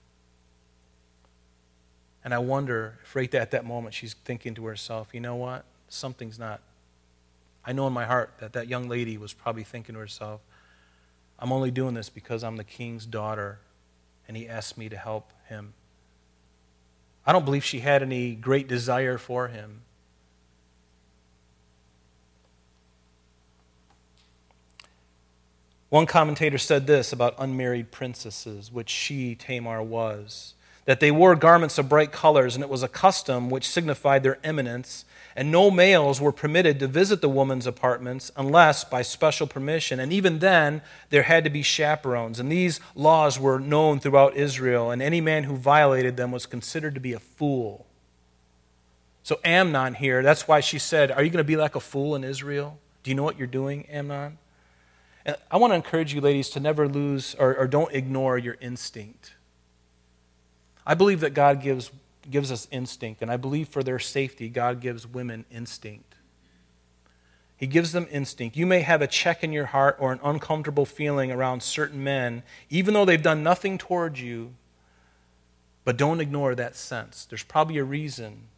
And 2.24 2.32
I 2.32 2.38
wonder 2.38 2.98
if 3.02 3.14
right 3.14 3.32
at 3.34 3.50
that 3.50 3.64
moment 3.64 3.94
she's 3.94 4.14
thinking 4.14 4.54
to 4.54 4.64
herself, 4.64 5.08
you 5.12 5.20
know 5.20 5.36
what? 5.36 5.64
Something's 5.88 6.38
not. 6.38 6.60
I 7.64 7.72
know 7.72 7.86
in 7.86 7.92
my 7.92 8.06
heart 8.06 8.32
that 8.38 8.54
that 8.54 8.66
young 8.66 8.88
lady 8.88 9.18
was 9.18 9.32
probably 9.32 9.64
thinking 9.64 9.94
to 9.94 9.98
herself, 9.98 10.40
I'm 11.38 11.52
only 11.52 11.70
doing 11.70 11.94
this 11.94 12.08
because 12.08 12.42
I'm 12.42 12.56
the 12.56 12.64
king's 12.64 13.04
daughter 13.06 13.58
and 14.26 14.36
he 14.36 14.48
asked 14.48 14.78
me 14.78 14.88
to 14.88 14.96
help 14.96 15.32
him. 15.48 15.74
I 17.26 17.32
don't 17.32 17.44
believe 17.44 17.64
she 17.64 17.80
had 17.80 18.02
any 18.02 18.34
great 18.34 18.68
desire 18.68 19.18
for 19.18 19.48
him. 19.48 19.80
One 25.88 26.06
commentator 26.06 26.58
said 26.58 26.86
this 26.86 27.12
about 27.12 27.36
unmarried 27.38 27.92
princesses, 27.92 28.72
which 28.72 28.90
she, 28.90 29.36
Tamar, 29.36 29.82
was 29.82 30.54
that 30.86 31.00
they 31.00 31.10
wore 31.10 31.34
garments 31.34 31.78
of 31.78 31.88
bright 31.88 32.12
colors, 32.12 32.54
and 32.54 32.62
it 32.62 32.68
was 32.68 32.82
a 32.82 32.88
custom 32.88 33.48
which 33.48 33.68
signified 33.68 34.22
their 34.22 34.38
eminence 34.44 35.04
and 35.36 35.50
no 35.50 35.70
males 35.70 36.20
were 36.20 36.32
permitted 36.32 36.78
to 36.78 36.86
visit 36.86 37.20
the 37.20 37.28
woman's 37.28 37.66
apartments 37.66 38.30
unless 38.36 38.84
by 38.84 39.02
special 39.02 39.46
permission. 39.46 39.98
And 39.98 40.12
even 40.12 40.38
then, 40.38 40.82
there 41.10 41.24
had 41.24 41.44
to 41.44 41.50
be 41.50 41.62
chaperones. 41.62 42.38
And 42.38 42.50
these 42.50 42.78
laws 42.94 43.38
were 43.38 43.58
known 43.58 43.98
throughout 43.98 44.36
Israel, 44.36 44.90
and 44.90 45.02
any 45.02 45.20
man 45.20 45.44
who 45.44 45.56
violated 45.56 46.16
them 46.16 46.30
was 46.30 46.46
considered 46.46 46.94
to 46.94 47.00
be 47.00 47.12
a 47.12 47.18
fool. 47.18 47.86
So, 49.24 49.40
Amnon 49.42 49.94
here, 49.94 50.22
that's 50.22 50.46
why 50.46 50.60
she 50.60 50.78
said, 50.78 51.10
Are 51.10 51.22
you 51.22 51.30
going 51.30 51.38
to 51.38 51.44
be 51.44 51.56
like 51.56 51.74
a 51.74 51.80
fool 51.80 52.14
in 52.14 52.22
Israel? 52.22 52.78
Do 53.02 53.10
you 53.10 53.14
know 53.14 53.22
what 53.22 53.38
you're 53.38 53.46
doing, 53.46 53.86
Amnon? 53.86 54.38
And 55.24 55.36
I 55.50 55.56
want 55.56 55.72
to 55.72 55.76
encourage 55.76 56.14
you, 56.14 56.20
ladies, 56.20 56.50
to 56.50 56.60
never 56.60 56.86
lose 56.86 57.34
or, 57.38 57.56
or 57.56 57.66
don't 57.66 57.92
ignore 57.92 58.36
your 58.36 58.56
instinct. 58.60 59.32
I 60.86 60.94
believe 60.94 61.20
that 61.20 61.32
God 61.32 61.62
gives 61.62 61.90
gives 62.30 62.50
us 62.50 62.68
instinct, 62.70 63.22
and 63.22 63.30
I 63.30 63.36
believe 63.36 63.68
for 63.68 63.82
their 63.82 63.98
safety, 63.98 64.48
God 64.48 64.80
gives 64.80 65.06
women 65.06 65.44
instinct. 65.50 66.14
He 67.56 67.66
gives 67.66 67.92
them 67.92 68.08
instinct. 68.10 68.56
You 68.56 68.66
may 68.66 68.80
have 68.80 69.00
a 69.00 69.06
check 69.06 69.44
in 69.44 69.52
your 69.52 69.66
heart 69.66 69.96
or 70.00 70.12
an 70.12 70.20
uncomfortable 70.22 70.84
feeling 70.84 71.30
around 71.30 71.62
certain 71.62 72.02
men, 72.02 72.42
even 72.68 72.94
though 72.94 73.04
they've 73.04 73.22
done 73.22 73.42
nothing 73.42 73.78
towards 73.78 74.20
you, 74.20 74.54
but 75.84 75.96
don't 75.96 76.20
ignore 76.20 76.54
that 76.54 76.76
sense. 76.76 77.24
There's 77.24 77.42
probably 77.42 77.78
a 77.78 77.84
reason. 77.84 78.48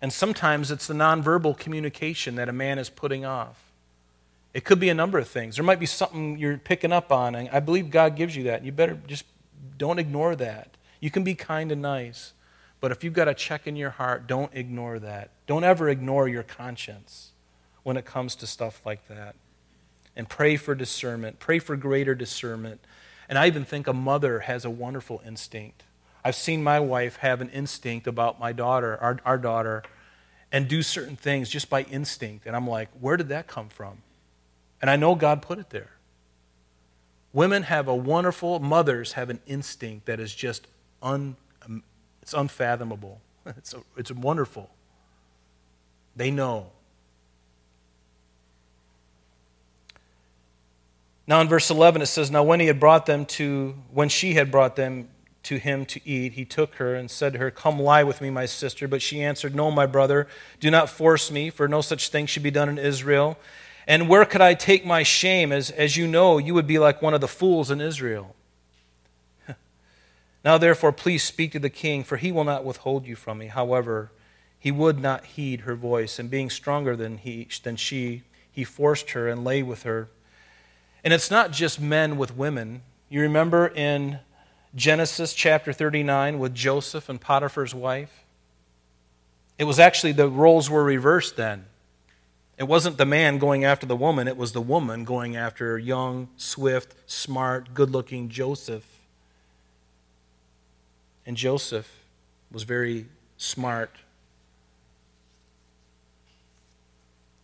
And 0.00 0.12
sometimes 0.12 0.70
it's 0.70 0.86
the 0.86 0.94
nonverbal 0.94 1.58
communication 1.58 2.34
that 2.36 2.48
a 2.48 2.52
man 2.52 2.78
is 2.78 2.90
putting 2.90 3.24
off. 3.24 3.72
It 4.54 4.64
could 4.64 4.80
be 4.80 4.88
a 4.88 4.94
number 4.94 5.18
of 5.18 5.28
things. 5.28 5.56
There 5.56 5.64
might 5.64 5.80
be 5.80 5.86
something 5.86 6.38
you're 6.38 6.58
picking 6.58 6.92
up 6.92 7.12
on, 7.12 7.34
and 7.34 7.48
I 7.50 7.60
believe 7.60 7.90
God 7.90 8.16
gives 8.16 8.36
you 8.36 8.44
that. 8.44 8.64
You 8.64 8.72
better 8.72 8.98
just 9.06 9.24
don't 9.76 9.98
ignore 9.98 10.36
that. 10.36 10.76
You 11.00 11.10
can 11.10 11.24
be 11.24 11.34
kind 11.34 11.70
and 11.70 11.82
nice, 11.82 12.32
but 12.80 12.92
if 12.92 13.02
you've 13.02 13.14
got 13.14 13.28
a 13.28 13.34
check 13.34 13.66
in 13.66 13.76
your 13.76 13.90
heart, 13.90 14.26
don't 14.26 14.54
ignore 14.54 14.98
that. 14.98 15.30
Don't 15.46 15.64
ever 15.64 15.88
ignore 15.88 16.28
your 16.28 16.42
conscience 16.42 17.32
when 17.82 17.96
it 17.96 18.04
comes 18.04 18.34
to 18.36 18.46
stuff 18.46 18.80
like 18.84 19.06
that. 19.08 19.34
And 20.14 20.28
pray 20.28 20.56
for 20.56 20.74
discernment, 20.74 21.38
pray 21.38 21.58
for 21.58 21.76
greater 21.76 22.14
discernment. 22.14 22.80
And 23.28 23.38
I 23.38 23.46
even 23.46 23.64
think 23.64 23.86
a 23.86 23.92
mother 23.92 24.40
has 24.40 24.64
a 24.64 24.70
wonderful 24.70 25.22
instinct. 25.26 25.84
I've 26.24 26.34
seen 26.34 26.62
my 26.62 26.80
wife 26.80 27.16
have 27.16 27.40
an 27.40 27.50
instinct 27.50 28.06
about 28.06 28.40
my 28.40 28.52
daughter, 28.52 28.98
our, 29.00 29.18
our 29.24 29.38
daughter, 29.38 29.82
and 30.50 30.66
do 30.66 30.82
certain 30.82 31.16
things 31.16 31.48
just 31.48 31.70
by 31.70 31.82
instinct. 31.82 32.46
And 32.46 32.56
I'm 32.56 32.66
like, 32.66 32.88
where 33.00 33.16
did 33.16 33.28
that 33.28 33.46
come 33.46 33.68
from? 33.68 33.98
And 34.80 34.90
I 34.90 34.96
know 34.96 35.14
God 35.14 35.42
put 35.42 35.58
it 35.58 35.70
there. 35.70 35.90
Women 37.32 37.64
have 37.64 37.88
a 37.88 37.94
wonderful, 37.94 38.58
mothers 38.58 39.12
have 39.12 39.30
an 39.30 39.40
instinct 39.46 40.06
that 40.06 40.18
is 40.18 40.34
just 40.34 40.66
un, 41.02 41.14
um, 41.14 41.36
it's 42.28 42.34
unfathomable. 42.34 43.20
It's, 43.56 43.74
it's 43.96 44.12
wonderful. 44.12 44.68
They 46.14 46.30
know. 46.30 46.66
Now 51.26 51.40
in 51.40 51.48
verse 51.48 51.70
11 51.70 52.02
it 52.02 52.06
says, 52.06 52.30
Now 52.30 52.42
when 52.42 52.60
he 52.60 52.66
had 52.66 52.78
brought 52.78 53.06
them 53.06 53.24
to, 53.24 53.74
when 53.90 54.10
she 54.10 54.34
had 54.34 54.50
brought 54.50 54.76
them 54.76 55.08
to 55.44 55.56
him 55.56 55.86
to 55.86 56.06
eat, 56.06 56.34
he 56.34 56.44
took 56.44 56.74
her 56.74 56.94
and 56.94 57.10
said 57.10 57.32
to 57.32 57.38
her, 57.38 57.50
Come 57.50 57.80
lie 57.80 58.04
with 58.04 58.20
me, 58.20 58.28
my 58.28 58.44
sister. 58.44 58.86
But 58.86 59.00
she 59.00 59.22
answered, 59.22 59.54
No, 59.54 59.70
my 59.70 59.86
brother, 59.86 60.28
do 60.60 60.70
not 60.70 60.90
force 60.90 61.30
me, 61.30 61.48
for 61.48 61.66
no 61.68 61.80
such 61.80 62.10
thing 62.10 62.26
should 62.26 62.42
be 62.42 62.50
done 62.50 62.68
in 62.68 62.76
Israel. 62.76 63.38
And 63.86 64.10
where 64.10 64.26
could 64.26 64.42
I 64.42 64.52
take 64.52 64.84
my 64.84 65.02
shame? 65.02 65.52
As, 65.52 65.70
as 65.70 65.96
you 65.96 66.06
know, 66.06 66.36
you 66.36 66.52
would 66.52 66.66
be 66.66 66.78
like 66.78 67.00
one 67.00 67.14
of 67.14 67.22
the 67.22 67.28
fools 67.28 67.70
in 67.70 67.80
Israel. 67.80 68.36
Now, 70.44 70.56
therefore, 70.56 70.92
please 70.92 71.22
speak 71.22 71.52
to 71.52 71.58
the 71.58 71.70
king, 71.70 72.04
for 72.04 72.16
he 72.16 72.30
will 72.30 72.44
not 72.44 72.64
withhold 72.64 73.06
you 73.06 73.16
from 73.16 73.38
me. 73.38 73.48
However, 73.48 74.12
he 74.58 74.70
would 74.70 75.00
not 75.00 75.24
heed 75.24 75.62
her 75.62 75.74
voice, 75.74 76.18
and 76.18 76.30
being 76.30 76.50
stronger 76.50 76.96
than, 76.96 77.18
he, 77.18 77.48
than 77.62 77.76
she, 77.76 78.22
he 78.50 78.64
forced 78.64 79.10
her 79.10 79.28
and 79.28 79.44
lay 79.44 79.62
with 79.62 79.82
her. 79.82 80.08
And 81.04 81.12
it's 81.12 81.30
not 81.30 81.52
just 81.52 81.80
men 81.80 82.16
with 82.16 82.36
women. 82.36 82.82
You 83.08 83.20
remember 83.22 83.68
in 83.68 84.20
Genesis 84.74 85.32
chapter 85.32 85.72
39 85.72 86.38
with 86.38 86.54
Joseph 86.54 87.08
and 87.08 87.20
Potiphar's 87.20 87.74
wife? 87.74 88.24
It 89.58 89.64
was 89.64 89.78
actually 89.78 90.12
the 90.12 90.28
roles 90.28 90.70
were 90.70 90.84
reversed 90.84 91.36
then. 91.36 91.66
It 92.58 92.64
wasn't 92.64 92.96
the 92.96 93.06
man 93.06 93.38
going 93.38 93.64
after 93.64 93.86
the 93.86 93.96
woman, 93.96 94.26
it 94.26 94.36
was 94.36 94.52
the 94.52 94.60
woman 94.60 95.04
going 95.04 95.36
after 95.36 95.78
young, 95.78 96.28
swift, 96.36 96.94
smart, 97.06 97.72
good 97.74 97.90
looking 97.90 98.28
Joseph. 98.28 98.97
And 101.28 101.36
Joseph 101.36 101.88
was 102.50 102.62
very 102.62 103.04
smart. 103.36 103.90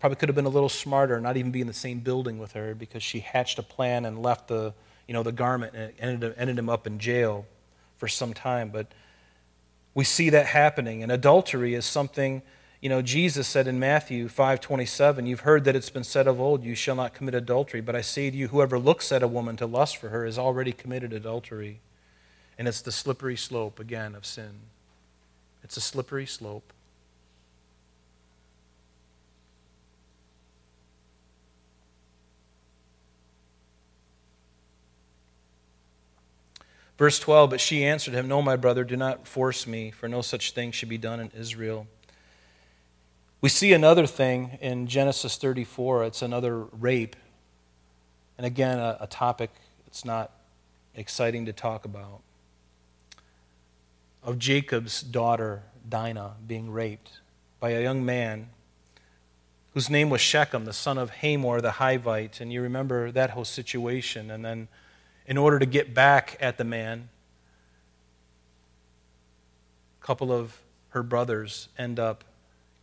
Probably 0.00 0.16
could 0.16 0.30
have 0.30 0.34
been 0.34 0.46
a 0.46 0.48
little 0.48 0.70
smarter, 0.70 1.20
not 1.20 1.36
even 1.36 1.52
be 1.52 1.60
in 1.60 1.66
the 1.66 1.74
same 1.74 2.00
building 2.00 2.38
with 2.38 2.52
her 2.52 2.74
because 2.74 3.02
she 3.02 3.20
hatched 3.20 3.58
a 3.58 3.62
plan 3.62 4.06
and 4.06 4.22
left 4.22 4.48
the, 4.48 4.72
you 5.06 5.12
know, 5.12 5.22
the 5.22 5.32
garment 5.32 5.74
and 5.74 5.92
ended, 5.98 6.34
ended 6.38 6.58
him 6.58 6.70
up 6.70 6.86
in 6.86 6.98
jail 6.98 7.44
for 7.98 8.08
some 8.08 8.32
time. 8.32 8.70
But 8.70 8.86
we 9.94 10.02
see 10.02 10.30
that 10.30 10.46
happening. 10.46 11.02
And 11.02 11.12
adultery 11.12 11.74
is 11.74 11.84
something 11.84 12.40
you 12.80 12.90
know, 12.90 13.00
Jesus 13.00 13.48
said 13.48 13.66
in 13.66 13.78
Matthew 13.78 14.28
5:27, 14.28 15.24
"You've 15.24 15.40
heard 15.40 15.64
that 15.64 15.74
it's 15.74 15.88
been 15.88 16.04
said 16.04 16.26
of 16.26 16.38
old, 16.38 16.64
you 16.64 16.74
shall 16.74 16.96
not 16.96 17.14
commit 17.14 17.34
adultery, 17.34 17.80
but 17.80 17.96
I 17.96 18.02
say 18.02 18.30
to 18.30 18.36
you, 18.36 18.48
whoever 18.48 18.78
looks 18.78 19.10
at 19.10 19.22
a 19.22 19.28
woman 19.28 19.56
to 19.56 19.64
lust 19.64 19.96
for 19.96 20.10
her 20.10 20.26
has 20.26 20.38
already 20.38 20.72
committed 20.72 21.14
adultery." 21.14 21.80
And 22.58 22.68
it's 22.68 22.80
the 22.80 22.92
slippery 22.92 23.36
slope 23.36 23.80
again 23.80 24.14
of 24.14 24.24
sin. 24.24 24.60
It's 25.62 25.76
a 25.76 25.80
slippery 25.80 26.26
slope. 26.26 26.72
Verse 36.96 37.18
12, 37.18 37.50
but 37.50 37.60
she 37.60 37.84
answered 37.84 38.14
him, 38.14 38.28
No, 38.28 38.40
my 38.40 38.54
brother, 38.54 38.84
do 38.84 38.96
not 38.96 39.26
force 39.26 39.66
me, 39.66 39.90
for 39.90 40.08
no 40.08 40.22
such 40.22 40.52
thing 40.52 40.70
should 40.70 40.88
be 40.88 40.98
done 40.98 41.18
in 41.18 41.30
Israel. 41.36 41.88
We 43.40 43.48
see 43.48 43.72
another 43.72 44.06
thing 44.06 44.58
in 44.60 44.86
Genesis 44.86 45.36
34. 45.36 46.04
It's 46.04 46.22
another 46.22 46.60
rape. 46.60 47.16
And 48.38 48.46
again, 48.46 48.78
a, 48.78 48.96
a 49.00 49.06
topic 49.06 49.50
it's 49.86 50.04
not 50.04 50.30
exciting 50.94 51.46
to 51.46 51.52
talk 51.52 51.84
about. 51.84 52.20
Of 54.24 54.38
Jacob's 54.38 55.02
daughter, 55.02 55.62
Dinah, 55.86 56.36
being 56.46 56.70
raped 56.70 57.20
by 57.60 57.70
a 57.70 57.82
young 57.82 58.04
man 58.04 58.48
whose 59.74 59.90
name 59.90 60.08
was 60.08 60.20
Shechem, 60.20 60.64
the 60.64 60.72
son 60.72 60.96
of 60.96 61.10
Hamor 61.10 61.60
the 61.60 61.72
Hivite. 61.72 62.40
And 62.40 62.52
you 62.52 62.62
remember 62.62 63.10
that 63.10 63.30
whole 63.30 63.44
situation. 63.44 64.30
And 64.30 64.44
then, 64.44 64.68
in 65.26 65.36
order 65.36 65.58
to 65.58 65.66
get 65.66 65.92
back 65.92 66.38
at 66.40 66.56
the 66.56 66.64
man, 66.64 67.10
a 70.00 70.06
couple 70.06 70.32
of 70.32 70.58
her 70.90 71.02
brothers 71.02 71.68
end 71.76 71.98
up 71.98 72.24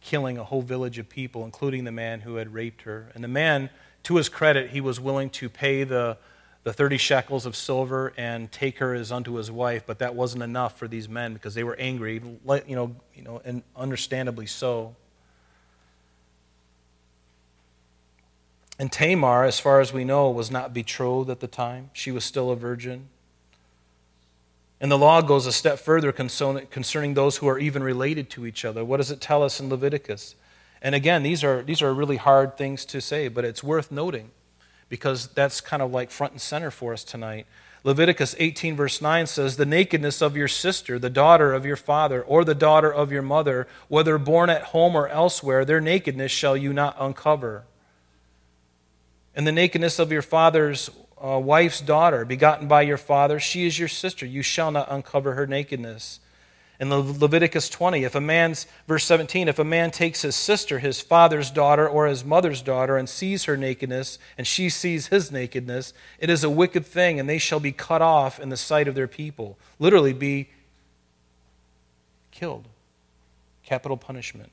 killing 0.02 0.38
a 0.38 0.44
whole 0.44 0.62
village 0.62 1.00
of 1.00 1.08
people, 1.10 1.46
including 1.46 1.86
the 1.86 1.92
man 1.92 2.22
who 2.22 2.36
had 2.36 2.54
raped 2.54 2.82
her. 2.82 3.12
And 3.16 3.24
the 3.24 3.30
man, 3.30 3.70
to 4.04 4.18
his 4.18 4.30
credit, 4.30 4.72
he 4.72 4.82
was 4.82 5.00
willing 5.00 5.30
to 5.32 5.50
pay 5.50 5.84
the, 5.86 6.18
the 6.64 6.72
30 6.72 6.98
shekels 6.98 7.46
of 7.46 7.56
silver 7.56 8.14
and 8.18 8.52
take 8.52 8.78
her 8.78 8.94
as 8.94 9.12
unto 9.12 9.34
his 9.34 9.50
wife, 9.50 9.84
but 9.88 10.00
that 10.00 10.14
wasn't 10.14 10.44
enough 10.44 10.78
for 10.78 10.88
these 10.88 11.10
men 11.10 11.34
because 11.34 11.56
they 11.56 11.64
were 11.64 11.76
angry, 11.78 12.16
you 12.16 12.76
know, 12.76 12.96
you 13.16 13.24
know 13.24 13.42
and 13.44 13.64
understandably 13.76 14.46
so. 14.46 14.96
And 18.78 18.92
Tamar, 18.92 19.44
as 19.44 19.60
far 19.60 19.80
as 19.80 19.94
we 19.94 20.04
know, 20.04 20.30
was 20.30 20.50
not 20.50 20.74
betrothed 20.74 21.30
at 21.30 21.40
the 21.40 21.48
time. 21.48 21.90
She 21.94 22.12
was 22.12 22.24
still 22.24 22.50
a 22.50 22.56
virgin. 22.56 23.10
And 24.80 24.92
the 24.92 24.98
law 24.98 25.22
goes 25.22 25.46
a 25.46 25.52
step 25.52 25.78
further 25.78 26.12
concerning 26.12 27.14
those 27.14 27.38
who 27.38 27.48
are 27.48 27.60
even 27.60 27.84
related 27.84 28.32
to 28.32 28.48
each 28.48 28.66
other. 28.66 28.84
What 28.84 28.98
does 28.98 29.12
it 29.12 29.22
tell 29.22 29.44
us 29.44 29.60
in 29.60 29.70
Leviticus? 29.70 30.34
And 30.82 30.96
again, 30.96 31.22
these 31.22 31.44
are, 31.44 31.62
these 31.62 31.84
are 31.84 31.94
really 31.94 32.18
hard 32.18 32.58
things 32.58 32.84
to 32.86 33.02
say, 33.02 33.28
but 33.28 33.46
it's 33.46 33.64
worth 33.64 33.92
noting 33.92 34.32
because 34.92 35.28
that's 35.28 35.62
kind 35.62 35.82
of 35.82 35.94
like 35.94 36.12
front 36.12 36.34
and 36.34 36.42
center 36.42 36.70
for 36.70 36.92
us 36.92 37.06
tonight. 37.06 37.48
Leviticus 37.86 38.36
18, 38.38 38.76
verse 38.76 39.02
9 39.02 39.26
says, 39.26 39.56
The 39.56 39.66
nakedness 39.66 40.22
of 40.22 40.36
your 40.36 40.50
sister, 40.50 41.00
the 41.00 41.10
daughter 41.10 41.54
of 41.54 41.66
your 41.66 41.78
father, 41.78 42.22
or 42.22 42.44
the 42.44 42.54
daughter 42.54 42.94
of 42.94 43.10
your 43.10 43.22
mother, 43.22 43.70
whether 43.88 44.18
born 44.18 44.50
at 44.50 44.64
home 44.64 44.94
or 44.94 45.08
elsewhere, 45.08 45.64
their 45.64 45.80
nakedness 45.80 46.30
shall 46.30 46.58
you 46.58 46.74
not 46.74 46.98
uncover. 47.00 47.64
And 49.34 49.48
the 49.48 49.54
nakedness 49.54 49.98
of 49.98 50.12
your 50.12 50.22
father's 50.22 50.90
uh, 51.24 51.40
wife's 51.40 51.80
daughter, 51.80 52.26
begotten 52.26 52.68
by 52.68 52.82
your 52.82 52.98
father, 52.98 53.40
she 53.40 53.66
is 53.66 53.80
your 53.80 53.88
sister. 53.88 54.26
You 54.26 54.42
shall 54.42 54.72
not 54.72 54.92
uncover 54.92 55.36
her 55.36 55.48
nakedness. 55.48 56.20
In 56.82 56.90
Le- 56.90 56.96
Leviticus 56.96 57.70
20, 57.70 58.04
if 58.04 58.16
a 58.16 58.20
man's, 58.20 58.66
verse 58.88 59.06
17, 59.06 59.48
if 59.48 59.60
a 59.60 59.64
man 59.64 59.92
takes 59.92 60.24
his 60.24 60.36
sister, 60.36 60.80
his 60.80 61.00
father's 61.00 61.52
daughter, 61.52 61.88
or 61.88 62.08
his 62.08 62.26
mother's 62.26 62.64
daughter, 62.64 62.98
and 62.98 63.08
sees 63.08 63.44
her 63.44 63.56
nakedness, 63.56 64.18
and 64.36 64.48
she 64.48 64.68
sees 64.68 65.08
his 65.08 65.32
nakedness, 65.32 65.94
it 66.18 66.32
is 66.32 66.44
a 66.44 66.50
wicked 66.50 66.84
thing, 66.84 67.20
and 67.20 67.30
they 67.30 67.38
shall 67.38 67.60
be 67.60 67.72
cut 67.72 68.02
off 68.02 68.40
in 68.40 68.50
the 68.50 68.58
sight 68.58 68.88
of 68.88 68.96
their 68.96 69.08
people. 69.08 69.60
Literally, 69.78 70.12
be 70.12 70.50
killed. 72.32 72.68
Capital 73.64 73.96
punishment. 73.96 74.52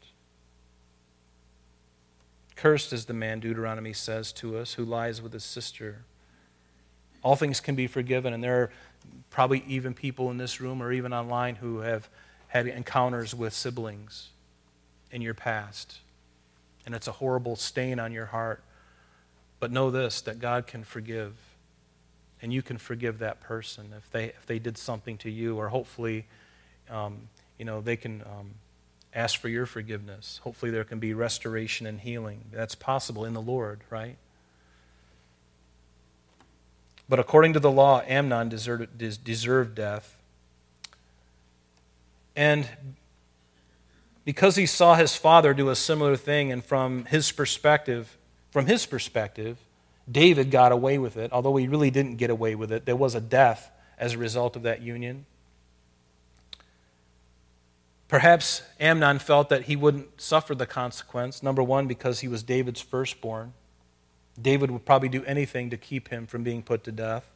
Cursed 2.56 2.92
is 2.92 3.06
the 3.06 3.14
man, 3.14 3.40
Deuteronomy 3.40 3.94
says 3.94 4.32
to 4.32 4.58
us, 4.58 4.74
who 4.74 4.84
lies 4.84 5.22
with 5.22 5.32
his 5.32 5.44
sister. 5.44 6.04
All 7.22 7.36
things 7.36 7.58
can 7.58 7.74
be 7.74 7.86
forgiven, 7.86 8.34
and 8.34 8.44
there 8.44 8.60
are 8.60 8.70
probably 9.30 9.64
even 9.66 9.94
people 9.94 10.30
in 10.30 10.38
this 10.38 10.60
room 10.60 10.82
or 10.82 10.92
even 10.92 11.12
online 11.12 11.56
who 11.56 11.78
have 11.80 12.08
had 12.48 12.66
encounters 12.66 13.34
with 13.34 13.52
siblings 13.52 14.28
in 15.10 15.22
your 15.22 15.34
past. 15.34 15.98
And 16.86 16.94
it's 16.94 17.06
a 17.06 17.12
horrible 17.12 17.56
stain 17.56 17.98
on 17.98 18.12
your 18.12 18.26
heart. 18.26 18.62
But 19.60 19.70
know 19.70 19.90
this 19.90 20.20
that 20.22 20.38
God 20.38 20.66
can 20.66 20.84
forgive. 20.84 21.34
And 22.40 22.52
you 22.52 22.62
can 22.62 22.78
forgive 22.78 23.18
that 23.18 23.40
person 23.40 23.92
if 23.96 24.10
they, 24.10 24.26
if 24.26 24.46
they 24.46 24.58
did 24.58 24.78
something 24.78 25.18
to 25.18 25.30
you, 25.30 25.56
or 25.56 25.68
hopefully, 25.68 26.26
um, 26.88 27.28
you 27.58 27.64
know, 27.64 27.80
they 27.80 27.96
can 27.96 28.22
um, 28.22 28.54
ask 29.12 29.40
for 29.40 29.48
your 29.48 29.66
forgiveness. 29.66 30.40
Hopefully, 30.44 30.70
there 30.70 30.84
can 30.84 31.00
be 31.00 31.14
restoration 31.14 31.86
and 31.86 32.00
healing. 32.00 32.44
That's 32.52 32.76
possible 32.76 33.24
in 33.24 33.34
the 33.34 33.40
Lord, 33.42 33.80
right? 33.90 34.16
But 37.08 37.18
according 37.18 37.54
to 37.54 37.60
the 37.60 37.70
law, 37.70 38.02
Amnon 38.06 38.48
deserved, 38.48 38.98
deserved 38.98 39.74
death. 39.74 40.16
And 42.36 42.68
because 44.24 44.56
he 44.56 44.66
saw 44.66 44.94
his 44.94 45.16
father 45.16 45.54
do 45.54 45.70
a 45.70 45.74
similar 45.74 46.16
thing, 46.16 46.52
and 46.52 46.62
from 46.62 47.06
his 47.06 47.32
perspective, 47.32 48.16
from 48.50 48.66
his 48.66 48.84
perspective, 48.84 49.58
David 50.10 50.50
got 50.50 50.70
away 50.70 50.98
with 50.98 51.16
it, 51.16 51.32
although 51.32 51.56
he 51.56 51.66
really 51.66 51.90
didn't 51.90 52.16
get 52.16 52.30
away 52.30 52.54
with 52.54 52.70
it. 52.70 52.84
There 52.84 52.96
was 52.96 53.14
a 53.14 53.20
death 53.20 53.70
as 53.98 54.14
a 54.14 54.18
result 54.18 54.54
of 54.54 54.62
that 54.62 54.82
union. 54.82 55.26
Perhaps 58.06 58.62
Amnon 58.80 59.18
felt 59.18 59.48
that 59.50 59.64
he 59.64 59.76
wouldn't 59.76 60.20
suffer 60.20 60.54
the 60.54 60.66
consequence. 60.66 61.42
Number 61.42 61.62
one, 61.62 61.86
because 61.86 62.20
he 62.20 62.28
was 62.28 62.42
David's 62.42 62.80
firstborn. 62.80 63.52
David 64.40 64.70
would 64.70 64.84
probably 64.84 65.08
do 65.08 65.24
anything 65.24 65.70
to 65.70 65.76
keep 65.76 66.08
him 66.08 66.26
from 66.26 66.42
being 66.42 66.62
put 66.62 66.84
to 66.84 66.92
death. 66.92 67.28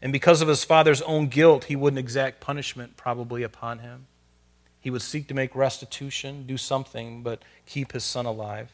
And 0.00 0.12
because 0.12 0.42
of 0.42 0.48
his 0.48 0.64
father's 0.64 1.02
own 1.02 1.28
guilt, 1.28 1.64
he 1.64 1.76
wouldn't 1.76 1.98
exact 1.98 2.40
punishment 2.40 2.96
probably 2.96 3.42
upon 3.42 3.78
him. 3.78 4.06
He 4.80 4.90
would 4.90 5.02
seek 5.02 5.28
to 5.28 5.34
make 5.34 5.54
restitution, 5.54 6.44
do 6.44 6.56
something, 6.56 7.22
but 7.22 7.40
keep 7.66 7.92
his 7.92 8.02
son 8.02 8.26
alive. 8.26 8.72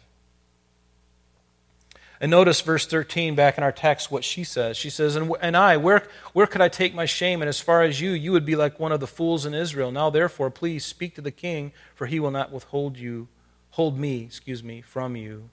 And 2.20 2.30
notice 2.30 2.60
verse 2.62 2.86
13 2.86 3.34
back 3.34 3.58
in 3.58 3.62
our 3.62 3.70
text 3.70 4.10
what 4.10 4.24
she 4.24 4.42
says. 4.42 4.76
She 4.76 4.90
says, 4.90 5.14
And, 5.14 5.32
and 5.40 5.56
I, 5.56 5.76
where, 5.76 6.08
where 6.32 6.46
could 6.46 6.62
I 6.62 6.68
take 6.68 6.94
my 6.94 7.04
shame? 7.04 7.42
And 7.42 7.48
as 7.48 7.60
far 7.60 7.82
as 7.82 8.00
you, 8.00 8.10
you 8.10 8.32
would 8.32 8.46
be 8.46 8.56
like 8.56 8.80
one 8.80 8.90
of 8.90 9.00
the 9.00 9.06
fools 9.06 9.46
in 9.46 9.54
Israel. 9.54 9.92
Now 9.92 10.10
therefore, 10.10 10.50
please 10.50 10.84
speak 10.84 11.14
to 11.14 11.20
the 11.20 11.30
king, 11.30 11.72
for 11.94 12.06
he 12.06 12.18
will 12.18 12.30
not 12.30 12.50
withhold 12.50 12.96
you, 12.96 13.28
hold 13.70 13.98
me, 13.98 14.24
excuse 14.24 14.64
me, 14.64 14.80
from 14.80 15.14
you. 15.14 15.50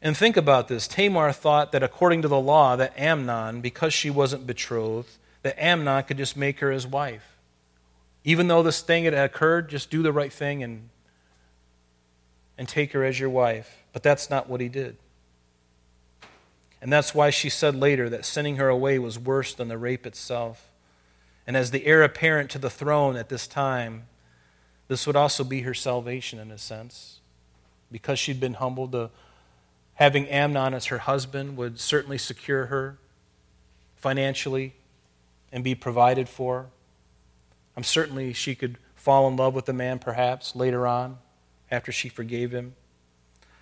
And 0.00 0.16
think 0.16 0.36
about 0.36 0.68
this. 0.68 0.86
Tamar 0.86 1.32
thought 1.32 1.72
that 1.72 1.82
according 1.82 2.22
to 2.22 2.28
the 2.28 2.38
law, 2.38 2.76
that 2.76 2.96
Amnon, 2.96 3.60
because 3.60 3.92
she 3.92 4.10
wasn't 4.10 4.46
betrothed, 4.46 5.16
that 5.42 5.60
Amnon 5.62 6.04
could 6.04 6.18
just 6.18 6.36
make 6.36 6.60
her 6.60 6.70
his 6.70 6.86
wife. 6.86 7.38
Even 8.24 8.48
though 8.48 8.62
this 8.62 8.80
thing 8.80 9.04
had 9.04 9.14
occurred, 9.14 9.68
just 9.68 9.90
do 9.90 10.02
the 10.02 10.12
right 10.12 10.32
thing 10.32 10.62
and, 10.62 10.88
and 12.56 12.68
take 12.68 12.92
her 12.92 13.04
as 13.04 13.18
your 13.18 13.30
wife. 13.30 13.84
But 13.92 14.02
that's 14.02 14.30
not 14.30 14.48
what 14.48 14.60
he 14.60 14.68
did. 14.68 14.96
And 16.80 16.92
that's 16.92 17.14
why 17.14 17.30
she 17.30 17.48
said 17.48 17.74
later 17.74 18.08
that 18.08 18.24
sending 18.24 18.56
her 18.56 18.68
away 18.68 18.98
was 18.98 19.18
worse 19.18 19.52
than 19.52 19.68
the 19.68 19.78
rape 19.78 20.06
itself. 20.06 20.68
And 21.46 21.56
as 21.56 21.70
the 21.70 21.86
heir 21.86 22.02
apparent 22.04 22.50
to 22.50 22.58
the 22.58 22.70
throne 22.70 23.16
at 23.16 23.30
this 23.30 23.48
time, 23.48 24.04
this 24.86 25.06
would 25.06 25.16
also 25.16 25.42
be 25.42 25.62
her 25.62 25.74
salvation 25.74 26.38
in 26.38 26.50
a 26.50 26.58
sense. 26.58 27.20
Because 27.90 28.18
she'd 28.18 28.38
been 28.38 28.54
humbled, 28.54 28.92
the, 28.92 29.10
having 29.98 30.28
Amnon 30.28 30.74
as 30.74 30.86
her 30.86 30.98
husband 30.98 31.56
would 31.56 31.80
certainly 31.80 32.18
secure 32.18 32.66
her 32.66 32.96
financially 33.96 34.74
and 35.50 35.64
be 35.64 35.74
provided 35.74 36.28
for. 36.28 36.66
I'm 37.76 37.82
certainly 37.82 38.32
she 38.32 38.54
could 38.54 38.78
fall 38.94 39.26
in 39.26 39.34
love 39.34 39.54
with 39.54 39.64
the 39.64 39.72
man 39.72 39.98
perhaps 39.98 40.54
later 40.54 40.86
on 40.86 41.18
after 41.68 41.90
she 41.90 42.08
forgave 42.08 42.52
him. 42.52 42.76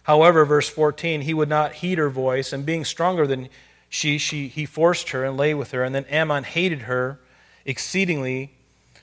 However, 0.02 0.44
verse 0.44 0.68
14, 0.68 1.22
he 1.22 1.32
would 1.32 1.48
not 1.48 1.76
heed 1.76 1.96
her 1.96 2.10
voice, 2.10 2.52
and 2.52 2.66
being 2.66 2.84
stronger 2.84 3.26
than 3.26 3.48
she, 3.88 4.18
she, 4.18 4.48
he 4.48 4.66
forced 4.66 5.10
her 5.10 5.24
and 5.24 5.38
lay 5.38 5.54
with 5.54 5.70
her. 5.70 5.82
And 5.82 5.94
then 5.94 6.04
Amnon 6.04 6.44
hated 6.44 6.82
her 6.82 7.18
exceedingly, 7.64 8.52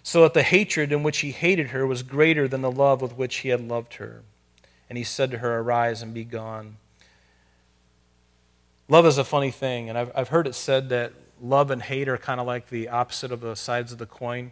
so 0.03 0.21
that 0.21 0.35
the 0.35 0.43
hatred 0.43 0.91
in 0.91 1.01
which 1.01 1.19
he 1.19 1.31
hated 1.31 1.69
her 1.69 1.87
was 1.87 2.03
greater 2.03 2.47
than 2.47 2.61
the 2.61 2.71
love 2.71 3.01
with 3.01 3.17
which 3.17 3.37
he 3.37 3.49
had 3.49 3.67
loved 3.67 3.95
her. 3.95 4.21
And 4.87 4.99
he 4.99 5.03
said 5.03 5.31
to 5.31 5.39
her, 5.39 5.59
Arise 5.59 6.03
and 6.03 6.13
be 6.13 6.23
gone. 6.23 6.77
Love 8.89 9.05
is 9.05 9.17
a 9.17 9.23
funny 9.23 9.51
thing, 9.51 9.89
and 9.89 9.97
I've, 9.97 10.11
I've 10.13 10.27
heard 10.29 10.45
it 10.45 10.55
said 10.55 10.89
that 10.89 11.13
love 11.41 11.71
and 11.71 11.81
hate 11.81 12.09
are 12.09 12.17
kind 12.17 12.39
of 12.39 12.47
like 12.47 12.69
the 12.69 12.89
opposite 12.89 13.31
of 13.31 13.41
the 13.41 13.55
sides 13.55 13.91
of 13.91 13.97
the 13.97 14.05
coin. 14.05 14.51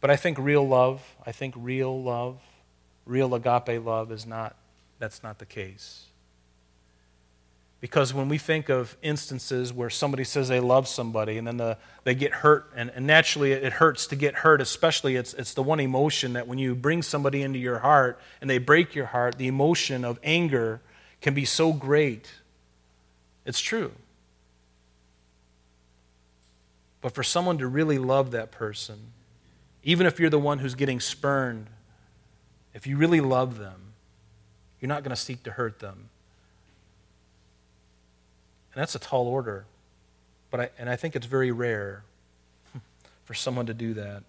But 0.00 0.10
I 0.10 0.16
think 0.16 0.38
real 0.38 0.66
love, 0.66 1.02
I 1.26 1.32
think 1.32 1.54
real 1.56 2.02
love, 2.02 2.40
real 3.04 3.34
agape 3.34 3.84
love 3.84 4.12
is 4.12 4.26
not 4.26 4.56
that's 4.98 5.22
not 5.22 5.38
the 5.38 5.46
case. 5.46 6.06
Because 7.80 8.12
when 8.12 8.28
we 8.28 8.38
think 8.38 8.68
of 8.68 8.96
instances 9.02 9.72
where 9.72 9.88
somebody 9.88 10.24
says 10.24 10.48
they 10.48 10.58
love 10.58 10.88
somebody 10.88 11.38
and 11.38 11.46
then 11.46 11.58
the, 11.58 11.78
they 12.02 12.16
get 12.16 12.32
hurt, 12.32 12.72
and, 12.74 12.90
and 12.90 13.06
naturally 13.06 13.52
it 13.52 13.74
hurts 13.74 14.08
to 14.08 14.16
get 14.16 14.34
hurt, 14.34 14.60
especially 14.60 15.14
it's, 15.14 15.32
it's 15.34 15.54
the 15.54 15.62
one 15.62 15.78
emotion 15.78 16.32
that 16.32 16.48
when 16.48 16.58
you 16.58 16.74
bring 16.74 17.02
somebody 17.02 17.42
into 17.42 17.60
your 17.60 17.78
heart 17.78 18.18
and 18.40 18.50
they 18.50 18.58
break 18.58 18.96
your 18.96 19.06
heart, 19.06 19.38
the 19.38 19.46
emotion 19.46 20.04
of 20.04 20.18
anger 20.24 20.80
can 21.20 21.34
be 21.34 21.44
so 21.44 21.72
great. 21.72 22.28
It's 23.48 23.60
true. 23.60 23.92
But 27.00 27.14
for 27.14 27.22
someone 27.22 27.56
to 27.58 27.66
really 27.66 27.96
love 27.96 28.32
that 28.32 28.50
person, 28.50 28.98
even 29.82 30.06
if 30.06 30.20
you're 30.20 30.28
the 30.28 30.38
one 30.38 30.58
who's 30.58 30.74
getting 30.74 31.00
spurned, 31.00 31.68
if 32.74 32.86
you 32.86 32.98
really 32.98 33.22
love 33.22 33.56
them, 33.56 33.94
you're 34.80 34.90
not 34.90 35.02
going 35.02 35.16
to 35.16 35.20
seek 35.20 35.44
to 35.44 35.52
hurt 35.52 35.78
them. 35.78 36.10
And 38.74 38.82
that's 38.82 38.94
a 38.94 38.98
tall 38.98 39.26
order. 39.26 39.64
But 40.50 40.60
I, 40.60 40.68
and 40.78 40.90
I 40.90 40.96
think 40.96 41.16
it's 41.16 41.24
very 41.24 41.50
rare 41.50 42.02
for 43.24 43.32
someone 43.32 43.64
to 43.64 43.74
do 43.74 43.94
that. 43.94 44.24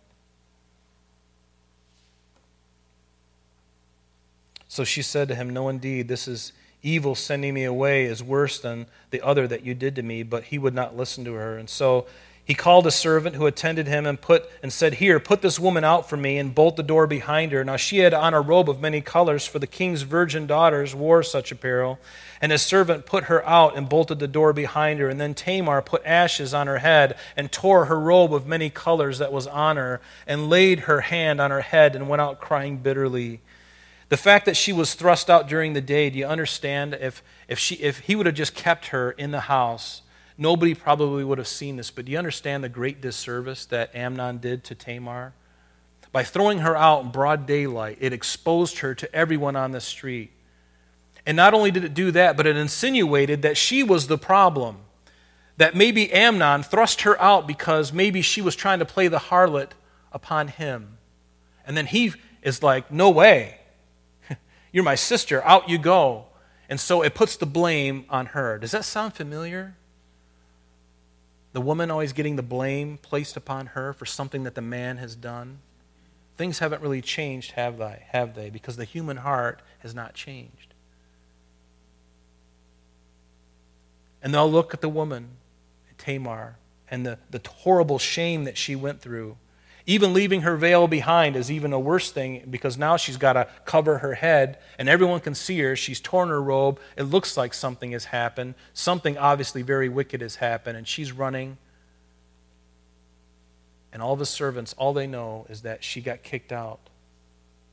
So 4.70 4.86
she 4.86 5.02
said 5.02 5.28
to 5.28 5.36
him, 5.36 5.50
No, 5.50 5.68
indeed, 5.68 6.08
this 6.08 6.26
is 6.26 6.54
evil 6.82 7.16
sending 7.16 7.54
me 7.54 7.64
away 7.64 8.06
is 8.06 8.24
worse 8.24 8.60
than 8.60 8.88
the 9.12 9.22
other 9.22 9.48
that 9.48 9.64
you 9.64 9.74
did 9.74 9.96
to 9.96 10.04
me. 10.04 10.24
But 10.24 10.46
he 10.46 10.58
would 10.58 10.74
not 10.74 10.96
listen 10.96 11.26
to 11.26 11.34
her. 11.34 11.58
And 11.58 11.70
so 11.70 12.06
he 12.44 12.56
called 12.56 12.88
a 12.88 12.92
servant 12.92 13.36
who 13.36 13.46
attended 13.46 13.86
him 13.86 14.08
and 14.08 14.20
put 14.20 14.50
and 14.64 14.74
said, 14.74 14.96
"Here, 14.96 15.20
put 15.20 15.44
this 15.44 15.60
woman 15.60 15.84
out 15.84 16.10
for 16.10 16.18
me 16.18 16.40
and 16.40 16.56
bolt 16.56 16.78
the 16.78 16.84
door 16.84 17.06
behind 17.06 17.52
her." 17.52 17.64
Now 17.64 17.76
she 17.76 18.00
had 18.00 18.12
on 18.12 18.34
a 18.34 18.42
robe 18.42 18.72
of 18.72 18.82
many 18.82 19.02
colors, 19.02 19.46
for 19.46 19.60
the 19.60 19.68
king's 19.68 20.02
virgin 20.02 20.48
daughters 20.48 20.96
wore 20.96 21.22
such 21.22 21.52
apparel. 21.52 22.00
And 22.42 22.52
his 22.52 22.64
servant 22.64 23.06
put 23.06 23.26
her 23.26 23.48
out 23.48 23.78
and 23.78 23.88
bolted 23.88 24.18
the 24.18 24.28
door 24.28 24.52
behind 24.52 25.00
her. 25.00 25.10
And 25.10 25.22
then 25.22 25.36
Tamar 25.36 25.84
put 25.84 26.02
ashes 26.06 26.52
on 26.54 26.66
her 26.66 26.80
head 26.80 27.16
and 27.38 27.52
tore 27.52 27.86
her 27.86 28.00
robe 28.00 28.34
of 28.34 28.48
many 28.48 28.72
colors 28.72 29.20
that 29.20 29.32
was 29.32 29.46
on 29.46 29.78
her 29.78 30.02
and 30.26 30.50
laid 30.50 30.82
her 30.82 31.02
hand 31.02 31.40
on 31.40 31.52
her 31.52 31.62
head 31.62 31.96
and 31.96 32.10
went 32.10 32.22
out 32.22 32.40
crying 32.40 32.78
bitterly. 32.78 33.42
The 34.10 34.18
fact 34.18 34.46
that 34.46 34.58
she 34.58 34.74
was 34.74 34.96
thrust 34.96 35.30
out 35.30 35.48
during 35.48 35.74
the 35.74 35.82
day, 35.82 36.10
do 36.10 36.20
you 36.20 36.26
understand? 36.26 36.96
If, 37.00 37.24
if, 37.48 37.60
she, 37.60 37.76
if 37.76 38.00
he 38.00 38.16
would 38.16 38.26
have 38.26 38.36
just 38.36 38.56
kept 38.56 38.88
her 38.88 39.12
in 39.12 39.32
the 39.32 39.42
house, 39.42 40.02
Nobody 40.42 40.74
probably 40.74 41.26
would 41.26 41.38
have 41.38 41.50
seen 41.50 41.76
this, 41.76 41.92
but 41.92 42.06
do 42.06 42.14
you 42.14 42.18
understand 42.18 42.64
the 42.64 42.70
great 42.70 43.02
disservice 43.02 43.66
that 43.66 43.94
Amnon 43.94 44.38
did 44.38 44.64
to 44.64 44.74
Tamar? 44.74 45.34
By 46.14 46.24
throwing 46.24 46.60
her 46.60 46.78
out 46.78 47.04
in 47.04 47.12
broad 47.12 47.46
daylight, 47.46 47.98
it 48.00 48.14
exposed 48.14 48.80
her 48.80 48.96
to 48.96 49.14
everyone 49.14 49.58
on 49.58 49.74
the 49.74 49.82
street. 49.82 50.32
And 51.26 51.36
not 51.36 51.54
only 51.54 51.72
did 51.72 51.84
it 51.84 51.94
do 51.94 52.12
that, 52.12 52.38
but 52.38 52.48
it 52.48 52.56
insinuated 52.56 53.42
that 53.42 53.58
she 53.58 53.84
was 53.84 54.08
the 54.08 54.18
problem. 54.18 54.78
That 55.58 55.76
maybe 55.76 56.10
Amnon 56.14 56.64
thrust 56.64 57.02
her 57.02 57.22
out 57.22 57.46
because 57.46 57.92
maybe 57.92 58.22
she 58.22 58.42
was 58.42 58.56
trying 58.56 58.80
to 58.80 58.86
play 58.86 59.10
the 59.10 59.20
harlot 59.20 59.72
upon 60.14 60.48
him. 60.48 61.00
And 61.68 61.76
then 61.76 61.86
he 61.86 62.14
is 62.42 62.64
like, 62.64 62.90
No 62.90 63.10
way. 63.10 63.59
You're 64.72 64.84
my 64.84 64.96
sister. 64.96 65.44
Out 65.44 65.70
you 65.70 65.78
go. 65.78 66.26
And 66.70 66.80
so 66.80 67.02
it 67.02 67.16
puts 67.16 67.36
the 67.36 67.46
blame 67.46 68.06
on 68.10 68.28
her. 68.28 68.60
Does 68.60 68.72
that 68.72 68.86
sound 68.86 69.14
familiar? 69.14 69.76
The 71.54 71.62
woman 71.62 71.90
always 71.90 72.14
getting 72.14 72.36
the 72.36 72.44
blame 72.44 73.00
placed 73.02 73.36
upon 73.36 73.68
her 73.68 73.94
for 73.94 74.06
something 74.06 74.44
that 74.44 74.54
the 74.54 74.62
man 74.62 74.98
has 74.98 75.16
done. 75.16 75.60
Things 76.38 76.60
haven't 76.60 76.82
really 76.82 77.02
changed, 77.02 77.52
have 77.52 77.78
they? 77.78 78.04
Have 78.10 78.36
they? 78.36 78.50
Because 78.50 78.78
the 78.78 78.86
human 78.86 79.18
heart 79.18 79.62
has 79.80 79.96
not 79.96 80.14
changed. 80.14 80.74
And 84.22 84.34
they'll 84.34 84.52
look 84.52 84.74
at 84.74 84.82
the 84.82 84.90
woman, 84.90 85.30
Tamar, 85.98 86.58
and 86.92 87.06
the, 87.06 87.18
the 87.30 87.42
horrible 87.50 88.00
shame 88.00 88.44
that 88.44 88.58
she 88.58 88.76
went 88.76 89.02
through 89.02 89.38
even 89.90 90.14
leaving 90.14 90.42
her 90.42 90.56
veil 90.56 90.88
behind 90.88 91.36
is 91.36 91.50
even 91.50 91.74
a 91.74 91.80
worse 91.80 92.12
thing 92.12 92.46
because 92.48 92.78
now 92.78 92.96
she's 92.96 93.18
got 93.18 93.34
to 93.34 93.48
cover 93.66 93.98
her 93.98 94.14
head 94.14 94.60
and 94.78 94.88
everyone 94.88 95.20
can 95.20 95.34
see 95.34 95.58
her. 95.62 95.76
She's 95.76 96.00
torn 96.00 96.30
her 96.30 96.40
robe. 96.40 96.80
It 96.96 97.06
looks 97.06 97.36
like 97.36 97.56
something 97.56 97.92
has 97.94 98.06
happened. 98.06 98.54
Something 98.72 99.18
obviously 99.18 99.64
very 99.64 99.90
wicked 99.90 100.22
has 100.22 100.36
happened, 100.36 100.78
and 100.78 100.88
she's 100.88 101.12
running. 101.12 101.58
And 103.92 104.04
all 104.04 104.16
the 104.16 104.28
servants, 104.28 104.76
all 104.78 104.94
they 104.94 105.08
know 105.08 105.48
is 105.50 105.64
that 105.64 105.84
she 105.84 106.02
got 106.02 106.22
kicked 106.22 106.52
out. 106.52 106.82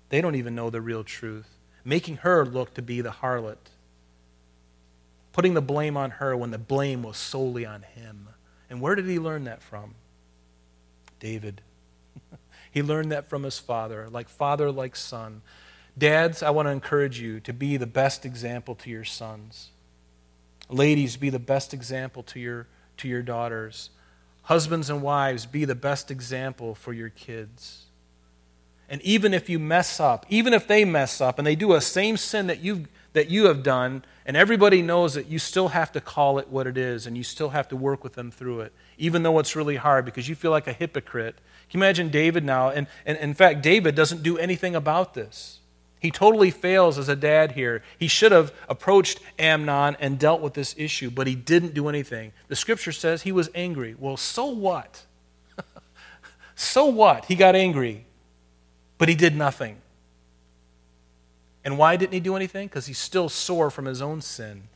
They 0.08 0.22
don't 0.22 0.36
even 0.36 0.54
know 0.54 0.70
the 0.70 0.80
real 0.80 1.04
truth, 1.04 1.50
making 1.84 2.16
her 2.18 2.46
look 2.46 2.72
to 2.74 2.82
be 2.82 3.02
the 3.02 3.10
harlot, 3.10 3.58
putting 5.34 5.52
the 5.52 5.60
blame 5.60 5.98
on 5.98 6.12
her 6.12 6.34
when 6.34 6.50
the 6.50 6.56
blame 6.56 7.02
was 7.02 7.18
solely 7.18 7.66
on 7.66 7.82
him. 7.82 8.28
And 8.70 8.80
where 8.80 8.94
did 8.94 9.04
he 9.04 9.18
learn 9.18 9.44
that 9.44 9.62
from? 9.62 9.96
David. 11.20 11.60
He 12.70 12.82
learned 12.82 13.12
that 13.12 13.28
from 13.28 13.42
his 13.42 13.58
father, 13.58 14.08
like 14.10 14.28
father, 14.28 14.70
like 14.70 14.96
son. 14.96 15.42
Dads, 15.98 16.42
I 16.42 16.50
want 16.50 16.66
to 16.66 16.70
encourage 16.70 17.18
you 17.20 17.40
to 17.40 17.52
be 17.52 17.76
the 17.76 17.86
best 17.86 18.26
example 18.26 18.74
to 18.76 18.90
your 18.90 19.04
sons. 19.04 19.70
Ladies, 20.68 21.16
be 21.16 21.30
the 21.30 21.38
best 21.38 21.72
example 21.72 22.22
to 22.24 22.40
your, 22.40 22.66
to 22.98 23.08
your 23.08 23.22
daughters. 23.22 23.90
Husbands 24.42 24.90
and 24.90 25.00
wives, 25.00 25.46
be 25.46 25.64
the 25.64 25.74
best 25.74 26.10
example 26.10 26.74
for 26.74 26.92
your 26.92 27.08
kids. 27.08 27.86
And 28.88 29.02
even 29.02 29.34
if 29.34 29.48
you 29.48 29.58
mess 29.58 29.98
up, 29.98 30.26
even 30.28 30.52
if 30.52 30.68
they 30.68 30.84
mess 30.84 31.20
up 31.20 31.38
and 31.38 31.46
they 31.46 31.56
do 31.56 31.74
a 31.74 31.80
same 31.80 32.16
sin 32.16 32.46
that 32.46 32.60
you've, 32.60 32.86
that 33.16 33.30
you 33.30 33.46
have 33.46 33.62
done, 33.62 34.04
and 34.26 34.36
everybody 34.36 34.82
knows 34.82 35.14
that 35.14 35.26
you 35.26 35.38
still 35.38 35.68
have 35.68 35.90
to 35.92 36.02
call 36.02 36.38
it 36.38 36.48
what 36.50 36.66
it 36.66 36.76
is, 36.76 37.06
and 37.06 37.16
you 37.16 37.24
still 37.24 37.48
have 37.48 37.66
to 37.66 37.74
work 37.74 38.04
with 38.04 38.12
them 38.12 38.30
through 38.30 38.60
it, 38.60 38.74
even 38.98 39.22
though 39.22 39.38
it's 39.38 39.56
really 39.56 39.76
hard 39.76 40.04
because 40.04 40.28
you 40.28 40.34
feel 40.34 40.50
like 40.50 40.66
a 40.66 40.72
hypocrite. 40.74 41.34
Can 41.70 41.80
you 41.80 41.84
imagine 41.84 42.10
David 42.10 42.44
now? 42.44 42.68
And, 42.68 42.86
and 43.06 43.16
in 43.16 43.32
fact, 43.32 43.62
David 43.62 43.94
doesn't 43.94 44.22
do 44.22 44.36
anything 44.36 44.76
about 44.76 45.14
this. 45.14 45.60
He 45.98 46.10
totally 46.10 46.50
fails 46.50 46.98
as 46.98 47.08
a 47.08 47.16
dad 47.16 47.52
here. 47.52 47.82
He 47.98 48.06
should 48.06 48.32
have 48.32 48.52
approached 48.68 49.18
Amnon 49.38 49.96
and 49.98 50.18
dealt 50.18 50.42
with 50.42 50.52
this 50.52 50.74
issue, 50.76 51.10
but 51.10 51.26
he 51.26 51.34
didn't 51.34 51.72
do 51.72 51.88
anything. 51.88 52.32
The 52.48 52.56
scripture 52.56 52.92
says 52.92 53.22
he 53.22 53.32
was 53.32 53.48
angry. 53.54 53.96
Well, 53.98 54.18
so 54.18 54.44
what? 54.44 55.06
so 56.54 56.84
what? 56.84 57.24
He 57.24 57.34
got 57.34 57.54
angry, 57.54 58.04
but 58.98 59.08
he 59.08 59.14
did 59.14 59.34
nothing. 59.34 59.78
And 61.66 61.76
why 61.76 61.96
didn't 61.96 62.12
he 62.12 62.20
do 62.20 62.36
anything? 62.36 62.68
Because 62.68 62.86
he's 62.86 62.96
still 62.96 63.28
sore 63.28 63.70
from 63.70 63.86
his 63.86 64.00
own 64.00 64.20
sin. 64.20 64.68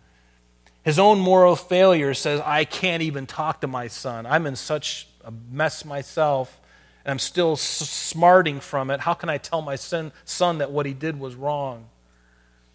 His 0.82 0.98
own 0.98 1.20
moral 1.20 1.54
failure 1.54 2.14
says, 2.14 2.40
I 2.44 2.64
can't 2.64 3.00
even 3.00 3.28
talk 3.28 3.60
to 3.60 3.68
my 3.68 3.86
son. 3.86 4.26
I'm 4.26 4.44
in 4.44 4.56
such 4.56 5.06
a 5.24 5.32
mess 5.52 5.84
myself 5.84 6.60
and 7.04 7.12
I'm 7.12 7.20
still 7.20 7.54
smarting 7.54 8.58
from 8.58 8.90
it. 8.90 8.98
How 8.98 9.14
can 9.14 9.28
I 9.28 9.38
tell 9.38 9.62
my 9.62 9.76
son, 9.76 10.10
son 10.24 10.58
that 10.58 10.72
what 10.72 10.84
he 10.84 10.92
did 10.92 11.20
was 11.20 11.36
wrong? 11.36 11.86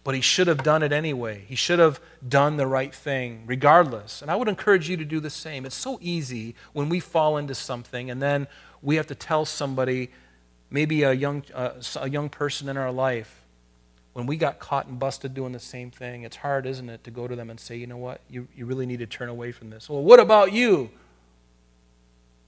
But 0.02 0.14
he 0.14 0.22
should 0.22 0.46
have 0.46 0.62
done 0.62 0.82
it 0.82 0.92
anyway. 0.92 1.44
He 1.46 1.54
should 1.54 1.78
have 1.78 2.00
done 2.26 2.56
the 2.56 2.66
right 2.66 2.94
thing, 2.94 3.42
regardless. 3.44 4.22
And 4.22 4.30
I 4.30 4.36
would 4.36 4.48
encourage 4.48 4.88
you 4.88 4.96
to 4.96 5.04
do 5.04 5.20
the 5.20 5.28
same. 5.28 5.66
It's 5.66 5.76
so 5.76 5.98
easy 6.00 6.54
when 6.72 6.88
we 6.88 7.00
fall 7.00 7.36
into 7.36 7.54
something 7.54 8.10
and 8.10 8.22
then 8.22 8.46
we 8.80 8.96
have 8.96 9.08
to 9.08 9.14
tell 9.14 9.44
somebody, 9.44 10.10
maybe 10.70 11.02
a 11.02 11.12
young, 11.12 11.44
uh, 11.52 11.82
a 11.96 12.08
young 12.08 12.30
person 12.30 12.70
in 12.70 12.78
our 12.78 12.90
life, 12.90 13.42
when 14.16 14.24
we 14.24 14.38
got 14.38 14.58
caught 14.58 14.86
and 14.86 14.98
busted 14.98 15.34
doing 15.34 15.52
the 15.52 15.60
same 15.60 15.90
thing, 15.90 16.22
it's 16.22 16.36
hard, 16.36 16.64
isn't 16.64 16.88
it, 16.88 17.04
to 17.04 17.10
go 17.10 17.28
to 17.28 17.36
them 17.36 17.50
and 17.50 17.60
say, 17.60 17.76
you 17.76 17.86
know 17.86 17.98
what, 17.98 18.22
you, 18.30 18.48
you 18.56 18.64
really 18.64 18.86
need 18.86 19.00
to 19.00 19.06
turn 19.06 19.28
away 19.28 19.52
from 19.52 19.68
this. 19.68 19.90
Well, 19.90 20.02
what 20.02 20.20
about 20.20 20.54
you? 20.54 20.88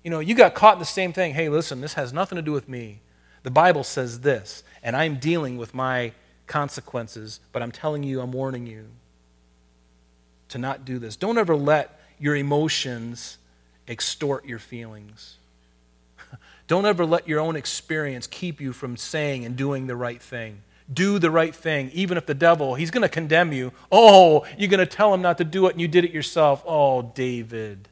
You 0.03 0.11
know, 0.11 0.21
you 0.21 0.35
got 0.35 0.55
caught 0.55 0.77
in 0.77 0.79
the 0.79 0.87
same 0.87 1.13
thing. 1.13 1.35
Hey, 1.35 1.51
listen, 1.51 1.83
this 1.83 1.93
has 1.93 2.11
nothing 2.11 2.37
to 2.37 2.43
do 2.43 2.53
with 2.53 2.71
me. 2.71 3.01
The 3.43 3.51
Bible 3.51 3.85
says 3.85 4.21
this, 4.21 4.63
and 4.83 4.97
I'm 4.97 5.17
dealing 5.17 5.59
with 5.59 5.75
my 5.75 6.13
consequences, 6.47 7.39
but 7.53 7.63
I'm 7.63 7.71
telling 7.71 8.03
you, 8.03 8.23
I'm 8.23 8.33
warning 8.33 8.67
you 8.67 8.87
to 10.49 10.57
not 10.57 10.87
do 10.87 10.99
this. 10.99 11.17
Don't 11.17 11.37
ever 11.37 11.55
let 11.55 12.01
your 12.19 12.35
emotions 12.35 13.37
extort 13.87 14.47
your 14.47 14.59
feelings. 14.59 15.37
Don't 16.67 16.87
ever 16.87 17.05
let 17.05 17.29
your 17.29 17.41
own 17.41 17.57
experience 17.57 18.27
keep 18.27 18.59
you 18.59 18.73
from 18.73 18.97
saying 18.97 19.45
and 19.45 19.55
doing 19.55 19.87
the 19.87 19.97
right 19.97 20.23
thing. 20.23 20.63
Do 20.93 21.19
the 21.19 21.31
right 21.31 21.55
thing, 21.55 21.91
even 21.93 22.17
if 22.17 22.27
the 22.27 22.35
devil, 22.35 22.75
he's 22.75 22.91
going 22.91 23.03
to 23.03 23.09
condemn 23.09 23.53
you. 23.53 23.73
Oh, 23.93 24.47
you're 24.57 24.71
going 24.71 24.81
to 24.81 24.87
tell 24.87 25.13
him 25.13 25.21
not 25.21 25.39
to 25.39 25.45
do 25.45 25.67
it 25.67 25.73
and 25.73 25.81
you 25.81 25.89
did 25.89 26.05
it 26.05 26.13
yourself. 26.13 26.63
Oh, 26.67 27.03
David. 27.03 27.89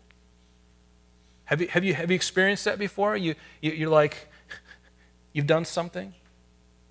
Have 1.47 1.61
you, 1.61 1.69
have 1.69 1.85
you, 1.85 1.95
have 1.95 2.11
you 2.11 2.15
experienced 2.15 2.65
that 2.65 2.79
before? 2.79 3.17
You, 3.17 3.35
you, 3.61 3.73
you're 3.73 3.91
like, 3.91 4.29
you've 5.33 5.47
done 5.47 5.65
something, 5.65 6.15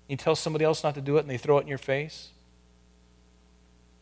you 0.08 0.16
tell 0.16 0.34
somebody 0.34 0.64
else 0.64 0.82
not 0.82 0.94
to 0.94 1.00
do 1.00 1.16
it, 1.16 1.20
and 1.20 1.30
they 1.30 1.36
throw 1.36 1.58
it 1.58 1.62
in 1.62 1.68
your 1.68 1.78
face. 1.78 2.30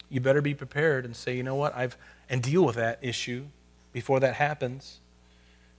You 0.09 0.21
better 0.21 0.43
be 0.43 0.55
prepared 0.55 1.05
and 1.05 1.17
say, 1.17 1.37
you 1.37 1.43
know 1.43 1.57
what, 1.57 1.75
I've, 1.75 1.97
and 2.29 2.43
deal 2.43 2.65
with 2.65 2.77
that 2.77 2.99
issue 3.03 3.47
before 3.93 4.21
that 4.21 4.35
happens. 4.35 5.01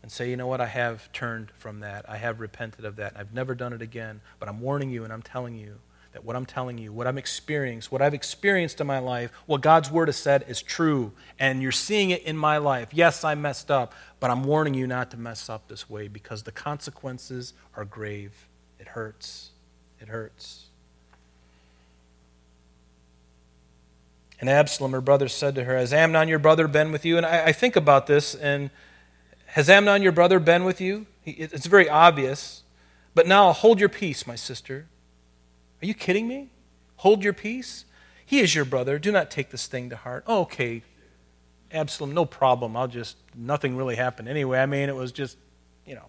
And 0.01 0.11
say, 0.11 0.29
you 0.29 0.37
know 0.37 0.45
what, 0.45 0.61
I 0.61 0.67
have 0.67 1.11
turned 1.13 1.51
from 1.57 1.79
that. 1.79 2.07
I 2.07 2.17
have 2.17 2.39
repented 2.39 2.85
of 2.85 2.97
that. 2.97 3.13
I've 3.15 3.33
never 3.33 3.55
done 3.55 3.73
it 3.73 3.81
again. 3.81 4.21
But 4.39 4.49
I'm 4.49 4.59
warning 4.61 4.91
you 4.91 5.03
and 5.03 5.11
I'm 5.11 5.23
telling 5.23 5.55
you 5.55 5.79
that 6.15 6.23
what 6.23 6.37
I'm 6.37 6.45
telling 6.45 6.77
you, 6.77 6.93
what 6.93 7.07
I'm 7.07 7.17
experiencing, 7.17 7.89
what 7.89 8.01
I've 8.01 8.13
experienced 8.13 8.79
in 8.79 8.87
my 8.87 8.99
life, 8.99 9.31
what 9.47 9.59
God's 9.59 9.91
word 9.91 10.07
has 10.07 10.15
said 10.15 10.45
is 10.47 10.61
true. 10.61 11.11
And 11.37 11.61
you're 11.61 11.73
seeing 11.73 12.09
it 12.09 12.23
in 12.23 12.37
my 12.37 12.57
life. 12.57 12.87
Yes, 12.93 13.25
I 13.25 13.35
messed 13.35 13.69
up, 13.69 13.93
but 14.21 14.31
I'm 14.31 14.45
warning 14.45 14.75
you 14.75 14.87
not 14.87 15.11
to 15.11 15.17
mess 15.17 15.49
up 15.49 15.67
this 15.67 15.89
way 15.89 16.07
because 16.07 16.43
the 16.43 16.53
consequences 16.53 17.51
are 17.75 17.83
grave. 17.83 18.47
It 18.79 18.87
hurts. 18.87 19.49
It 19.99 20.07
hurts. 20.07 20.67
And 24.39 24.49
Absalom, 24.49 24.93
her 24.93 25.01
brother, 25.01 25.27
said 25.27 25.53
to 25.55 25.65
her, 25.65 25.75
Has 25.75 25.91
Amnon, 25.91 26.29
your 26.29 26.39
brother, 26.39 26.69
been 26.69 26.93
with 26.93 27.03
you? 27.03 27.17
And 27.17 27.25
I, 27.25 27.47
I 27.47 27.51
think 27.51 27.75
about 27.75 28.07
this, 28.07 28.35
and 28.35 28.69
has 29.47 29.69
Amnon, 29.69 30.01
your 30.01 30.13
brother, 30.13 30.39
been 30.39 30.63
with 30.63 30.79
you? 30.79 31.07
It's 31.25 31.65
very 31.65 31.89
obvious. 31.89 32.63
But 33.13 33.27
now 33.27 33.51
hold 33.51 33.81
your 33.81 33.89
peace, 33.89 34.25
my 34.25 34.35
sister. 34.35 34.87
Are 35.85 35.87
you 35.87 35.93
kidding 35.93 36.27
me? 36.27 36.49
Hold 36.95 37.23
your 37.23 37.31
peace. 37.31 37.85
He 38.25 38.39
is 38.39 38.55
your 38.55 38.65
brother. 38.65 38.97
Do 38.97 39.11
not 39.11 39.29
take 39.29 39.51
this 39.51 39.67
thing 39.67 39.91
to 39.91 39.95
heart. 39.95 40.23
Oh, 40.25 40.41
okay, 40.41 40.81
Absalom, 41.71 42.11
no 42.11 42.25
problem. 42.25 42.75
I'll 42.75 42.87
just, 42.87 43.17
nothing 43.35 43.77
really 43.77 43.95
happened 43.95 44.27
anyway. 44.27 44.57
I 44.57 44.65
mean, 44.65 44.89
it 44.89 44.95
was 44.95 45.11
just, 45.11 45.37
you 45.85 45.93
know, 45.93 46.07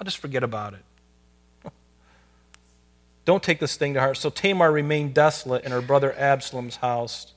I'll 0.00 0.04
just 0.04 0.18
forget 0.18 0.42
about 0.42 0.74
it. 0.74 0.82
Don't 3.24 3.44
take 3.44 3.60
this 3.60 3.76
thing 3.76 3.94
to 3.94 4.00
heart. 4.00 4.16
So 4.16 4.28
Tamar 4.28 4.72
remained 4.72 5.14
desolate 5.14 5.62
in 5.62 5.70
her 5.70 5.80
brother 5.80 6.12
Absalom's 6.18 6.74
house. 6.76 7.34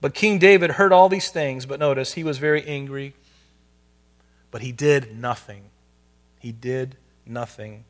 But 0.00 0.12
King 0.12 0.40
David 0.40 0.72
heard 0.72 0.92
all 0.92 1.08
these 1.08 1.30
things, 1.30 1.66
but 1.66 1.78
notice 1.78 2.14
he 2.14 2.24
was 2.24 2.38
very 2.38 2.66
angry. 2.66 3.14
But 4.50 4.62
he 4.62 4.72
did 4.72 5.16
nothing. 5.16 5.66
He 6.40 6.50
did 6.50 6.96
nothing. 7.24 7.84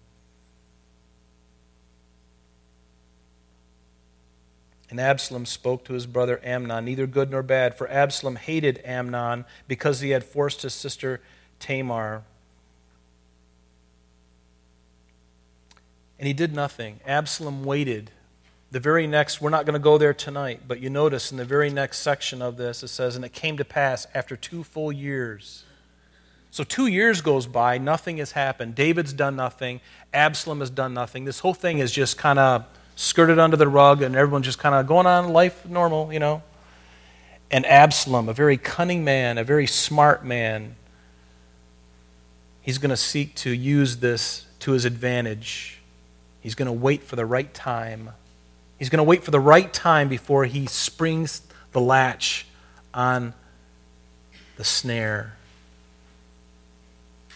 And 4.89 5.01
Absalom 5.01 5.47
spoke 5.47 5.85
to 5.85 5.95
his 5.95 6.07
brother 6.07 6.41
Amnon, 6.45 6.85
neither 6.85 7.07
good 7.07 7.31
nor 7.31 7.43
bad, 7.43 7.77
for 7.77 7.89
Absalom 7.91 8.37
hated 8.37 8.81
Amnon 8.85 9.45
because 9.67 10.01
he 10.01 10.11
had 10.11 10.23
forced 10.23 10.63
his 10.63 10.75
sister 10.75 11.21
Tamar. 11.59 12.23
And 16.19 16.27
he 16.27 16.33
did 16.33 16.55
nothing. 16.55 17.01
Absalom 17.07 17.65
waited. 17.65 18.11
The 18.71 18.81
very 18.81 19.07
next, 19.07 19.41
we're 19.41 19.51
not 19.51 19.65
going 19.65 19.75
to 19.75 19.81
go 19.81 19.99
there 19.99 20.15
tonight, 20.15 20.63
but 20.67 20.81
you 20.81 20.91
notice 20.91 21.31
in 21.31 21.37
the 21.37 21.45
very 21.45 21.71
next 21.71 21.99
section 21.99 22.43
of 22.43 22.57
this, 22.57 22.83
it 22.83 22.89
says, 22.89 23.17
And 23.17 23.25
it 23.25 23.33
came 23.33 23.57
to 23.57 23.65
pass 23.65 24.07
after 24.15 24.37
two 24.37 24.65
full 24.65 24.93
years. 24.93 25.65
So 26.51 26.65
two 26.65 26.87
years 26.87 27.21
goes 27.21 27.47
by, 27.47 27.79
nothing 27.79 28.17
has 28.17 28.33
happened. 28.33 28.75
David's 28.75 29.13
done 29.13 29.37
nothing. 29.37 29.81
Absalom 30.15 30.61
has 30.61 30.71
done 30.71 30.95
nothing. 30.95 31.25
This 31.25 31.41
whole 31.41 31.55
thing 31.55 31.79
is 31.79 31.93
just 31.93 32.17
kind 32.17 32.39
of 32.39 32.65
skirted 32.97 33.39
under 33.39 33.57
the 33.57 33.69
rug, 33.69 34.03
and 34.03 34.17
everyone's 34.17 34.47
just 34.47 34.59
kind 34.59 34.75
of 34.75 34.87
going 34.87 35.07
on 35.07 35.29
life 35.29 35.65
normal, 35.67 36.13
you 36.13 36.19
know. 36.19 36.43
And 37.51 37.65
Absalom, 37.65 38.29
a 38.29 38.33
very 38.33 38.57
cunning 38.57 39.05
man, 39.05 39.39
a 39.39 39.45
very 39.45 39.67
smart 39.67 40.25
man, 40.25 40.75
he's 42.63 42.79
going 42.79 42.91
to 42.91 42.97
seek 42.97 43.37
to 43.37 43.51
use 43.51 43.99
this 43.99 44.47
to 44.61 44.73
his 44.73 44.85
advantage. 44.85 45.81
He's 46.41 46.57
going 46.57 46.67
to 46.67 46.73
wait 46.73 47.05
for 47.05 47.15
the 47.15 47.27
right 47.27 47.53
time. 47.55 48.11
He's 48.79 48.89
going 48.89 48.99
to 48.99 49.05
wait 49.05 49.23
for 49.23 49.31
the 49.31 49.41
right 49.41 49.73
time 49.73 50.09
before 50.09 50.45
he 50.45 50.67
springs 50.67 51.43
the 51.73 51.81
latch 51.81 52.47
on 52.93 53.35
the 54.57 54.65
snare. 54.65 55.35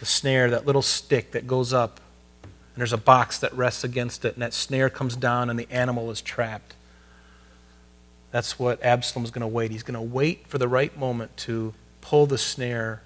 The 0.00 0.06
snare, 0.06 0.50
that 0.50 0.66
little 0.66 0.82
stick 0.82 1.32
that 1.32 1.46
goes 1.46 1.72
up 1.72 2.00
and 2.74 2.80
there's 2.80 2.92
a 2.92 2.98
box 2.98 3.38
that 3.38 3.52
rests 3.52 3.82
against 3.82 4.24
it, 4.24 4.34
and 4.34 4.42
that 4.42 4.54
snare 4.54 4.88
comes 4.88 5.16
down, 5.16 5.50
and 5.50 5.58
the 5.58 5.70
animal 5.70 6.10
is 6.10 6.20
trapped. 6.20 6.74
That's 8.30 8.58
what 8.58 8.82
Absalom's 8.82 9.30
going 9.30 9.40
to 9.40 9.48
wait. 9.48 9.72
He's 9.72 9.82
going 9.82 9.94
to 9.94 10.00
wait 10.00 10.46
for 10.46 10.58
the 10.58 10.68
right 10.68 10.96
moment 10.96 11.36
to 11.38 11.74
pull 12.00 12.26
the 12.26 12.38
snare, 12.38 13.02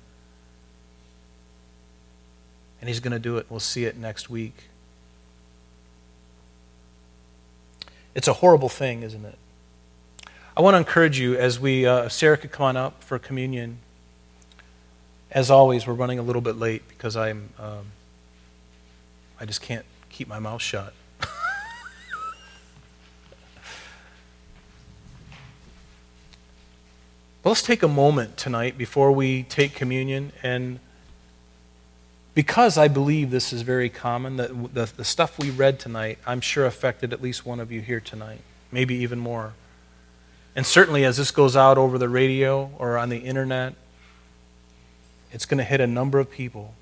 and 2.81 2.89
he's 2.89 3.01
going 3.01 3.13
to 3.13 3.19
do 3.19 3.39
it. 3.39 3.47
We'll 3.49 3.61
see 3.61 3.85
it 3.87 3.97
next 3.97 4.29
week. 4.29 4.65
It's 8.15 8.29
a 8.29 8.35
horrible 8.35 8.69
thing, 8.69 9.03
isn't 9.03 9.25
it? 9.25 9.39
I 10.57 10.61
want 10.61 10.75
to 10.75 10.79
encourage 10.79 11.19
you 11.19 11.37
as 11.37 11.59
we, 11.59 11.85
uh, 11.87 12.09
Sarah 12.09 12.37
could 12.37 12.53
come 12.53 12.67
on 12.67 12.77
up 12.77 13.03
for 13.03 13.19
communion. 13.19 13.79
As 15.33 15.51
always, 15.51 15.85
we're 15.87 15.95
running 15.95 16.21
a 16.21 16.23
little 16.23 16.43
bit 16.43 16.57
late 16.57 16.87
because 16.87 17.17
I'm. 17.17 17.49
Um, 17.59 17.87
I 19.41 19.45
just 19.45 19.61
can't 19.61 19.85
keep 20.11 20.29
my 20.29 20.39
mouth 20.39 20.63
shut. 20.63 20.93
Let's 27.45 27.61
take 27.61 27.83
a 27.83 27.89
moment 27.89 28.39
tonight 28.39 28.79
before 28.79 29.13
we 29.13 29.43
take 29.43 29.75
communion 29.75 30.33
and 30.43 30.81
because 32.35 32.79
I 32.79 32.89
believe 32.89 33.31
this 33.31 33.53
is 33.53 33.63
very 33.63 33.89
common, 33.89 34.39
that 34.39 34.75
the, 34.75 34.91
the 34.97 35.05
stuff 35.05 35.39
we 35.39 35.51
read 35.51 35.79
tonight, 35.79 36.19
I'm 36.27 36.41
sure 36.41 36.67
affected 36.67 37.13
at 37.13 37.23
least 37.23 37.47
one 37.47 37.61
of 37.61 37.71
you 37.71 37.81
here 37.81 38.01
tonight, 38.01 38.41
maybe 38.73 38.95
even 38.97 39.19
more. 39.19 39.53
And 40.57 40.65
certainly 40.67 41.05
as 41.05 41.17
this 41.17 41.31
goes 41.31 41.55
out 41.55 41.79
over 41.79 41.99
the 41.99 42.09
radio 42.09 42.71
or 42.79 42.97
on 42.97 43.09
the 43.09 43.19
internet, 43.19 43.75
it's 45.33 45.47
going 45.47 45.59
to 45.59 45.65
hit 45.65 45.81
a 45.81 45.87
number 45.87 46.19
of 46.19 46.31
people. 46.31 46.75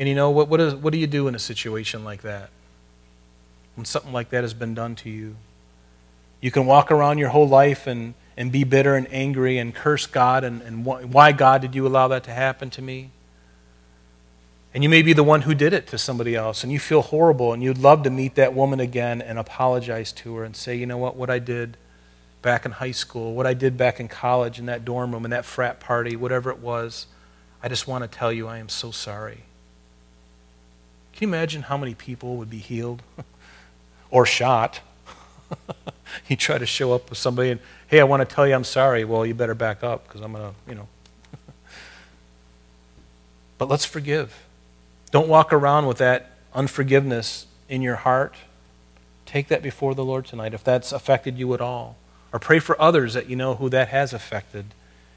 And 0.00 0.08
you 0.08 0.14
know, 0.14 0.30
what, 0.30 0.48
what, 0.48 0.60
is, 0.60 0.74
what 0.74 0.94
do 0.94 0.98
you 0.98 1.06
do 1.06 1.28
in 1.28 1.34
a 1.34 1.38
situation 1.38 2.04
like 2.04 2.22
that? 2.22 2.48
When 3.76 3.84
something 3.84 4.14
like 4.14 4.30
that 4.30 4.42
has 4.42 4.54
been 4.54 4.74
done 4.74 4.94
to 4.96 5.10
you? 5.10 5.36
You 6.40 6.50
can 6.50 6.64
walk 6.64 6.90
around 6.90 7.18
your 7.18 7.28
whole 7.28 7.46
life 7.46 7.86
and, 7.86 8.14
and 8.34 8.50
be 8.50 8.64
bitter 8.64 8.96
and 8.96 9.06
angry 9.12 9.58
and 9.58 9.74
curse 9.74 10.06
God 10.06 10.42
and, 10.42 10.62
and 10.62 10.86
why, 10.86 11.32
God, 11.32 11.60
did 11.60 11.74
you 11.74 11.86
allow 11.86 12.08
that 12.08 12.24
to 12.24 12.30
happen 12.30 12.70
to 12.70 12.82
me? 12.82 13.10
And 14.72 14.82
you 14.82 14.88
may 14.88 15.02
be 15.02 15.12
the 15.12 15.22
one 15.22 15.42
who 15.42 15.54
did 15.54 15.74
it 15.74 15.86
to 15.88 15.98
somebody 15.98 16.34
else, 16.34 16.62
and 16.62 16.72
you 16.72 16.78
feel 16.78 17.02
horrible, 17.02 17.52
and 17.52 17.62
you'd 17.62 17.76
love 17.76 18.04
to 18.04 18.10
meet 18.10 18.36
that 18.36 18.54
woman 18.54 18.80
again 18.80 19.20
and 19.20 19.38
apologize 19.38 20.12
to 20.12 20.36
her 20.36 20.44
and 20.44 20.56
say, 20.56 20.76
you 20.76 20.86
know 20.86 20.96
what, 20.96 21.16
what 21.16 21.28
I 21.28 21.40
did 21.40 21.76
back 22.40 22.64
in 22.64 22.70
high 22.70 22.92
school, 22.92 23.34
what 23.34 23.46
I 23.46 23.52
did 23.52 23.76
back 23.76 24.00
in 24.00 24.08
college, 24.08 24.58
in 24.58 24.66
that 24.66 24.84
dorm 24.84 25.12
room, 25.12 25.26
in 25.26 25.32
that 25.32 25.44
frat 25.44 25.78
party, 25.78 26.16
whatever 26.16 26.50
it 26.50 26.60
was, 26.60 27.06
I 27.62 27.68
just 27.68 27.86
want 27.86 28.04
to 28.04 28.08
tell 28.08 28.32
you 28.32 28.48
I 28.48 28.58
am 28.58 28.70
so 28.70 28.92
sorry. 28.92 29.40
Can 31.20 31.28
you 31.28 31.34
imagine 31.34 31.60
how 31.60 31.76
many 31.76 31.94
people 31.94 32.36
would 32.36 32.48
be 32.48 32.56
healed 32.56 33.02
or 34.10 34.24
shot? 34.24 34.80
you 36.28 36.34
try 36.34 36.56
to 36.56 36.64
show 36.64 36.94
up 36.94 37.10
with 37.10 37.18
somebody 37.18 37.50
and, 37.50 37.60
hey, 37.88 38.00
I 38.00 38.04
want 38.04 38.26
to 38.26 38.34
tell 38.34 38.48
you 38.48 38.54
I'm 38.54 38.64
sorry. 38.64 39.04
Well, 39.04 39.26
you 39.26 39.34
better 39.34 39.54
back 39.54 39.84
up 39.84 40.08
because 40.08 40.22
I'm 40.22 40.32
going 40.32 40.50
to, 40.50 40.54
you 40.66 40.76
know. 40.76 40.88
but 43.58 43.68
let's 43.68 43.84
forgive. 43.84 44.46
Don't 45.10 45.28
walk 45.28 45.52
around 45.52 45.84
with 45.84 45.98
that 45.98 46.30
unforgiveness 46.54 47.46
in 47.68 47.82
your 47.82 47.96
heart. 47.96 48.34
Take 49.26 49.48
that 49.48 49.60
before 49.60 49.94
the 49.94 50.06
Lord 50.06 50.24
tonight 50.24 50.54
if 50.54 50.64
that's 50.64 50.90
affected 50.90 51.36
you 51.36 51.52
at 51.52 51.60
all. 51.60 51.96
Or 52.32 52.38
pray 52.38 52.60
for 52.60 52.80
others 52.80 53.12
that 53.12 53.28
you 53.28 53.36
know 53.36 53.56
who 53.56 53.68
that 53.68 53.88
has 53.88 54.14
affected 54.14 54.64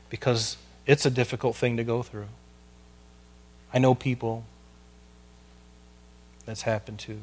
because 0.09 0.57
it's 0.85 1.05
a 1.05 1.09
difficult 1.09 1.55
thing 1.55 1.77
to 1.77 1.83
go 1.85 2.03
through. 2.03 2.27
I 3.73 3.79
know 3.79 3.95
people 3.95 4.43
that's 6.45 6.63
happened 6.63 6.99
to. 6.99 7.19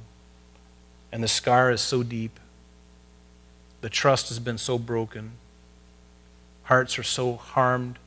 And 1.13 1.23
the 1.23 1.29
scar 1.29 1.71
is 1.71 1.81
so 1.81 2.03
deep. 2.03 2.39
The 3.81 3.91
trust 3.91 4.29
has 4.29 4.39
been 4.39 4.59
so 4.59 4.79
broken. 4.79 5.33
Hearts 6.65 6.99
are 6.99 7.03
so 7.03 7.37
harmed. 7.37 7.99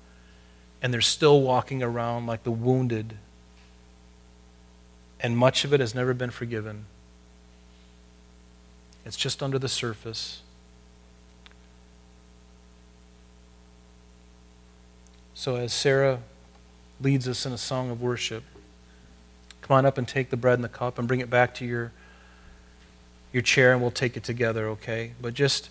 And 0.81 0.93
they're 0.93 1.01
still 1.01 1.41
walking 1.41 1.81
around 1.81 2.25
like 2.25 2.43
the 2.43 2.51
wounded 2.51 3.17
and 5.23 5.37
much 5.37 5.63
of 5.63 5.73
it 5.73 5.79
has 5.79 5.95
never 5.95 6.13
been 6.13 6.29
forgiven. 6.29 6.85
It's 9.05 9.15
just 9.15 9.41
under 9.41 9.57
the 9.57 9.69
surface. 9.69 10.41
So, 15.33 15.55
as 15.55 15.73
Sarah 15.73 16.19
leads 17.01 17.27
us 17.27 17.45
in 17.45 17.53
a 17.53 17.57
song 17.57 17.89
of 17.89 18.01
worship, 18.01 18.43
come 19.63 19.77
on 19.77 19.85
up 19.85 19.97
and 19.97 20.07
take 20.07 20.29
the 20.29 20.37
bread 20.37 20.55
and 20.55 20.63
the 20.63 20.69
cup 20.69 20.99
and 20.99 21.07
bring 21.07 21.19
it 21.19 21.29
back 21.29 21.55
to 21.55 21.65
your, 21.65 21.91
your 23.31 23.41
chair, 23.41 23.73
and 23.73 23.81
we'll 23.81 23.91
take 23.91 24.15
it 24.15 24.23
together, 24.23 24.67
okay? 24.69 25.13
But 25.21 25.33
just 25.33 25.69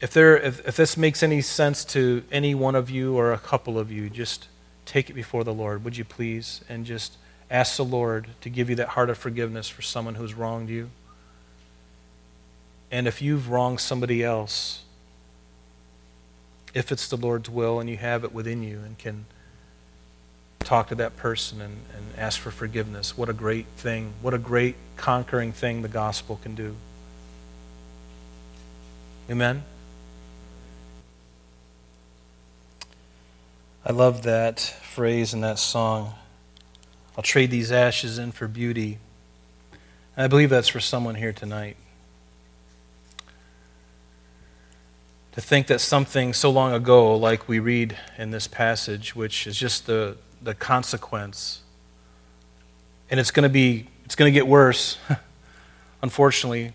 if, 0.00 0.12
there, 0.12 0.36
if, 0.36 0.66
if 0.68 0.76
this 0.76 0.96
makes 0.96 1.22
any 1.22 1.40
sense 1.40 1.84
to 1.86 2.22
any 2.30 2.54
one 2.54 2.74
of 2.74 2.90
you 2.90 3.16
or 3.16 3.32
a 3.32 3.38
couple 3.38 3.78
of 3.78 3.90
you, 3.90 4.10
just 4.10 4.48
take 4.84 5.08
it 5.08 5.14
before 5.14 5.44
the 5.44 5.54
Lord, 5.54 5.84
would 5.84 5.96
you 5.96 6.04
please? 6.04 6.60
And 6.68 6.84
just 6.84 7.16
Ask 7.50 7.76
the 7.76 7.84
Lord 7.84 8.28
to 8.40 8.50
give 8.50 8.68
you 8.68 8.76
that 8.76 8.88
heart 8.88 9.08
of 9.08 9.18
forgiveness 9.18 9.68
for 9.68 9.82
someone 9.82 10.16
who's 10.16 10.34
wronged 10.34 10.68
you. 10.68 10.90
And 12.90 13.06
if 13.06 13.22
you've 13.22 13.50
wronged 13.50 13.80
somebody 13.80 14.22
else, 14.22 14.82
if 16.74 16.90
it's 16.90 17.08
the 17.08 17.16
Lord's 17.16 17.48
will 17.48 17.78
and 17.78 17.88
you 17.88 17.96
have 17.98 18.24
it 18.24 18.32
within 18.32 18.62
you 18.62 18.80
and 18.84 18.98
can 18.98 19.26
talk 20.66 20.88
to 20.88 20.96
that 20.96 21.16
person 21.16 21.60
and, 21.60 21.76
and 21.96 22.04
ask 22.18 22.40
for 22.40 22.50
forgiveness, 22.50 23.16
what 23.16 23.28
a 23.28 23.32
great 23.32 23.66
thing, 23.76 24.12
what 24.20 24.34
a 24.34 24.38
great 24.38 24.74
conquering 24.96 25.52
thing 25.52 25.82
the 25.82 25.88
gospel 25.88 26.40
can 26.42 26.56
do. 26.56 26.74
Amen? 29.30 29.62
I 33.84 33.92
love 33.92 34.24
that 34.24 34.58
phrase 34.58 35.32
in 35.32 35.40
that 35.42 35.60
song. 35.60 36.14
I'll 37.16 37.22
trade 37.22 37.52
these 37.52 37.70
ashes 37.70 38.18
in 38.18 38.32
for 38.32 38.48
beauty. 38.48 38.98
And 40.16 40.24
I 40.24 40.26
believe 40.26 40.50
that's 40.50 40.68
for 40.68 40.80
someone 40.80 41.14
here 41.14 41.32
tonight. 41.32 41.76
To 45.32 45.40
think 45.40 45.68
that 45.68 45.80
something 45.80 46.32
so 46.32 46.50
long 46.50 46.72
ago, 46.72 47.14
like 47.14 47.46
we 47.46 47.60
read 47.60 47.96
in 48.18 48.32
this 48.32 48.48
passage, 48.48 49.14
which 49.14 49.46
is 49.46 49.56
just 49.56 49.86
the, 49.86 50.16
the 50.46 50.54
consequence, 50.54 51.60
and 53.10 53.18
it's 53.18 53.32
going 53.32 53.42
to 53.42 53.52
be, 53.52 53.88
it's 54.04 54.14
going 54.14 54.32
to 54.32 54.34
get 54.34 54.46
worse, 54.46 54.96
unfortunately. 56.02 56.72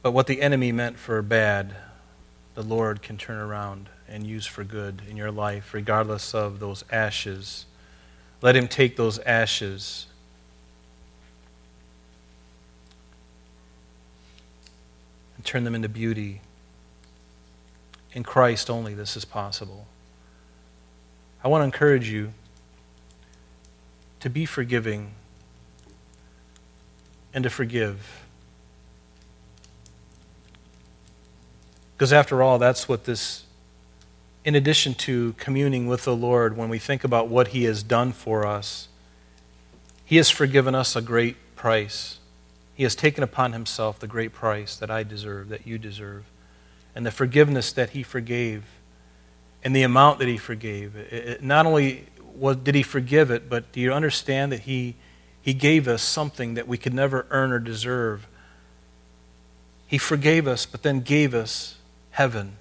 But 0.00 0.12
what 0.12 0.28
the 0.28 0.40
enemy 0.40 0.70
meant 0.70 0.96
for 0.96 1.20
bad, 1.22 1.74
the 2.54 2.62
Lord 2.62 3.02
can 3.02 3.18
turn 3.18 3.38
around 3.38 3.88
and 4.08 4.24
use 4.24 4.46
for 4.46 4.62
good 4.62 5.02
in 5.10 5.16
your 5.16 5.32
life, 5.32 5.74
regardless 5.74 6.34
of 6.34 6.60
those 6.60 6.84
ashes. 6.92 7.66
Let 8.42 8.54
Him 8.54 8.68
take 8.68 8.96
those 8.96 9.18
ashes 9.18 10.06
and 15.36 15.44
turn 15.44 15.64
them 15.64 15.74
into 15.74 15.88
beauty. 15.88 16.42
In 18.14 18.22
Christ 18.22 18.70
only, 18.70 18.94
this 18.94 19.16
is 19.16 19.24
possible. 19.24 19.86
I 21.42 21.48
want 21.48 21.60
to 21.60 21.64
encourage 21.66 22.08
you 22.08 22.32
to 24.20 24.30
be 24.30 24.46
forgiving 24.46 25.10
and 27.34 27.44
to 27.44 27.50
forgive. 27.50 28.24
Because 31.94 32.12
after 32.12 32.42
all, 32.42 32.58
that's 32.58 32.88
what 32.88 33.04
this 33.04 33.44
in 34.44 34.54
addition 34.54 34.92
to 34.92 35.32
communing 35.38 35.86
with 35.86 36.04
the 36.04 36.14
Lord, 36.14 36.56
when 36.56 36.68
we 36.68 36.78
think 36.78 37.02
about 37.02 37.28
what 37.28 37.48
He 37.48 37.64
has 37.64 37.82
done 37.82 38.12
for 38.12 38.46
us, 38.46 38.88
He 40.04 40.16
has 40.16 40.28
forgiven 40.28 40.74
us 40.74 40.94
a 40.94 41.00
great 41.00 41.36
price. 41.56 42.18
He 42.74 42.82
has 42.82 42.94
taken 42.94 43.24
upon 43.24 43.52
Himself 43.52 43.98
the 43.98 44.06
great 44.06 44.34
price 44.34 44.76
that 44.76 44.90
I 44.90 45.02
deserve, 45.02 45.48
that 45.48 45.66
you 45.66 45.78
deserve. 45.78 46.24
And 46.94 47.04
the 47.04 47.10
forgiveness 47.10 47.72
that 47.72 47.90
He 47.90 48.02
forgave 48.02 48.64
and 49.62 49.74
the 49.74 49.82
amount 49.82 50.18
that 50.18 50.28
He 50.28 50.36
forgave. 50.36 50.96
It, 50.96 51.42
not 51.42 51.66
only 51.66 52.06
was, 52.34 52.56
did 52.58 52.74
He 52.74 52.82
forgive 52.82 53.30
it, 53.30 53.48
but 53.48 53.72
do 53.72 53.80
you 53.80 53.92
understand 53.92 54.52
that 54.52 54.60
He, 54.60 54.94
he 55.42 55.54
gave 55.54 55.88
us 55.88 56.02
something 56.02 56.54
that 56.54 56.68
we 56.68 56.78
could 56.78 56.94
never 56.94 57.26
earn 57.30 57.52
or 57.52 57.58
deserve? 57.58 58.26
He 59.86 59.98
forgave 59.98 60.46
us, 60.46 60.66
but 60.66 60.82
then 60.82 61.00
gave 61.00 61.34
us 61.34 61.76
heaven 62.10 62.56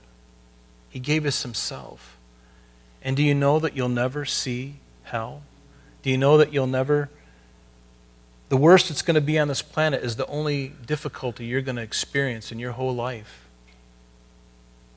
he 0.94 1.00
gave 1.00 1.26
us 1.26 1.42
Himself. 1.42 2.20
And 3.02 3.18
do 3.18 3.24
you 3.24 3.34
know 3.34 3.58
that 3.58 3.76
you'll 3.76 3.90
never 3.90 4.26
see 4.26 4.76
hell? 5.02 5.42
Do 6.04 6.12
you 6.12 6.20
know 6.20 6.38
that 6.38 6.54
you'll 6.54 6.68
never. 6.68 7.10
The 8.50 8.58
worst 8.58 8.90
that's 8.90 9.02
going 9.02 9.16
to 9.16 9.22
be 9.22 9.40
on 9.40 9.48
this 9.48 9.64
planet 9.64 10.04
is 10.04 10.18
the 10.18 10.28
only 10.28 10.72
difficulty 10.86 11.46
you're 11.46 11.64
going 11.64 11.78
to 11.78 11.82
experience 11.82 12.52
in 12.52 12.60
your 12.60 12.74
whole 12.74 12.94
life. 12.94 13.43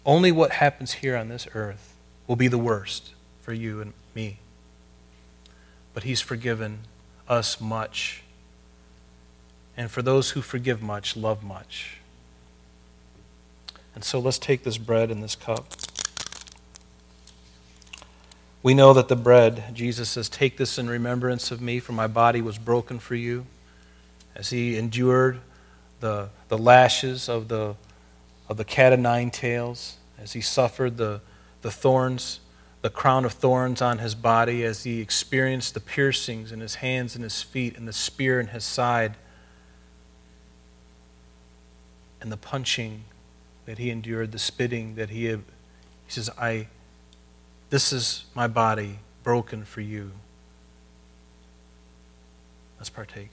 Only 0.07 0.31
what 0.31 0.53
happens 0.53 0.95
here 0.95 1.17
on 1.17 1.29
this 1.29 1.49
earth 1.53 1.95
will 2.29 2.37
be 2.37 2.47
the 2.47 2.59
worst 2.59 3.11
for 3.43 3.53
you 3.53 3.81
and 3.81 3.93
me. 4.15 4.39
But 5.93 6.05
He's 6.05 6.21
forgiven 6.21 6.79
us 7.29 7.61
much. 7.61 8.23
And 9.77 9.91
for 9.91 10.03
those 10.03 10.31
who 10.31 10.41
forgive 10.41 10.81
much, 10.81 11.17
love 11.17 11.43
much. 11.43 11.99
And 13.95 14.05
so 14.05 14.21
let's 14.21 14.39
take 14.39 14.63
this 14.63 14.79
bread 14.79 15.11
and 15.11 15.23
this 15.25 15.35
cup. 15.35 15.67
We 18.63 18.75
know 18.75 18.93
that 18.93 19.09
the 19.09 19.17
bread, 19.17 19.65
Jesus 19.75 20.09
says, 20.11 20.29
Take 20.29 20.57
this 20.57 20.79
in 20.79 20.89
remembrance 20.89 21.51
of 21.51 21.61
me, 21.61 21.81
for 21.81 21.93
my 21.93 22.07
body 22.07 22.43
was 22.43 22.59
broken 22.59 22.99
for 22.99 23.15
you. 23.15 23.47
As 24.35 24.51
he 24.51 24.77
endured 24.77 25.41
the, 26.01 26.29
the 26.49 26.59
lashes 26.59 27.29
of 27.29 27.49
the, 27.49 27.75
of 28.49 28.57
the 28.57 28.65
cat 28.65 28.93
of 28.93 29.01
nine 29.01 29.31
tails, 29.31 29.97
as 30.19 30.33
he 30.33 30.41
suffered 30.41 30.97
the, 30.97 31.21
the 31.63 31.71
thorns, 31.71 32.41
the 32.83 32.91
crown 32.91 33.25
of 33.25 33.33
thorns 33.33 33.83
on 33.83 33.99
his 33.99 34.15
body, 34.15 34.65
as 34.65 34.85
he 34.85 35.01
experienced 35.01 35.75
the 35.75 35.81
piercings 35.81 36.53
in 36.53 36.61
his 36.61 36.77
hands 36.77 37.15
and 37.15 37.25
his 37.25 37.43
feet, 37.43 37.77
and 37.77 37.89
the 37.89 37.93
spear 37.93 38.39
in 38.39 38.49
his 38.49 38.65
side, 38.65 39.17
and 42.21 42.31
the 42.31 42.37
punching 42.37 43.05
that 43.67 43.79
he 43.79 43.91
endured, 43.91 44.33
the 44.33 44.39
spitting 44.39 44.95
that 44.95 45.11
he. 45.11 45.27
He 45.27 45.41
says, 46.09 46.31
I, 46.39 46.69
this 47.71 47.93
is 47.93 48.25
my 48.35 48.47
body 48.47 49.01
broken 49.25 49.65
for 49.65 49.81
you. 49.81 50.13
Let's 52.79 52.91
partake. 52.91 53.31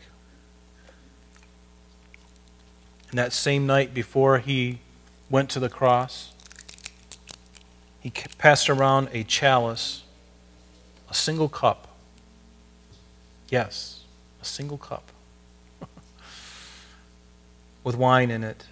And 3.10 3.20
that 3.20 3.32
same 3.32 3.68
night 3.68 3.94
before 3.94 4.40
he 4.40 4.80
went 5.34 5.50
to 5.50 5.60
the 5.60 5.68
cross, 5.68 6.32
he 8.00 8.12
passed 8.38 8.70
around 8.70 9.10
a 9.14 9.24
chalice, 9.24 10.04
A 11.10 11.14
single 11.16 11.50
cup. 11.50 11.88
Yes, 13.50 14.02
a 14.44 14.46
single 14.46 14.78
cup. 14.78 15.12
With 17.84 17.96
wine 17.96 18.30
in 18.30 18.44
it. 18.44 18.66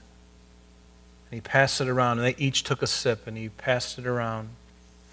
And 1.32 1.38
he 1.38 1.42
passed 1.42 1.82
it 1.82 1.88
around, 1.88 2.20
and 2.20 2.28
they 2.28 2.36
each 2.38 2.64
took 2.64 2.84
a 2.84 2.88
sip, 2.88 3.26
and 3.26 3.36
he 3.36 3.50
passed 3.50 3.98
it 3.98 4.06
around. 4.06 4.50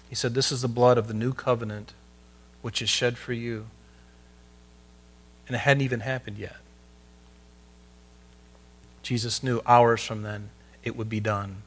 He 0.07 0.13
said, 0.13 0.35
This 0.35 0.51
is 0.51 0.61
the 0.61 0.67
blood 0.67 0.99
of 0.99 1.07
the 1.07 1.15
new 1.15 1.33
covenant, 1.33 1.93
which 2.61 2.79
is 2.79 2.89
shed 2.89 3.17
for 3.17 3.33
you. 3.33 3.65
And 5.47 5.55
it 5.55 5.59
hadn't 5.61 5.81
even 5.81 6.01
happened 6.01 6.37
yet. 6.37 6.57
Jesus 9.01 9.41
knew 9.41 9.61
hours 9.65 10.03
from 10.03 10.21
then 10.21 10.51
it 10.83 10.95
would 10.95 11.09
be 11.09 11.19
done. 11.19 11.63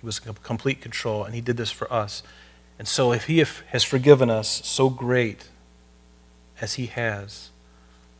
He 0.00 0.06
was 0.06 0.20
in 0.26 0.34
complete 0.34 0.80
control, 0.80 1.24
and 1.24 1.34
he 1.34 1.40
did 1.40 1.56
this 1.56 1.70
for 1.70 1.92
us. 1.92 2.22
And 2.78 2.88
so, 2.88 3.12
if 3.12 3.26
he 3.26 3.38
has 3.38 3.84
forgiven 3.84 4.30
us 4.30 4.62
so 4.64 4.88
great 4.88 5.48
as 6.60 6.74
he 6.74 6.86
has, 6.86 7.50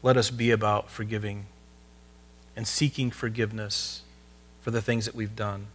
let 0.02 0.16
us 0.16 0.30
be 0.30 0.50
about 0.50 0.90
forgiving 0.90 1.46
and 2.56 2.66
seeking 2.66 3.10
forgiveness 3.10 4.02
for 4.60 4.70
the 4.70 4.82
things 4.82 5.06
that 5.06 5.14
we've 5.14 5.36
done. 5.36 5.68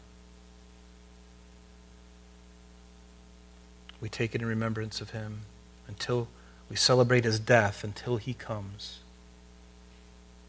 We 3.99 4.09
take 4.09 4.36
it 4.36 4.41
in 4.41 4.47
remembrance 4.47 5.01
of 5.01 5.11
him 5.11 5.41
until 5.88 6.27
we 6.69 6.75
celebrate 6.75 7.23
his 7.23 7.39
death 7.39 7.83
until 7.83 8.17
he 8.17 8.33
comes. 8.33 8.99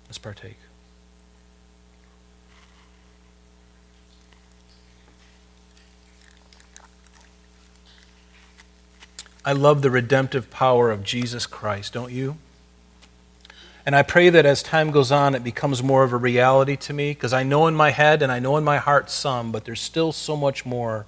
Let's 0.06 0.18
partake. 0.18 0.58
I 9.46 9.52
love 9.52 9.80
the 9.80 9.92
redemptive 9.92 10.50
power 10.50 10.90
of 10.90 11.04
Jesus 11.04 11.46
Christ, 11.46 11.92
don't 11.92 12.10
you? 12.10 12.36
And 13.86 13.94
I 13.94 14.02
pray 14.02 14.28
that 14.28 14.44
as 14.44 14.60
time 14.60 14.90
goes 14.90 15.12
on, 15.12 15.36
it 15.36 15.44
becomes 15.44 15.84
more 15.84 16.02
of 16.02 16.12
a 16.12 16.16
reality 16.16 16.74
to 16.78 16.92
me 16.92 17.12
because 17.12 17.32
I 17.32 17.44
know 17.44 17.68
in 17.68 17.76
my 17.76 17.90
head 17.90 18.22
and 18.22 18.32
I 18.32 18.40
know 18.40 18.56
in 18.56 18.64
my 18.64 18.78
heart 18.78 19.08
some, 19.08 19.52
but 19.52 19.64
there's 19.64 19.80
still 19.80 20.10
so 20.10 20.36
much 20.36 20.66
more. 20.66 21.06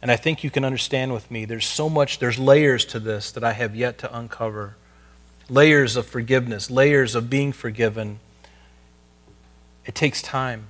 And 0.00 0.12
I 0.12 0.14
think 0.14 0.44
you 0.44 0.50
can 0.50 0.64
understand 0.64 1.12
with 1.12 1.28
me. 1.32 1.46
There's 1.46 1.66
so 1.66 1.88
much, 1.88 2.20
there's 2.20 2.38
layers 2.38 2.84
to 2.86 3.00
this 3.00 3.32
that 3.32 3.42
I 3.42 3.54
have 3.54 3.74
yet 3.74 3.98
to 3.98 4.16
uncover 4.16 4.76
layers 5.48 5.96
of 5.96 6.06
forgiveness, 6.06 6.70
layers 6.70 7.16
of 7.16 7.28
being 7.28 7.50
forgiven. 7.50 8.20
It 9.84 9.96
takes 9.96 10.22
time. 10.22 10.68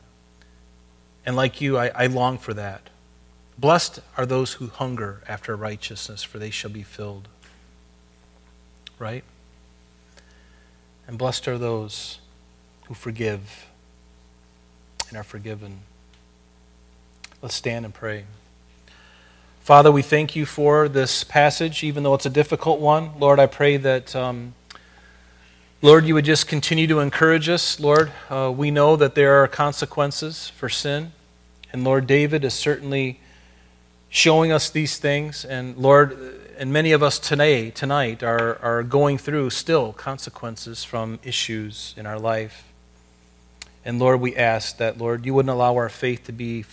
And 1.26 1.36
like 1.36 1.60
you, 1.60 1.76
I, 1.76 1.88
I 1.88 2.06
long 2.06 2.38
for 2.38 2.54
that. 2.54 2.88
Blessed 3.58 4.00
are 4.16 4.26
those 4.26 4.54
who 4.54 4.68
hunger 4.68 5.22
after 5.28 5.54
righteousness, 5.56 6.22
for 6.22 6.38
they 6.38 6.50
shall 6.50 6.70
be 6.70 6.82
filled. 6.82 7.28
Right? 8.98 9.24
And 11.06 11.18
blessed 11.18 11.46
are 11.48 11.58
those 11.58 12.18
who 12.86 12.94
forgive 12.94 13.66
and 15.08 15.18
are 15.18 15.24
forgiven. 15.24 15.80
Let's 17.42 17.54
stand 17.54 17.84
and 17.84 17.94
pray. 17.94 18.24
Father, 19.60 19.90
we 19.90 20.02
thank 20.02 20.36
you 20.36 20.44
for 20.44 20.88
this 20.88 21.24
passage, 21.24 21.82
even 21.82 22.02
though 22.02 22.14
it's 22.14 22.26
a 22.26 22.30
difficult 22.30 22.80
one. 22.80 23.18
Lord, 23.18 23.38
I 23.38 23.46
pray 23.46 23.76
that, 23.78 24.14
um, 24.14 24.54
Lord, 25.80 26.04
you 26.04 26.14
would 26.14 26.24
just 26.24 26.46
continue 26.48 26.86
to 26.86 27.00
encourage 27.00 27.48
us. 27.48 27.80
Lord, 27.80 28.12
uh, 28.28 28.52
we 28.54 28.70
know 28.70 28.96
that 28.96 29.14
there 29.14 29.42
are 29.42 29.48
consequences 29.48 30.48
for 30.48 30.68
sin. 30.68 31.12
And 31.72 31.84
Lord, 31.84 32.06
David 32.06 32.44
is 32.44 32.54
certainly 32.54 33.20
showing 34.14 34.52
us 34.52 34.70
these 34.70 34.96
things. 34.96 35.44
And 35.44 35.76
Lord, 35.76 36.16
and 36.56 36.72
many 36.72 36.92
of 36.92 37.02
us 37.02 37.18
today, 37.18 37.70
tonight, 37.70 38.22
are, 38.22 38.62
are 38.62 38.84
going 38.84 39.18
through 39.18 39.50
still 39.50 39.92
consequences 39.92 40.84
from 40.84 41.18
issues 41.24 41.94
in 41.96 42.06
our 42.06 42.20
life. 42.20 42.72
And 43.84 43.98
Lord, 43.98 44.20
we 44.20 44.36
ask 44.36 44.76
that, 44.76 44.98
Lord, 44.98 45.26
you 45.26 45.34
wouldn't 45.34 45.50
allow 45.50 45.74
our 45.74 45.88
faith 45.88 46.22
to 46.26 46.32
be, 46.32 46.64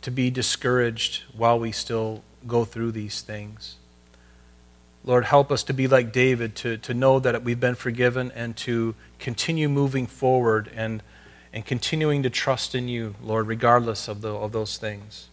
to 0.00 0.10
be 0.10 0.30
discouraged 0.30 1.24
while 1.36 1.58
we 1.58 1.72
still 1.72 2.22
go 2.46 2.64
through 2.64 2.92
these 2.92 3.20
things. 3.20 3.76
Lord, 5.04 5.26
help 5.26 5.52
us 5.52 5.62
to 5.64 5.74
be 5.74 5.86
like 5.86 6.10
David, 6.10 6.56
to, 6.56 6.78
to 6.78 6.94
know 6.94 7.18
that 7.18 7.44
we've 7.44 7.60
been 7.60 7.74
forgiven 7.74 8.32
and 8.34 8.56
to 8.58 8.94
continue 9.18 9.68
moving 9.68 10.06
forward 10.06 10.70
and, 10.74 11.02
and 11.52 11.66
continuing 11.66 12.22
to 12.22 12.30
trust 12.30 12.74
in 12.74 12.88
you, 12.88 13.14
Lord, 13.22 13.46
regardless 13.46 14.08
of, 14.08 14.22
the, 14.22 14.34
of 14.34 14.52
those 14.52 14.78
things. 14.78 15.28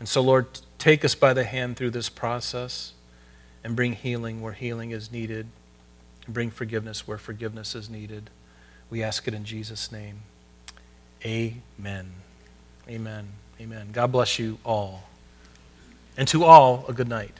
And 0.00 0.08
so, 0.08 0.20
Lord, 0.20 0.48
take 0.80 1.04
us 1.04 1.14
by 1.14 1.32
the 1.32 1.44
hand 1.44 1.76
through 1.76 1.90
this 1.90 2.08
process 2.08 2.94
and 3.62 3.76
bring 3.76 3.92
healing 3.92 4.40
where 4.40 4.54
healing 4.54 4.90
is 4.90 5.12
needed 5.12 5.46
and 6.24 6.34
bring 6.34 6.50
forgiveness 6.50 7.06
where 7.06 7.18
forgiveness 7.18 7.74
is 7.74 7.88
needed. 7.88 8.30
We 8.88 9.02
ask 9.02 9.28
it 9.28 9.34
in 9.34 9.44
Jesus' 9.44 9.92
name. 9.92 10.22
Amen. 11.24 12.10
Amen. 12.88 13.28
Amen. 13.60 13.88
God 13.92 14.10
bless 14.10 14.38
you 14.38 14.58
all. 14.64 15.04
And 16.16 16.26
to 16.28 16.44
all, 16.44 16.84
a 16.88 16.92
good 16.92 17.08
night. 17.08 17.34